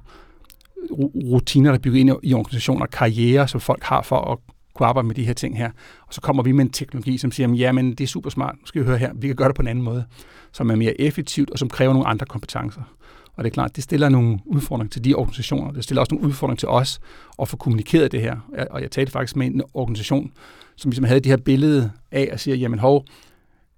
Rutiner, 0.92 1.72
der 1.72 1.80
bygger 1.80 2.00
ind 2.00 2.10
i 2.24 2.34
organisationer, 2.34 2.86
karriere, 2.86 3.48
som 3.48 3.62
folk 3.62 3.84
har 3.84 4.02
for 4.02 4.32
at 4.32 4.38
kunne 4.76 4.88
arbejde 4.88 5.08
med 5.08 5.16
de 5.16 5.26
her 5.26 5.34
ting 5.34 5.58
her. 5.58 5.72
Og 6.08 6.14
så 6.14 6.22
kommer 6.22 6.44
vi 6.44 6.52
med 6.52 6.66
en 6.66 6.72
teknologi, 6.72 7.18
som 7.18 7.32
siger, 7.32 7.54
ja, 7.54 7.72
men 7.72 7.90
det 7.90 8.02
er 8.02 8.08
super 8.08 8.30
smart, 8.30 8.56
nu 8.56 8.66
skal 8.66 8.82
vi 8.82 8.88
høre 8.88 8.98
her, 8.98 9.14
vi 9.16 9.28
kan 9.28 9.36
gøre 9.36 9.48
det 9.48 9.56
på 9.56 9.62
en 9.62 9.68
anden 9.68 9.84
måde, 9.84 10.06
som 10.52 10.72
er 10.72 10.76
mere 10.76 11.02
effektivt 11.02 11.50
og 11.50 11.60
som 11.60 11.70
kræver 11.70 11.94
nogle 11.94 12.08
andre 12.08 12.26
kompetencer. 12.26 12.82
Og 13.36 13.44
det 13.44 13.50
er 13.50 13.54
klart, 13.54 13.76
det 13.76 13.84
stiller 13.84 14.10
nogle 14.10 14.40
udfordringer 14.46 14.90
til 14.90 15.04
de 15.04 15.14
organisationer. 15.14 15.72
Det 15.72 15.84
stiller 15.84 16.02
også 16.02 16.16
nogle 16.16 16.28
udfordringer 16.28 16.60
til 16.60 16.68
os 16.68 17.00
at 17.42 17.48
få 17.48 17.58
kommunikeret 17.58 18.12
det 18.12 18.22
her. 18.22 18.68
Og 18.70 18.82
jeg 18.82 18.92
talte 18.92 19.12
faktisk 19.12 19.36
med 19.36 19.48
en 19.48 19.62
organisation, 19.74 20.32
som 20.76 20.92
ligesom 20.92 21.06
havde 21.06 21.20
det 21.20 21.30
her 21.30 21.38
billede 21.38 21.92
af 22.12 22.30
at 22.32 22.40
sige, 22.40 22.56
jamen 22.56 22.80
hov, 22.80 23.06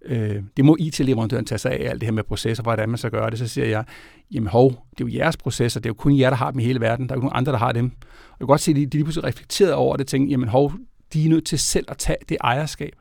øh, 0.06 0.44
det 0.58 0.66
må 0.66 0.76
IT-leverandøren 0.80 1.46
tage 1.46 1.60
sig 1.60 1.72
af, 1.72 1.90
alt 1.90 2.02
det 2.02 2.08
her 2.08 2.14
med 2.14 2.24
processer, 2.24 2.64
hvordan 2.64 2.90
man 2.90 2.98
så 2.98 3.10
gør 3.10 3.30
det. 3.30 3.40
Så 3.40 3.48
siger 3.48 3.68
jeg, 3.68 3.84
jamen 4.32 4.48
hov, 4.48 4.70
det 4.70 5.04
er 5.04 5.08
jo 5.10 5.18
jeres 5.18 5.38
processer, 5.38 5.80
det 5.80 5.86
er 5.86 5.90
jo 5.90 5.94
kun 5.94 6.20
jer, 6.20 6.30
der 6.30 6.38
har 6.38 6.52
dem 6.52 6.60
i 6.60 6.64
hele 6.64 6.82
verden, 6.82 7.10
der 7.10 7.16
er 7.16 7.18
jo 7.18 7.22
nogen 7.22 7.36
andre, 7.36 7.52
der 7.52 7.58
har 7.58 7.72
dem. 7.72 7.86
Og 7.86 7.92
jeg 8.32 8.38
kan 8.40 8.48
godt 8.48 8.62
se, 8.62 8.72
at 8.72 8.76
de, 8.76 8.86
de 8.86 8.90
lige 8.90 9.04
pludselig 9.04 9.24
reflekterede 9.24 9.76
over 9.76 9.98
det, 9.98 10.04
og 10.04 10.08
tænkte, 10.08 10.32
jamen 10.32 10.50
hov, 10.50 10.74
de 11.14 11.26
er 11.26 11.30
nødt 11.30 11.46
til 11.46 11.60
selv 11.60 11.86
at 11.88 11.98
tage 11.98 12.18
det 12.30 12.38
ejerskab. 12.42 12.94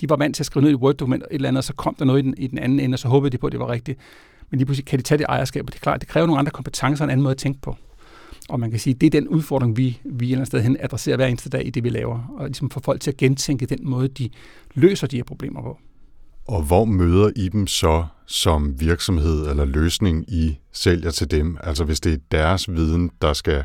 De 0.00 0.08
var 0.10 0.16
vant 0.16 0.36
til 0.36 0.42
at 0.42 0.46
skrive 0.46 0.62
ned 0.62 0.70
i 0.70 0.74
et 0.74 0.80
Word-dokument 0.80 1.22
et 1.22 1.34
eller 1.34 1.48
andet, 1.48 1.58
og 1.58 1.64
så 1.64 1.74
kom 1.74 1.94
der 1.94 2.04
noget 2.04 2.22
i 2.22 2.22
den, 2.22 2.34
i 2.38 2.46
den 2.46 2.58
anden 2.58 2.80
ende, 2.80 2.94
og 2.94 2.98
så 2.98 3.08
håbede 3.08 3.30
de 3.30 3.38
på, 3.38 3.46
at 3.46 3.52
det 3.52 3.60
var 3.60 3.70
rigtigt. 3.70 3.98
Men 4.52 4.58
lige 4.58 4.66
pludselig 4.66 4.86
kan 4.86 4.98
de 4.98 5.04
tage 5.04 5.18
det 5.18 5.26
ejerskab, 5.28 5.64
og 5.66 5.72
det 5.72 5.78
er 5.78 5.82
klart, 5.82 6.00
det 6.00 6.08
kræver 6.08 6.26
nogle 6.26 6.38
andre 6.38 6.52
kompetencer 6.52 7.04
og 7.04 7.06
en 7.06 7.10
anden 7.10 7.22
måde 7.22 7.30
at 7.30 7.38
tænke 7.38 7.60
på. 7.60 7.76
Og 8.48 8.60
man 8.60 8.70
kan 8.70 8.80
sige, 8.80 8.94
det 8.94 9.06
er 9.06 9.10
den 9.10 9.28
udfordring, 9.28 9.76
vi, 9.76 10.00
vi 10.04 10.24
et 10.24 10.30
eller 10.30 10.36
andet 10.36 10.46
sted 10.46 10.62
hen 10.62 10.76
adresserer 10.80 11.16
hver 11.16 11.26
eneste 11.26 11.48
dag 11.48 11.66
i 11.66 11.70
det, 11.70 11.84
vi 11.84 11.88
laver. 11.88 12.34
Og 12.38 12.46
ligesom 12.46 12.70
få 12.70 12.80
folk 12.80 13.00
til 13.00 13.10
at 13.10 13.16
gentænke 13.16 13.66
den 13.66 13.78
måde, 13.82 14.08
de 14.08 14.30
løser 14.74 15.06
de 15.06 15.16
her 15.16 15.24
problemer 15.24 15.62
på. 15.62 15.78
Og 16.48 16.62
hvor 16.62 16.84
møder 16.84 17.30
I 17.36 17.48
dem 17.48 17.66
så 17.66 18.04
som 18.26 18.80
virksomhed 18.80 19.50
eller 19.50 19.64
løsning, 19.64 20.24
I 20.28 20.58
sælger 20.72 21.10
til 21.10 21.30
dem? 21.30 21.56
Altså 21.60 21.84
hvis 21.84 22.00
det 22.00 22.12
er 22.12 22.18
deres 22.30 22.70
viden, 22.70 23.10
der 23.22 23.32
skal 23.32 23.64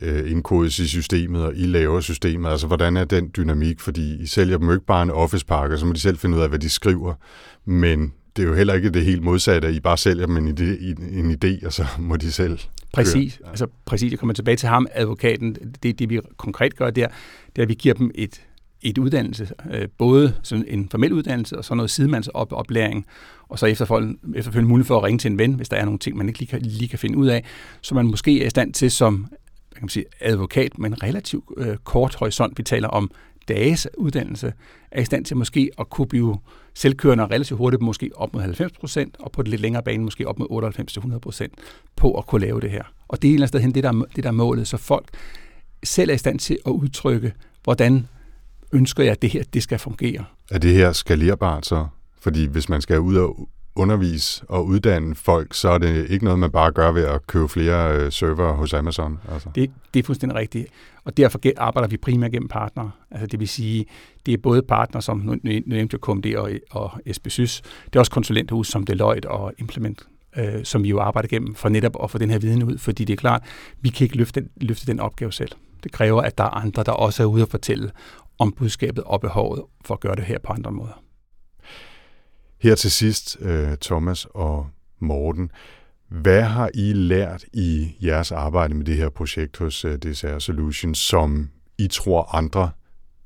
øh, 0.00 0.30
indkodes 0.30 0.78
i 0.78 0.88
systemet, 0.88 1.44
og 1.44 1.52
I 1.56 1.66
laver 1.66 2.00
systemet. 2.00 2.50
Altså 2.50 2.66
hvordan 2.66 2.96
er 2.96 3.04
den 3.04 3.30
dynamik? 3.36 3.80
Fordi 3.80 4.22
I 4.22 4.26
sælger 4.26 4.58
dem 4.58 4.66
jo 4.66 4.72
ikke 4.72 4.86
bare 4.86 5.02
en 5.02 5.10
office-pakke, 5.10 5.78
så 5.78 5.86
må 5.86 5.92
de 5.92 6.00
selv 6.00 6.18
finde 6.18 6.36
ud 6.36 6.42
af, 6.42 6.48
hvad 6.48 6.58
de 6.58 6.68
skriver. 6.68 7.14
Men 7.64 8.12
det 8.36 8.42
er 8.42 8.48
jo 8.48 8.54
heller 8.54 8.74
ikke 8.74 8.90
det 8.90 9.04
helt 9.04 9.22
modsatte, 9.22 9.68
at 9.68 9.74
I 9.74 9.80
bare 9.80 9.98
sælger 9.98 10.26
dem 10.26 10.36
en 10.36 10.48
idé, 10.48 10.84
en 11.18 11.30
idé 11.44 11.66
og 11.66 11.72
så 11.72 11.86
må 11.98 12.16
de 12.16 12.32
selv 12.32 12.58
Præcis. 12.92 13.40
Ja. 13.44 13.50
Altså, 13.50 13.66
præcis. 13.84 14.10
Jeg 14.10 14.18
kommer 14.18 14.34
tilbage 14.34 14.56
til 14.56 14.68
ham, 14.68 14.86
advokaten. 14.92 15.56
Det, 15.82 15.98
det 15.98 16.10
vi 16.10 16.20
konkret 16.36 16.76
gør 16.76 16.90
der, 16.90 17.08
det 17.56 17.58
er, 17.58 17.62
at 17.62 17.68
vi 17.68 17.74
giver 17.74 17.94
dem 17.94 18.10
et, 18.14 18.42
et 18.82 18.98
uddannelse, 18.98 19.50
øh, 19.70 19.88
både 19.98 20.34
sådan 20.42 20.64
en 20.68 20.88
formel 20.88 21.12
uddannelse 21.12 21.58
og 21.58 21.64
så 21.64 21.74
noget 21.74 21.90
sidemandsoplæring, 21.90 23.06
og 23.48 23.58
så 23.58 23.66
efterfølgende 23.66 24.68
mulighed 24.68 24.86
for 24.86 24.96
at 24.96 25.02
ringe 25.02 25.18
til 25.18 25.30
en 25.30 25.38
ven, 25.38 25.52
hvis 25.54 25.68
der 25.68 25.76
er 25.76 25.84
nogle 25.84 25.98
ting, 25.98 26.16
man 26.16 26.28
ikke 26.28 26.38
lige 26.38 26.48
kan, 26.48 26.62
lige 26.62 26.88
kan 26.88 26.98
finde 26.98 27.18
ud 27.18 27.26
af, 27.26 27.44
så 27.80 27.94
man 27.94 28.06
måske 28.06 28.42
er 28.42 28.46
i 28.46 28.50
stand 28.50 28.72
til 28.72 28.90
som 28.90 29.26
kan 29.74 29.84
man 29.84 29.88
sige, 29.88 30.04
advokat 30.20 30.78
med 30.78 30.90
en 30.90 31.02
relativt 31.02 31.44
øh, 31.56 31.76
kort 31.84 32.14
horisont, 32.14 32.58
vi 32.58 32.62
taler 32.62 32.88
om 32.88 33.10
dages 33.54 33.88
uddannelse, 33.98 34.52
er 34.90 35.02
i 35.02 35.04
stand 35.04 35.24
til 35.24 35.36
måske 35.36 35.70
at 35.78 35.90
kunne 35.90 36.06
blive 36.06 36.38
selvkørende 36.74 37.26
relativt 37.26 37.58
hurtigt, 37.58 37.82
måske 37.82 38.10
op 38.14 38.32
mod 38.32 38.42
90 38.42 38.72
procent, 38.72 39.16
og 39.18 39.32
på 39.32 39.42
den 39.42 39.50
lidt 39.50 39.62
længere 39.62 39.82
bane 39.82 40.04
måske 40.04 40.28
op 40.28 40.38
mod 40.38 41.14
98-100 41.14 41.18
procent 41.18 41.54
på 41.96 42.18
at 42.18 42.26
kunne 42.26 42.40
lave 42.40 42.60
det 42.60 42.70
her. 42.70 42.82
Og 43.08 43.22
det 43.22 43.28
er 43.28 43.32
et 43.32 43.34
eller 43.34 43.44
andet 43.44 43.48
sted 43.48 43.60
hen 43.60 43.74
det, 43.74 43.84
der, 43.84 43.92
det 44.16 44.24
der 44.24 44.30
er 44.30 44.34
målet, 44.34 44.68
så 44.68 44.76
folk 44.76 45.08
selv 45.84 46.10
er 46.10 46.14
i 46.14 46.18
stand 46.18 46.38
til 46.38 46.58
at 46.66 46.70
udtrykke, 46.70 47.32
hvordan 47.64 48.06
ønsker 48.72 49.02
jeg, 49.02 49.12
at 49.12 49.22
det 49.22 49.30
her 49.30 49.42
det 49.54 49.62
skal 49.62 49.78
fungere. 49.78 50.24
Er 50.50 50.58
det 50.58 50.74
her 50.74 50.92
skalerbart 50.92 51.66
så? 51.66 51.86
Fordi 52.20 52.46
hvis 52.46 52.68
man 52.68 52.80
skal 52.80 53.00
ud 53.00 53.16
og 53.16 53.48
undervise 53.76 54.44
og 54.48 54.66
uddanne 54.66 55.14
folk, 55.14 55.54
så 55.54 55.68
er 55.68 55.78
det 55.78 56.10
ikke 56.10 56.24
noget, 56.24 56.38
man 56.38 56.50
bare 56.50 56.72
gør 56.72 56.92
ved 56.92 57.04
at 57.04 57.26
købe 57.26 57.48
flere 57.48 57.96
øh, 57.96 58.12
server 58.12 58.52
hos 58.52 58.74
Amazon. 58.74 59.18
Altså. 59.32 59.48
Det, 59.54 59.70
det 59.94 60.00
er 60.00 60.04
fuldstændig 60.04 60.38
rigtigt. 60.38 60.66
Og 61.04 61.16
derfor 61.16 61.38
arbejder 61.56 61.88
vi 61.88 61.96
primært 61.96 62.32
gennem 62.32 62.48
partnere. 62.48 62.90
Altså 63.10 63.26
det 63.26 63.40
vil 63.40 63.48
sige, 63.48 63.86
det 64.26 64.34
er 64.34 64.38
både 64.38 64.62
partnere 64.62 65.02
som 65.02 65.18
nu 65.18 65.36
nævnte 65.42 65.94
jeg 65.94 66.00
KMD 66.00 66.34
og, 66.36 66.50
og 66.70 66.90
SBSys. 67.12 67.62
Det 67.84 67.96
er 67.96 68.00
også 68.00 68.12
konsulenthus 68.12 68.68
som 68.68 68.84
Deloitte 68.84 69.30
og 69.30 69.52
Implement, 69.58 70.02
øh, 70.36 70.64
som 70.64 70.82
vi 70.82 70.88
jo 70.88 71.00
arbejder 71.00 71.28
gennem 71.28 71.54
for 71.54 71.68
netop 71.68 72.04
at 72.04 72.10
få 72.10 72.18
den 72.18 72.30
her 72.30 72.38
viden 72.38 72.62
ud. 72.62 72.78
Fordi 72.78 73.04
det 73.04 73.12
er 73.12 73.16
klart, 73.16 73.42
vi 73.80 73.88
kan 73.88 74.04
ikke 74.04 74.16
løfte, 74.16 74.40
den, 74.40 74.50
løfte 74.56 74.86
den 74.86 75.00
opgave 75.00 75.32
selv. 75.32 75.50
Det 75.84 75.92
kræver, 75.92 76.22
at 76.22 76.38
der 76.38 76.44
er 76.44 76.48
andre, 76.48 76.82
der 76.82 76.92
også 76.92 77.22
er 77.22 77.26
ude 77.26 77.42
og 77.42 77.48
fortælle 77.48 77.90
om 78.38 78.52
budskabet 78.52 79.04
og 79.04 79.20
behovet 79.20 79.62
for 79.84 79.94
at 79.94 80.00
gøre 80.00 80.16
det 80.16 80.24
her 80.24 80.38
på 80.38 80.52
andre 80.52 80.72
måder. 80.72 81.02
Her 82.60 82.74
til 82.74 82.90
sidst, 82.90 83.36
øh, 83.40 83.76
Thomas 83.80 84.26
og 84.34 84.66
Morten, 84.98 85.50
Hvad 86.08 86.42
har 86.42 86.70
I 86.74 86.92
lært 86.92 87.44
i 87.52 87.96
jeres 88.02 88.32
arbejde 88.32 88.74
med 88.74 88.84
det 88.84 88.96
her 88.96 89.08
projekt 89.08 89.56
hos 89.56 89.84
øh, 89.84 89.98
DSR 89.98 90.38
Solutions, 90.38 90.98
som 90.98 91.50
I 91.78 91.86
tror 91.86 92.34
andre 92.34 92.70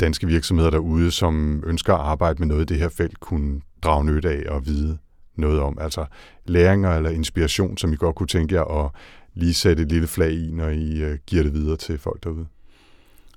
danske 0.00 0.26
virksomheder 0.26 0.70
derude, 0.70 1.10
som 1.10 1.62
ønsker 1.66 1.94
at 1.94 2.00
arbejde 2.00 2.38
med 2.38 2.46
noget 2.46 2.70
i 2.70 2.74
det 2.74 2.82
her 2.82 2.88
felt, 2.88 3.20
kunne 3.20 3.60
drage 3.82 4.04
nytte 4.04 4.30
af 4.30 4.42
og 4.48 4.66
vide 4.66 4.98
noget 5.36 5.60
om? 5.60 5.78
Altså 5.80 6.04
læringer 6.44 6.96
eller 6.96 7.10
inspiration, 7.10 7.78
som 7.78 7.92
I 7.92 7.96
godt 7.96 8.16
kunne 8.16 8.26
tænke 8.26 8.54
jer 8.54 8.84
at 8.84 8.90
lige 9.34 9.54
sætte 9.54 9.82
et 9.82 9.88
lille 9.88 10.06
flag 10.06 10.32
i, 10.32 10.50
når 10.52 10.68
I 10.68 11.02
øh, 11.02 11.18
giver 11.26 11.42
det 11.42 11.52
videre 11.52 11.76
til 11.76 11.98
folk 11.98 12.24
derude? 12.24 12.46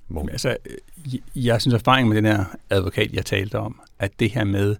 Morgen. 0.08 0.30
Altså, 0.30 0.56
jeg 1.34 1.60
synes, 1.60 1.74
erfaringen 1.74 2.08
med 2.08 2.16
den 2.16 2.24
her 2.24 2.44
advokat, 2.70 3.12
jeg 3.12 3.24
talte 3.24 3.58
om, 3.58 3.80
at 3.98 4.10
det 4.20 4.30
her 4.30 4.44
med, 4.44 4.76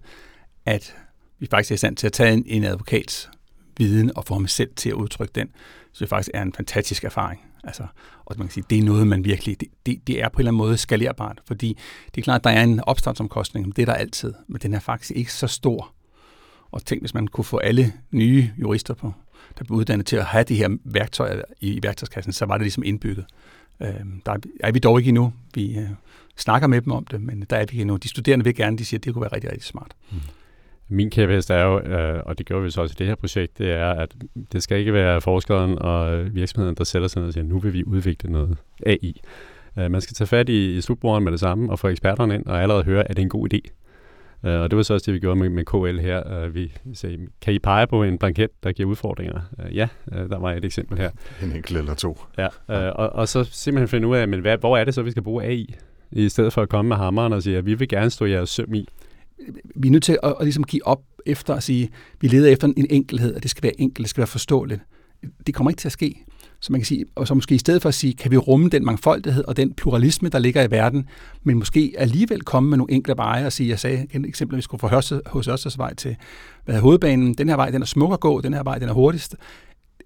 at 0.65 0.95
vi 1.39 1.47
faktisk 1.51 1.71
er 1.71 1.75
i 1.75 1.77
stand 1.77 1.95
til 1.95 2.07
at 2.07 2.13
tage 2.13 2.33
en, 2.33 2.43
en 2.45 2.63
advokats 2.63 3.29
viden 3.77 4.11
og 4.17 4.25
få 4.25 4.33
ham 4.33 4.47
selv 4.47 4.69
til 4.75 4.89
at 4.89 4.95
udtrykke 4.95 5.31
den, 5.35 5.49
så 5.93 5.99
det 5.99 6.09
faktisk 6.09 6.29
er 6.33 6.41
en 6.41 6.53
fantastisk 6.53 7.03
erfaring. 7.03 7.41
Altså, 7.63 7.83
og 8.25 8.35
man 8.37 8.47
kan 8.47 8.53
sige, 8.53 8.63
det 8.69 8.77
er 8.77 8.83
noget, 8.83 9.07
man 9.07 9.25
virkelig, 9.25 9.59
det, 9.59 9.67
det, 9.85 10.07
det 10.07 10.21
er 10.21 10.29
på 10.29 10.35
en 10.35 10.39
eller 10.39 10.51
anden 10.51 10.57
måde 10.57 10.77
skalerbart, 10.77 11.41
fordi 11.45 11.77
det 12.15 12.21
er 12.21 12.23
klart, 12.23 12.39
at 12.39 12.43
der 12.43 12.49
er 12.49 12.63
en 12.63 12.79
opstartsomkostning, 12.79 13.75
det 13.75 13.81
er 13.81 13.85
der 13.85 13.93
altid, 13.93 14.33
men 14.47 14.61
den 14.61 14.73
er 14.73 14.79
faktisk 14.79 15.11
ikke 15.11 15.33
så 15.33 15.47
stor. 15.47 15.93
Og 16.71 16.85
tænk, 16.85 17.01
hvis 17.01 17.13
man 17.13 17.27
kunne 17.27 17.45
få 17.45 17.57
alle 17.57 17.93
nye 18.11 18.51
jurister 18.57 18.93
på, 18.93 19.13
der 19.57 19.63
blev 19.63 19.77
uddannet 19.77 20.05
til 20.05 20.15
at 20.15 20.25
have 20.25 20.43
de 20.43 20.55
her 20.55 20.77
værktøjer 20.83 21.41
i 21.59 21.79
værktøjskassen, 21.83 22.33
så 22.33 22.45
var 22.45 22.57
det 22.57 22.63
ligesom 22.65 22.83
indbygget. 22.83 23.25
Øh, 23.81 24.05
der 24.25 24.37
er 24.59 24.71
vi 24.71 24.79
dog 24.79 24.99
ikke 24.99 25.09
endnu. 25.09 25.33
Vi 25.55 25.77
øh, 25.77 25.89
snakker 26.37 26.67
med 26.67 26.81
dem 26.81 26.91
om 26.91 27.05
det, 27.05 27.21
men 27.21 27.45
der 27.49 27.55
er 27.55 27.59
vi 27.59 27.71
ikke 27.71 27.81
endnu. 27.81 27.97
De 27.97 28.07
studerende 28.07 28.45
vil 28.45 28.55
gerne, 28.55 28.77
de 28.77 28.85
siger, 28.85 28.99
at 28.99 29.05
det 29.05 29.13
kunne 29.13 29.21
være 29.21 29.33
rigtig, 29.33 29.51
rigtig 29.51 29.65
smart. 29.65 29.95
Mm. 30.11 30.17
Min 30.89 31.09
kæphest 31.09 31.49
er 31.49 31.63
jo, 31.63 31.79
øh, 31.79 32.23
og 32.25 32.37
det 32.37 32.45
gør 32.45 32.59
vi 32.59 32.69
så 32.69 32.81
også 32.81 32.95
i 32.97 32.99
det 32.99 33.07
her 33.07 33.15
projekt, 33.15 33.57
det 33.57 33.71
er, 33.71 33.89
at 33.89 34.15
det 34.51 34.63
skal 34.63 34.79
ikke 34.79 34.93
være 34.93 35.21
forskeren 35.21 35.79
og 35.79 36.25
virksomheden, 36.35 36.75
der 36.75 36.83
sætter 36.83 37.07
sig 37.07 37.19
ned 37.19 37.27
og 37.27 37.33
siger, 37.33 37.43
nu 37.43 37.59
vil 37.59 37.73
vi 37.73 37.83
udvikle 37.83 38.31
noget 38.31 38.57
AI. 38.85 39.21
Øh, 39.79 39.91
man 39.91 40.01
skal 40.01 40.15
tage 40.15 40.27
fat 40.27 40.49
i, 40.49 40.77
i 40.77 40.81
slutbrugeren 40.81 41.23
med 41.23 41.31
det 41.31 41.39
samme 41.39 41.71
og 41.71 41.79
få 41.79 41.87
eksperterne 41.87 42.35
ind 42.35 42.45
og 42.45 42.61
allerede 42.61 42.83
høre, 42.83 43.03
at 43.03 43.09
det 43.09 43.19
er 43.19 43.25
en 43.25 43.29
god 43.29 43.53
idé. 43.53 43.59
Uh, 44.43 44.49
og 44.49 44.71
det 44.71 44.77
var 44.77 44.83
så 44.83 44.93
også 44.93 45.05
det, 45.05 45.13
vi 45.13 45.19
gjorde 45.19 45.39
med, 45.39 45.49
med 45.49 45.65
KL 45.65 45.99
her. 45.99 46.47
Vi 46.49 46.73
sagde, 46.93 47.17
kan 47.41 47.53
I 47.53 47.59
pege 47.59 47.87
på 47.87 48.03
en 48.03 48.17
blanket, 48.17 48.49
der 48.63 48.71
giver 48.71 48.89
udfordringer? 48.89 49.39
Ja, 49.73 49.87
der 50.09 50.39
var 50.39 50.53
et 50.53 50.65
eksempel 50.65 50.97
her. 50.97 51.09
En 51.43 51.51
enkelt 51.51 51.77
eller 51.77 51.93
to. 51.93 52.19
Ja, 52.37 52.47
og, 52.67 53.09
og 53.09 53.27
så 53.27 53.43
simpelthen 53.43 53.87
finde 53.87 54.07
ud 54.07 54.15
af, 54.15 54.27
men 54.27 54.39
hvad, 54.39 54.57
hvor 54.57 54.77
er 54.77 54.83
det 54.83 54.93
så, 54.93 55.01
vi 55.01 55.11
skal 55.11 55.23
bruge 55.23 55.43
AI? 55.43 55.75
I 56.11 56.29
stedet 56.29 56.53
for 56.53 56.61
at 56.61 56.69
komme 56.69 56.89
med 56.89 56.97
hammeren 56.97 57.33
og 57.33 57.43
sige, 57.43 57.57
at 57.57 57.65
vi 57.65 57.73
vil 57.73 57.87
gerne 57.87 58.09
stå 58.09 58.25
jeres 58.25 58.49
søm 58.49 58.73
i. 58.73 58.87
Vi 59.75 59.87
er 59.87 59.91
nødt 59.91 60.03
til 60.03 60.17
at, 60.23 60.35
at 60.39 60.45
ligesom 60.45 60.63
give 60.63 60.87
op 60.87 61.01
efter 61.25 61.55
at 61.55 61.63
sige, 61.63 61.89
vi 62.21 62.27
leder 62.27 62.51
efter 62.51 62.67
en 62.67 62.85
enkelhed, 62.89 63.35
og 63.35 63.43
det 63.43 63.51
skal 63.51 63.63
være 63.63 63.81
enkelt, 63.81 64.03
det 64.03 64.09
skal 64.09 64.21
være 64.21 64.27
forståeligt. 64.27 64.81
Det 65.47 65.55
kommer 65.55 65.71
ikke 65.71 65.79
til 65.79 65.87
at 65.87 65.91
ske. 65.91 66.25
Så 66.61 66.71
man 66.71 66.81
kan 66.81 66.85
sige, 66.85 67.05
og 67.15 67.27
så 67.27 67.33
måske 67.33 67.55
i 67.55 67.57
stedet 67.57 67.81
for 67.81 67.89
at 67.89 67.95
sige, 67.95 68.13
kan 68.13 68.31
vi 68.31 68.37
rumme 68.37 68.69
den 68.69 68.85
mangfoldighed 68.85 69.43
og 69.43 69.57
den 69.57 69.73
pluralisme, 69.73 70.29
der 70.29 70.39
ligger 70.39 70.63
i 70.63 70.71
verden, 70.71 71.09
men 71.43 71.57
måske 71.57 71.93
alligevel 71.97 72.41
komme 72.41 72.69
med 72.69 72.77
nogle 72.77 72.93
enkle 72.93 73.13
veje 73.17 73.45
og 73.45 73.53
sige, 73.53 73.69
jeg 73.69 73.79
sagde 73.79 74.07
et 74.11 74.25
eksempel, 74.25 74.55
at 74.55 74.57
vi 74.57 74.61
skulle 74.61 74.79
fra 74.79 75.21
hos 75.25 75.47
Ørsteds 75.47 75.77
vej 75.77 75.93
til 75.93 76.15
hvad 76.65 76.75
er 76.75 76.79
hovedbanen, 76.79 77.33
den 77.33 77.49
her 77.49 77.55
vej, 77.55 77.71
den 77.71 77.81
er 77.81 77.85
smuk 77.85 78.13
at 78.13 78.19
gå, 78.19 78.41
den 78.41 78.53
her 78.53 78.63
vej, 78.63 78.77
den 78.77 78.89
er 78.89 78.93
hurtigst. 78.93 79.35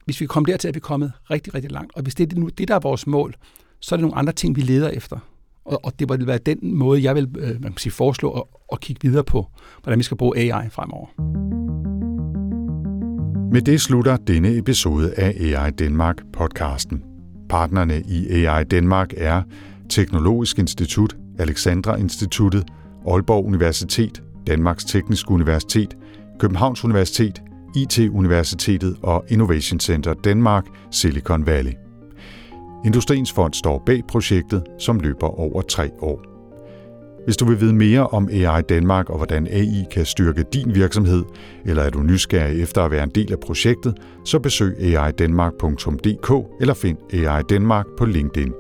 Hvis 0.05 0.21
vi 0.21 0.25
kommer 0.25 0.47
dertil, 0.47 0.67
at 0.67 0.75
vi 0.75 0.79
kommet 0.79 1.11
rigtig, 1.31 1.53
rigtig 1.53 1.71
langt, 1.71 1.91
og 1.95 2.01
hvis 2.01 2.15
det 2.15 2.33
er 2.33 2.39
nu 2.39 2.49
det, 2.57 2.67
der 2.67 2.75
er 2.75 2.79
vores 2.79 3.07
mål, 3.07 3.35
så 3.79 3.95
er 3.95 3.97
det 3.97 4.01
nogle 4.01 4.17
andre 4.17 4.33
ting, 4.33 4.55
vi 4.55 4.61
leder 4.61 4.89
efter. 4.89 5.19
Og, 5.65 5.85
og 5.85 5.99
det 5.99 6.09
vil 6.09 6.27
være 6.27 6.37
den 6.37 6.57
måde, 6.61 7.03
jeg 7.03 7.15
vil 7.15 7.29
øh, 7.39 7.61
man 7.61 7.71
kan 7.71 7.77
sige, 7.77 7.93
foreslå 7.93 8.31
at, 8.31 8.43
at 8.71 8.79
kigge 8.79 9.01
videre 9.01 9.23
på, 9.23 9.47
hvordan 9.83 9.99
vi 9.99 10.03
skal 10.03 10.17
bruge 10.17 10.37
AI 10.37 10.69
fremover. 10.69 11.07
Med 13.51 13.61
det 13.61 13.81
slutter 13.81 14.17
denne 14.17 14.57
episode 14.57 15.13
af 15.13 15.35
AI 15.39 15.71
Danmark 15.71 16.17
podcasten. 16.33 17.03
Partnerne 17.49 18.03
i 18.07 18.45
AI 18.45 18.63
Danmark 18.63 19.13
er 19.17 19.41
Teknologisk 19.89 20.59
Institut, 20.59 21.15
Alexandra 21.39 21.95
Instituttet, 21.95 22.63
Aalborg 23.07 23.45
Universitet, 23.45 24.23
Danmarks 24.47 24.85
Tekniske 24.85 25.31
Universitet, 25.31 25.97
Københavns 26.39 26.83
Universitet, 26.83 27.41
IT-universitetet 27.75 28.97
og 29.01 29.25
Innovation 29.29 29.79
Center 29.79 30.13
Danmark, 30.13 30.65
Silicon 30.91 31.45
Valley. 31.45 31.82
Industriens 32.85 33.31
Fond 33.31 33.53
står 33.53 33.83
bag 33.85 34.01
projektet, 34.07 34.63
som 34.79 34.99
løber 34.99 35.39
over 35.39 35.61
tre 35.61 35.89
år. 36.01 36.33
Hvis 37.25 37.37
du 37.37 37.45
vil 37.45 37.61
vide 37.61 37.73
mere 37.73 38.07
om 38.07 38.29
AI 38.31 38.61
Danmark 38.61 39.09
og 39.09 39.17
hvordan 39.17 39.47
AI 39.47 39.85
kan 39.91 40.05
styrke 40.05 40.43
din 40.53 40.75
virksomhed, 40.75 41.23
eller 41.65 41.83
er 41.83 41.89
du 41.89 41.99
nysgerrig 41.99 42.61
efter 42.61 42.81
at 42.81 42.91
være 42.91 43.03
en 43.03 43.09
del 43.09 43.31
af 43.31 43.39
projektet, 43.39 43.97
så 44.25 44.39
besøg 44.39 44.95
aidanmark.dk 44.97 46.61
eller 46.61 46.73
find 46.73 46.97
AI 47.13 47.41
Danmark 47.49 47.85
på 47.97 48.05
LinkedIn. 48.05 48.53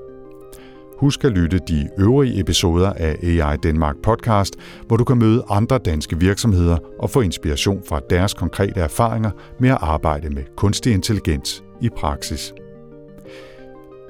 Husk 0.97 1.23
at 1.23 1.31
lytte 1.31 1.59
de 1.67 1.89
øvrige 1.99 2.39
episoder 2.39 2.93
af 2.93 3.17
AI 3.23 3.57
Danmark 3.57 3.95
podcast, 4.03 4.55
hvor 4.87 4.97
du 4.97 5.03
kan 5.03 5.17
møde 5.17 5.43
andre 5.49 5.77
danske 5.77 6.19
virksomheder 6.19 6.77
og 6.99 7.09
få 7.09 7.21
inspiration 7.21 7.81
fra 7.89 8.01
deres 8.09 8.33
konkrete 8.33 8.79
erfaringer 8.79 9.31
med 9.59 9.69
at 9.69 9.77
arbejde 9.81 10.29
med 10.29 10.43
kunstig 10.57 10.93
intelligens 10.93 11.63
i 11.81 11.89
praksis. 11.97 12.53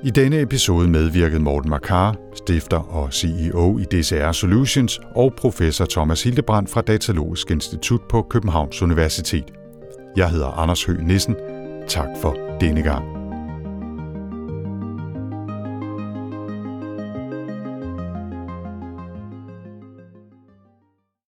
I 0.06 0.10
denne 0.10 0.42
episode 0.42 0.88
medvirkede 0.88 1.40
Morten 1.40 1.70
Makar, 1.70 2.16
stifter 2.36 2.78
og 2.78 3.14
CEO 3.14 3.78
i 3.78 3.84
DCR 3.84 4.32
Solutions, 4.32 5.00
og 5.16 5.34
professor 5.38 5.86
Thomas 5.86 6.24
Hildebrand 6.24 6.68
fra 6.68 6.82
Datalogisk 6.82 7.52
Institut 7.52 8.02
på 8.10 8.22
Københavns 8.30 8.82
Universitet. 8.82 9.54
Jeg 10.18 10.30
hedder 10.30 10.48
Anders 10.48 10.84
Høgh 10.84 11.08
Nissen. 11.08 11.36
Tak 11.88 12.10
for 12.22 12.58
denne 12.62 12.82
gang. 12.82 13.23